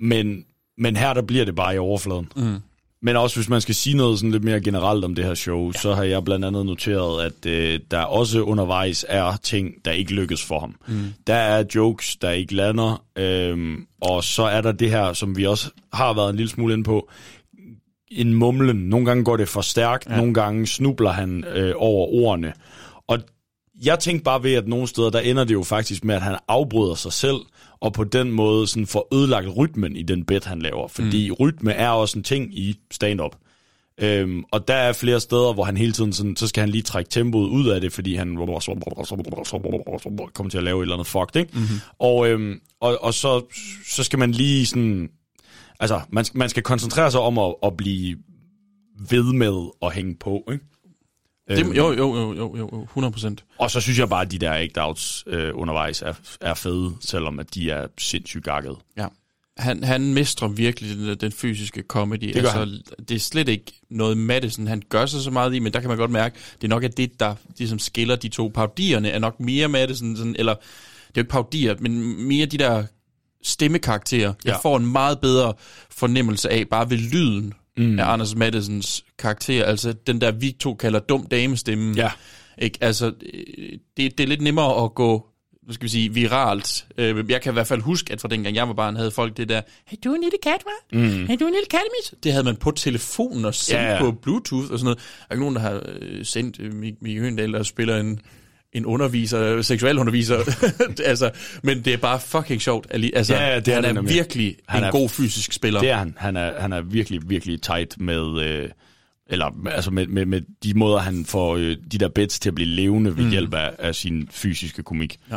[0.00, 0.44] men,
[0.78, 2.32] men her der bliver det bare i overfladen.
[2.36, 2.56] Mm.
[3.02, 5.66] Men også hvis man skal sige noget sådan lidt mere generelt om det her show,
[5.66, 5.80] ja.
[5.80, 10.12] så har jeg blandt andet noteret, at øh, der også undervejs er ting, der ikke
[10.14, 10.74] lykkes for ham.
[10.88, 11.12] Mm.
[11.26, 15.46] Der er jokes, der ikke lander, øhm, og så er der det her, som vi
[15.46, 17.10] også har været en lille smule inde på,
[18.10, 18.76] en mumlen.
[18.76, 20.16] Nogle gange går det for stærkt, ja.
[20.16, 22.52] nogle gange snubler han øh, over ordene.
[23.06, 23.18] Og
[23.84, 26.36] jeg tænkte bare ved, at nogle steder, der ender det jo faktisk med, at han
[26.48, 27.36] afbryder sig selv,
[27.80, 30.88] og på den måde sådan får ødelagt rytmen i den bit, han laver.
[30.88, 31.34] Fordi mm.
[31.40, 33.36] rytme er også en ting i stand-up.
[34.00, 36.82] Øhm, og der er flere steder, hvor han hele tiden sådan, så skal han lige
[36.82, 38.36] trække tempoet ud af det, fordi han
[40.34, 41.50] kommer til at lave et eller andet fucked, ikke?
[41.54, 41.80] Mm-hmm.
[41.98, 43.44] Og, øhm, og, og så,
[43.86, 45.08] så skal man lige sådan,
[45.80, 48.16] altså man, man skal koncentrere sig om at, at blive
[49.10, 50.64] ved med at hænge på, ikke?
[51.48, 53.44] Det, Øhm, jo, jo, jo, jo, jo, jo, 100 procent.
[53.58, 57.38] og så synes jeg bare, at de der act-outs øh, undervejs er, er fede, selvom
[57.40, 58.76] at de er sindssygt gakket.
[58.96, 59.06] Ja.
[59.58, 62.20] Han, han mestrer virkelig den, den fysiske comedy.
[62.28, 65.72] Det altså, det er slet ikke noget Madison, han gør sig så meget i, men
[65.72, 68.48] der kan man godt mærke, det er nok at det, der ligesom skiller de to.
[68.54, 70.62] Parodierne er nok mere Madison, sådan, eller det
[71.06, 72.84] er jo ikke parodier, men mere de der
[73.42, 74.32] stemmekarakterer.
[74.44, 74.58] Jeg Ja.
[74.58, 75.54] får en meget bedre
[75.90, 77.98] fornemmelse af, bare ved lyden Mm.
[77.98, 79.64] af Anders Madisons karakter.
[79.64, 81.94] Altså den der, vi to kalder dum damestemme.
[81.96, 82.10] Ja.
[82.58, 82.78] Ikke?
[82.80, 83.12] Altså,
[83.96, 85.26] det, det er lidt nemmere at gå
[85.62, 86.86] hvad skal vi sige, viralt.
[86.98, 89.36] Øh, Jeg kan i hvert fald huske, at fra dengang jeg var barn, havde folk
[89.36, 90.88] det der, hey, du er en lille kat, hva'?
[90.92, 91.26] Mm.
[91.26, 92.14] Hey, du er en lille kattemis?
[92.22, 93.94] Det havde man på telefonen og sendt Ja, ja, ja.
[93.94, 94.00] ja.
[94.10, 94.98] på Bluetooth og sådan noget.
[94.98, 98.20] Der er ikke nogen, der har øh, sendt øh, Mik Mikke Høndal, der spiller en,
[98.76, 100.36] en underviser, seksualunderviser.
[101.04, 101.30] altså,
[101.62, 102.86] men det er bare fucking sjovt.
[102.90, 104.14] Altså, Ja, det er han er nemlig.
[104.14, 105.80] virkelig Han en er- god fysisk spiller.
[105.80, 106.14] Det er han.
[106.18, 108.40] Han er, han er virkelig, virkelig tight med...
[108.42, 108.68] Øh,
[109.28, 112.54] eller altså med, med, med de måder, han får øh, de der bits til at
[112.54, 113.30] blive levende ved Mm.
[113.30, 115.16] hjælp af, af sin fysiske komik.
[115.30, 115.36] Ja.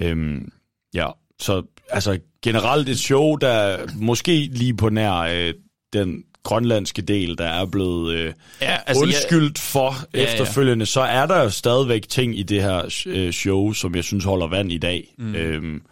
[0.00, 0.52] Øhm,
[0.94, 1.06] ja,
[1.38, 5.54] så altså generelt et show, der måske lige på nær øh,
[5.92, 10.24] den grønlandske del, der er blevet øh, Ja, altså, undskyldt for Ja, ja.
[10.32, 14.24] efterfølgende, så er der jo stadigvæk ting i det her øh, show, som jeg synes
[14.24, 15.14] holder vand i dag.
[15.18, 15.34] Mm.
[15.34, 15.82] Øhm,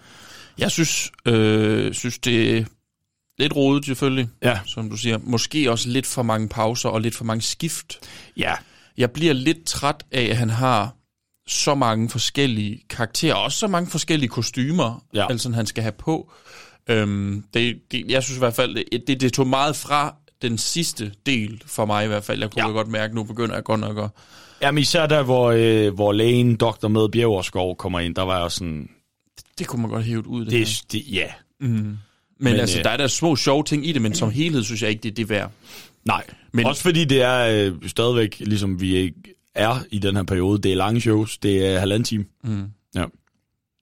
[0.59, 2.65] Jeg synes, øh, synes det er
[3.39, 4.59] lidt rodet selvfølgelig, Ja.
[4.67, 5.19] som du siger.
[5.23, 7.99] Måske også lidt for mange pauser og lidt for mange skift.
[8.37, 8.53] Ja.
[8.99, 10.95] Jeg bliver lidt træt af, at han har
[11.49, 15.27] så mange forskellige karakterer, og også så mange forskellige kostymer, Ja.
[15.31, 16.33] altså han skal have på.
[16.91, 20.59] Øhm, det, det, jeg synes i hvert fald, det, det, det tog meget fra den
[20.59, 22.41] sidste del for mig i hvert fald.
[22.41, 22.71] Jeg kunne ja.
[22.73, 24.11] godt mærke, nu begynder jeg godt nok at...
[24.63, 28.51] Jamen især der, hvor, øh, hvor lægen, doktor med Bjergerskov kommer ind, der var jeg
[28.53, 28.89] sådan...
[29.59, 30.45] Det kunne man godt hæve ud.
[30.45, 31.27] Det, Det, det, ja.
[31.61, 31.67] Mm.
[31.69, 31.99] Men,
[32.39, 34.83] Men, altså, øh, der er der små sjove ting i det, men som helhed synes
[34.83, 35.51] jeg ikke, det er det værd.
[36.05, 39.15] Nej, Men- men, også fordi det er øh, stadigvæk, ligesom vi ikke
[39.55, 42.25] er i den her periode, det er lange shows, det er halvanden time.
[42.45, 42.65] Mm.
[42.95, 43.05] Ja.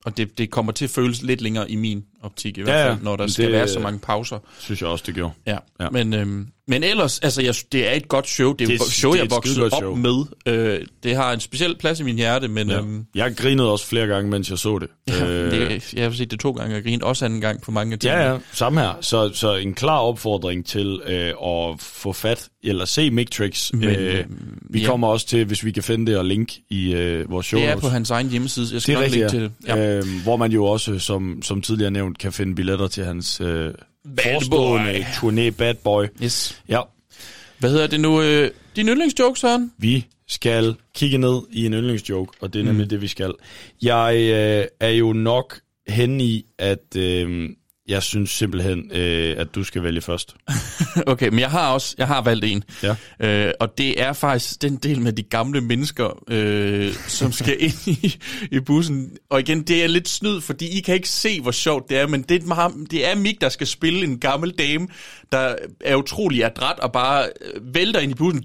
[0.04, 2.90] Og det, det kommer til at føles lidt længere i min optik, i hvert ja.
[2.92, 4.38] fald, når der Men skal det- være så mange pauser.
[4.58, 5.32] Synes jeg også, det gjorde.
[5.46, 5.84] Ja, Ja.
[5.84, 5.90] ja.
[5.90, 8.52] Men, øhm, men ellers, altså, jeg, det er et godt show.
[8.52, 9.94] Det er Det et er- show, det er jeg voksede op show.
[9.94, 10.24] med.
[10.46, 12.78] Øh, det har en speciel plads i min hjerte, men Ja.
[12.78, 14.88] øhm, Jeg grinede også flere gange, mens jeg så det.
[15.08, 17.62] ja, Øh, det, jeg har set det to gange, og jeg grinede også anden gang
[17.62, 18.22] på mange af tingene.
[18.22, 18.92] Ja, ja, samme her.
[19.00, 23.72] Så, så en klar opfordring til øh, at få fat, eller se Mictrix.
[23.72, 24.24] Men, øh, øh,
[24.70, 24.86] vi ja.
[24.86, 27.68] kommer også til, hvis vi kan finde det og link i øh, vores show Det
[27.70, 28.66] er på hans egen hjemmeside.
[28.66, 29.28] Jeg Det skal er nok rigtigt, ja.
[29.28, 29.50] til det.
[29.66, 29.96] Ja.
[29.98, 33.70] Øhm, hvor man jo også, som, som tidligere nævnt, kan finde billetter til hans øh,
[34.16, 36.06] Bad forestående turné Bad Boy.
[36.22, 36.62] Yes.
[36.68, 36.80] Ja,
[37.58, 38.22] Hvad hedder det nu?
[38.22, 39.72] Øh, din yndlingsjoke, Søren?
[39.78, 42.88] vi skal kigge ned i en yndlingsjoke, og det er nemlig Mm.
[42.88, 43.32] det, vi skal.
[43.82, 47.48] Jeg øh, er jo nok hen i, at øh,
[47.88, 50.36] jeg synes simpelthen, øh, at du skal vælge først.
[51.06, 52.64] Okay, men jeg har også jeg har valgt en.
[52.82, 52.96] Ja.
[53.20, 57.86] Øh, og det er faktisk den del med de gamle mennesker, øh, som skal ind
[57.86, 58.18] i,
[58.50, 59.16] i bussen.
[59.30, 62.06] Og igen, det er lidt snyd, fordi I kan ikke se, hvor sjovt det er,
[62.06, 64.88] men det er, det er Mik, der skal spille en gammel dame,
[65.32, 68.42] der er utrolig adræt og bare øh, vælter ind i bussen.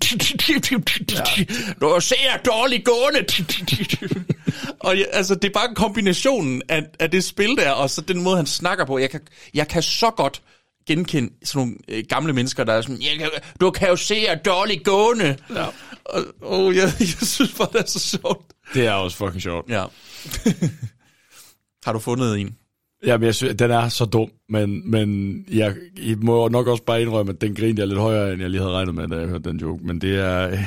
[1.81, 3.25] Nu ser jeg dårligt gående.
[4.79, 8.23] og jeg, altså, det er bare kombinationen af, af det spil der, og så den
[8.23, 8.97] måde, han snakker på.
[8.97, 9.21] Jeg kan,
[9.53, 10.41] jeg kan så godt
[10.87, 14.15] genkende sådan nogle øh, gamle mennesker, der er sådan, jeg kan, du kan jo se,
[14.15, 15.37] at dårligt gående.
[15.55, 15.65] Ja.
[16.05, 18.53] Og, og jeg, jeg synes bare, det er så sjovt.
[18.73, 19.69] Det er også fucking sjovt.
[19.69, 19.85] Ja.
[21.85, 22.55] Har du fundet en?
[23.07, 25.73] Jamen, jeg synes, den er så dum, men, men jeg,
[26.07, 28.61] jeg må nok også bare indrømme, at den grinede jeg lidt højere, end jeg lige
[28.61, 29.85] havde regnet med, da jeg hørte den joke.
[29.85, 30.57] Men det er,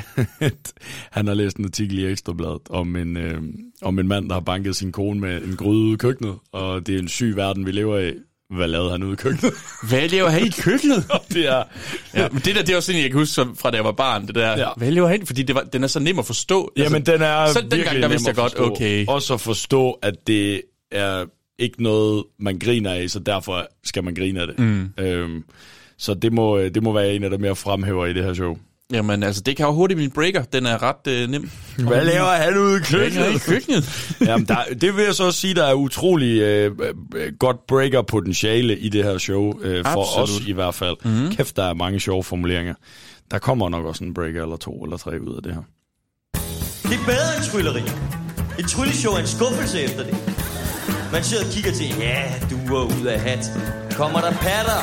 [1.17, 3.41] han har læst en artikel i Ekstrabladet om en, øh,
[3.81, 6.87] om en mand, der har banket sin kone med en gryde ud i køkkenet, og
[6.87, 8.13] det er en syg verden, vi lever i,
[8.55, 9.53] hvad lavede han ude i køkkenet?
[9.89, 11.05] Hvad laver han i køkkenet?
[11.33, 11.63] det er...
[12.15, 13.91] Ja, men det der, det er også sådan, jeg kan huske fra da jeg var
[13.91, 14.67] barn, det der, Ja.
[14.77, 15.25] hvad laver han?
[15.25, 16.71] Fordi det var, den er så nem at forstå.
[16.77, 19.05] Jamen, den er så dengang, der vidste jeg godt, okay.
[19.07, 20.61] Også at forstå, at det
[20.91, 21.25] er
[21.61, 24.59] ikke noget, man griner af, så derfor skal man grine af det.
[24.59, 24.89] Mm.
[24.97, 25.43] Øhm,
[25.97, 28.57] så det må, det må være en af dem, jeg fremhæver i det her show.
[28.93, 30.43] Jamen, altså, det kan jo hurtigt blive en breaker.
[30.43, 31.49] Den er ret øh, nem.
[31.77, 33.41] Hvad laver han ude i han i køkkenet?
[33.41, 34.07] køkkenet?
[34.27, 36.71] Jamen, der, det vil jeg så også sige, der er utrolig øh,
[37.15, 40.41] øh, godt breaker-potentiale i det her show, øh, for Absolut.
[40.41, 40.95] os i hvert fald.
[41.05, 41.13] Mhm.
[41.13, 41.31] Mm.
[41.31, 42.73] Kæft, der er mange sjove formuleringer.
[43.31, 45.61] Der kommer nok også en breaker eller to eller tre ud af det her.
[46.83, 47.81] Det er bedre end trylleri.
[48.59, 50.40] Et trylleshow er en skuffelse efter det.
[51.11, 53.51] Man sidder og kigger til, ja, du er ud af hat.
[53.95, 54.79] Kommer der patter?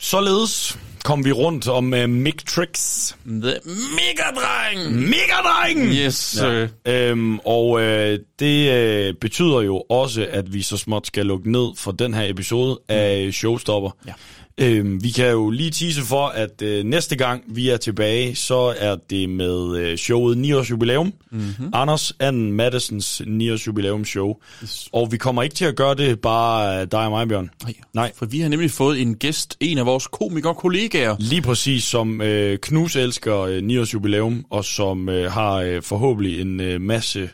[0.00, 3.16] Således kom vi rundt om uh, Mick Tricks.
[3.26, 4.92] The Megadreng!
[4.92, 5.78] Megadreng!
[5.78, 6.68] Yes, sir.
[6.86, 7.10] Ja.
[7.10, 11.68] Øhm, og øh, det øh, betyder jo også, at vi så småt skal lukke ned
[11.76, 13.90] for den her episode af Showstopper.
[14.06, 14.12] Ja.
[14.60, 18.74] Øhm, vi kan jo lige tease for, at øh, næste gang vi er tilbage, så
[18.78, 21.12] er det med øh, showet 9 års jubilæum.
[21.30, 21.70] Mhm.
[21.72, 24.34] Anders Anden Madisons 9 års jubilæum show.
[24.62, 24.88] Yes.
[24.92, 27.50] Og vi kommer ikke til at gøre det bare øh, dig og mig, Bjørn.
[27.62, 27.74] Nej.
[27.94, 28.12] Nej.
[28.16, 31.16] For vi har nemlig fået en gæst, en af vores komikere-kollegaer.
[31.18, 35.82] Lige præcis, som øh, Knus elsker øh, 9 års jubilæum, og som øh, har øh,
[35.82, 37.30] forhåbentlig en øh, masse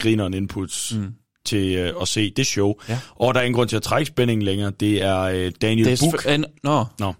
[0.00, 1.06] grineren inputs mm.
[1.44, 2.74] Til øh, at se det show.
[2.88, 2.98] Ja.
[3.14, 4.70] Og der er ingen grund til at trække spændingen længere.
[4.70, 7.12] Det er øh, Daniel Det er an- Nå, Nå,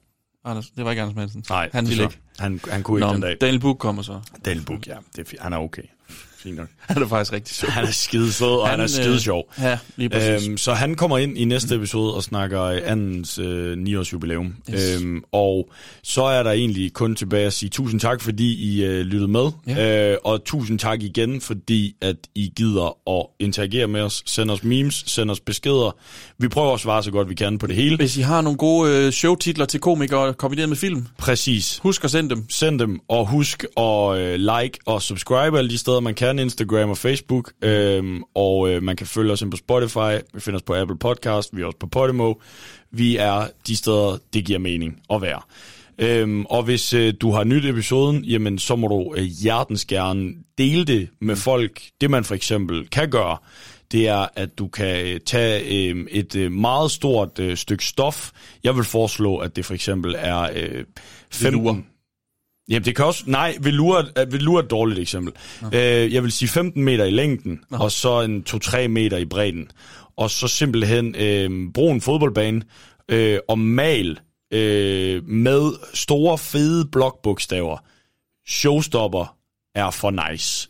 [0.44, 1.44] Anders, det var ikke Anders Madsen.
[1.50, 1.70] nej.
[1.72, 2.18] Han ville ikke.
[2.38, 3.36] Han, han kunne ikke Nå, den dag.
[3.40, 4.20] Daniel Buch kommer så.
[4.44, 4.94] Daniel Buch, ja.
[5.16, 5.82] Det er, han er okay.
[6.42, 6.68] Fint nok.
[6.88, 7.70] Han er faktisk rigtig sjov.
[7.70, 9.52] Han er skide sød, og han, han er skide øh, sjov.
[9.60, 10.48] ja, lige præcis.
[10.48, 14.54] Øhm, så han kommer ind i næste episode og snakker øh, andens øh, 9-års jubilæum.
[14.74, 15.00] Yes.
[15.00, 15.70] Øhm, og
[16.02, 19.50] så er der egentlig kun tilbage at sige tusind tak, fordi I øh, lyttede med.
[19.66, 20.10] Ja.
[20.12, 24.22] Øh, og tusind tak igen, fordi at I gider at interagere med os.
[24.26, 25.96] Send os memes, send os beskeder.
[26.38, 27.96] Vi prøver at svare så godt vi kan på det hele.
[27.96, 31.78] Hvis I har nogle gode øh, showtitler til komikere kombineret med film, Præcis.
[31.82, 32.44] husk at sende dem.
[32.50, 36.90] Send dem, og husk at øh, like og subscribe alle de steder, man kan, Instagram
[36.90, 37.52] og Facebook.
[37.62, 40.98] Øhm, og øh, man kan følge os ind på Spotify, vi finder os på Apple
[40.98, 42.34] Podcast, vi er også på Podimo.
[42.90, 45.40] Vi er de steder, det giver mening at være.
[45.98, 50.34] Øhm, og hvis øh, du har nyt episoden, jamen så må du øh, hjertens gerne
[50.58, 51.82] dele det med folk.
[52.00, 53.36] Det man for eksempel kan gøre,
[53.92, 58.30] det er, at du kan øh, tage øh, et øh, meget stort øh, stykke stof.
[58.64, 60.84] Jeg vil foreslå, at det for eksempel er øh,
[61.30, 61.86] 15...
[62.68, 63.22] Jamen det kan også...
[63.26, 65.32] Nej, velure, er- velure er et dårligt eksempel.
[65.74, 67.78] Øh, jeg vil sige 15 meter i længden, Nå.
[67.80, 69.70] og så en 2-3 meter i bredden.
[70.16, 72.62] Og så simpelthen øh, brug en fodboldbane
[73.08, 74.18] øh, og mal
[74.52, 77.78] øh, med store, fede blokbogstaver.
[78.48, 79.36] Showstopper
[79.74, 80.68] er for nice.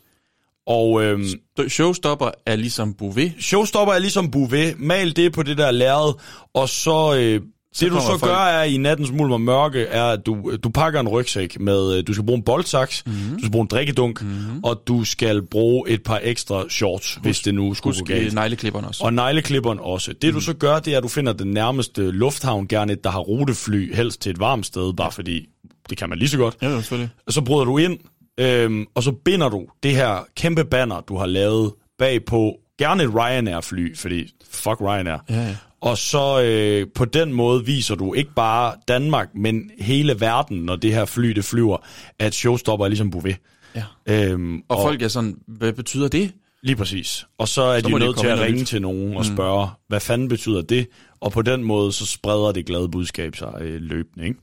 [0.67, 1.25] Og øhm,
[1.69, 3.33] Showstopper er ligesom Bouvet.
[3.39, 4.79] Showstopper er ligesom Bouvet.
[4.79, 6.13] Mal det på det der lærred,
[6.53, 7.15] og så...
[7.19, 7.47] Øh, Så
[7.85, 10.69] det du så folk- gør er i nattens mulm og mørke, er, at du, du
[10.69, 13.15] pakker en rygsæk med, øh, du skal bruge en boldsaks, Mhm.
[13.15, 13.33] mm-hmm.
[13.33, 14.63] du skal bruge en drikkedunk, mm-hmm.
[14.63, 18.13] og du skal bruge et par ekstra shorts, husk, hvis det nu skulle Husk gå
[18.13, 18.25] galt.
[18.27, 19.03] øh, negleklipperen også.
[19.03, 20.13] Og negleklipperen også.
[20.21, 23.09] Det du så gør, det er, at du finder den nærmeste lufthavn, gerne et, der
[23.11, 25.45] har rutefly, helst til et varmt sted, bare fordi
[25.89, 26.55] det kan man lige så godt.
[26.61, 27.09] Ja, selvfølgelig.
[27.27, 27.97] Og så bryder du ind,
[28.39, 33.09] øhm, og så binder du det her kæmpe banner, du har lavet bagpå, gerne et
[33.15, 35.17] Ryanair-fly, fordi fuck Ryanair.
[35.29, 35.55] Ja, ja.
[35.81, 40.75] Og så øh, på den måde viser du ikke bare Danmark, men hele verden, når
[40.75, 41.77] det her fly det flyver,
[42.19, 43.35] at showstopper er ligesom Bouvet.
[43.75, 43.83] Ja.
[44.05, 46.31] Øhm, Og, og folk er sådan, hvad betyder det?
[46.63, 47.25] Lige præcis.
[47.37, 49.35] Og så er Så de nødt til at ringe til nogen og Mm.
[49.35, 50.87] spørge, hvad fanden betyder det?
[51.19, 54.27] Og på den måde, så spreder det glade budskab sig øh, løbende.
[54.27, 54.39] Ikke?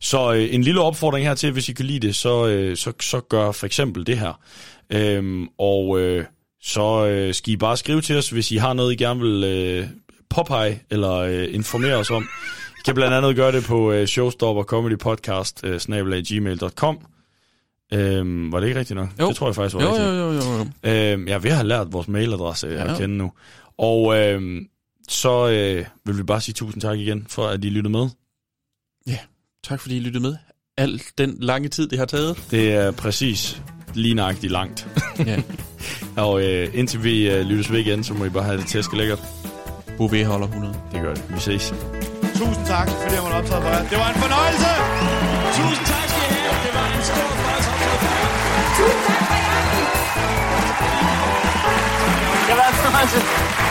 [0.00, 2.92] Så øh, en lille opfordring her til, hvis I kan lide det, så, øh, så,
[3.00, 4.40] så gør for eksempel det her.
[4.92, 6.24] Øhm, og øh,
[6.62, 9.44] så øh, skal I bare skrive til os, hvis I har noget, I gerne vil
[9.44, 9.86] øh,
[10.36, 12.22] påpege eller øh, informere os om.
[12.78, 16.98] I kan blandt andet gøre det på øh, showstopper comedy podcast øh, gmail.com.
[17.92, 19.08] Øhm, var det ikke rigtigt nok?
[19.20, 19.28] Jo.
[19.28, 20.08] Det tror jeg faktisk var Jo, rigtigt.
[20.08, 21.12] jo, jo, jo, jo.
[21.12, 22.74] Øhm, ved at have lært vores mailadresse ja.
[22.74, 22.92] Ja.
[22.92, 23.32] at kende nu.
[23.78, 24.66] Og øhm,
[25.08, 28.08] så øh, vil vi bare sige tusind tak igen, for at I lyttede med.
[29.06, 29.18] Ja,
[29.64, 30.36] tak fordi I lyttede med.
[30.76, 32.46] Al den lange tid, det har taget.
[32.50, 33.62] Det er præcis
[33.94, 34.88] lige nøjagtigt langt.
[35.26, 35.42] Ja.
[36.24, 38.96] og øh, indtil vi øh, lyttes ved igen, så må I bare have det tæske
[38.96, 39.18] lækkert.
[39.98, 40.74] Bouvet holder 100.
[40.92, 41.24] Det gør det.
[41.28, 41.74] Vi ses.
[42.34, 43.82] Tusind tak, fordi jeg måtte optræde for jer.
[43.92, 44.70] Det var en fornøjelse!
[45.58, 46.56] Tusind tak skal I have.
[46.64, 48.30] Det var en stor fornøjelse at optræde for jer.
[48.78, 49.56] Tusind tak for jer!
[52.48, 53.65] Det var en fornøjelse.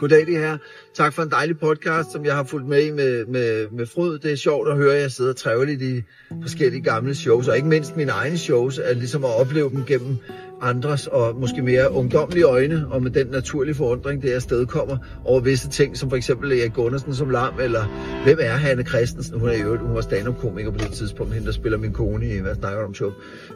[0.00, 0.58] Goddag det her.
[0.94, 4.18] Tak for en dejlig podcast, som jeg har fulgt med i med, med, med fryd.
[4.18, 6.02] Det er sjovt at høre, at jeg sidder trævligt i
[6.42, 10.16] forskellige gamle shows, og ikke mindst mine egne shows, at ligesom at opleve dem gennem
[10.62, 15.40] andres og måske mere ungdomlige øjne, og med den naturlige forundring, det afsted kommer over
[15.40, 17.84] visse ting, som for eksempel Erik Gunnarsen som lam, eller
[18.24, 19.40] hvem er Hanne Christensen?
[19.40, 22.38] Hun er jo hun var stand-up-komiker på det tidspunkt, hende der spiller min kone i
[22.40, 23.10] Hvad snakker om show?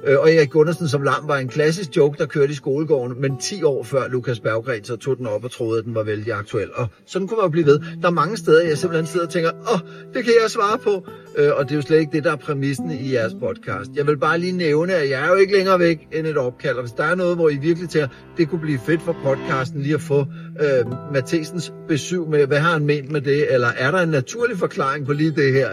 [0.06, 3.36] Øh, Og Erik Gunnarsen som lam var en klassisk joke, der kørte i skolegården, men
[3.39, 6.32] 10 år før Lukas Berggren så tog den op og troede, at den var vældig
[6.32, 6.68] aktuel.
[6.74, 7.81] Og sådan kunne man jo blive ved.
[8.02, 9.78] Der er mange steder, jeg simpelthen sidder og tænker, åh,
[10.14, 11.06] det kan jeg svare på.
[11.39, 13.90] Øh, Og det er jo slet ikke det, der er præmissen i jeres podcast.
[13.94, 16.76] Jeg vil bare lige nævne, at jeg er jo ikke længere væk end et opkald.
[16.76, 19.82] Og hvis der er noget, hvor I virkelig tænker, det kunne blive fedt for podcasten
[19.82, 20.26] lige at få
[20.60, 23.54] øh, Mathesens besøg med, hvad har han ment med det?
[23.54, 25.68] Eller er der en naturlig forklaring på lige det her?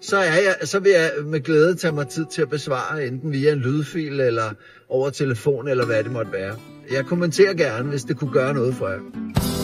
[0.00, 3.32] Så, er jeg, så vil jeg med glæde tage mig tid til at besvare, enten
[3.32, 4.54] via en lydfil eller
[4.88, 6.54] over telefon, eller hvad det måtte være.
[6.92, 9.55] Jeg kommenterer gerne, hvis det kunne gøre noget for jer.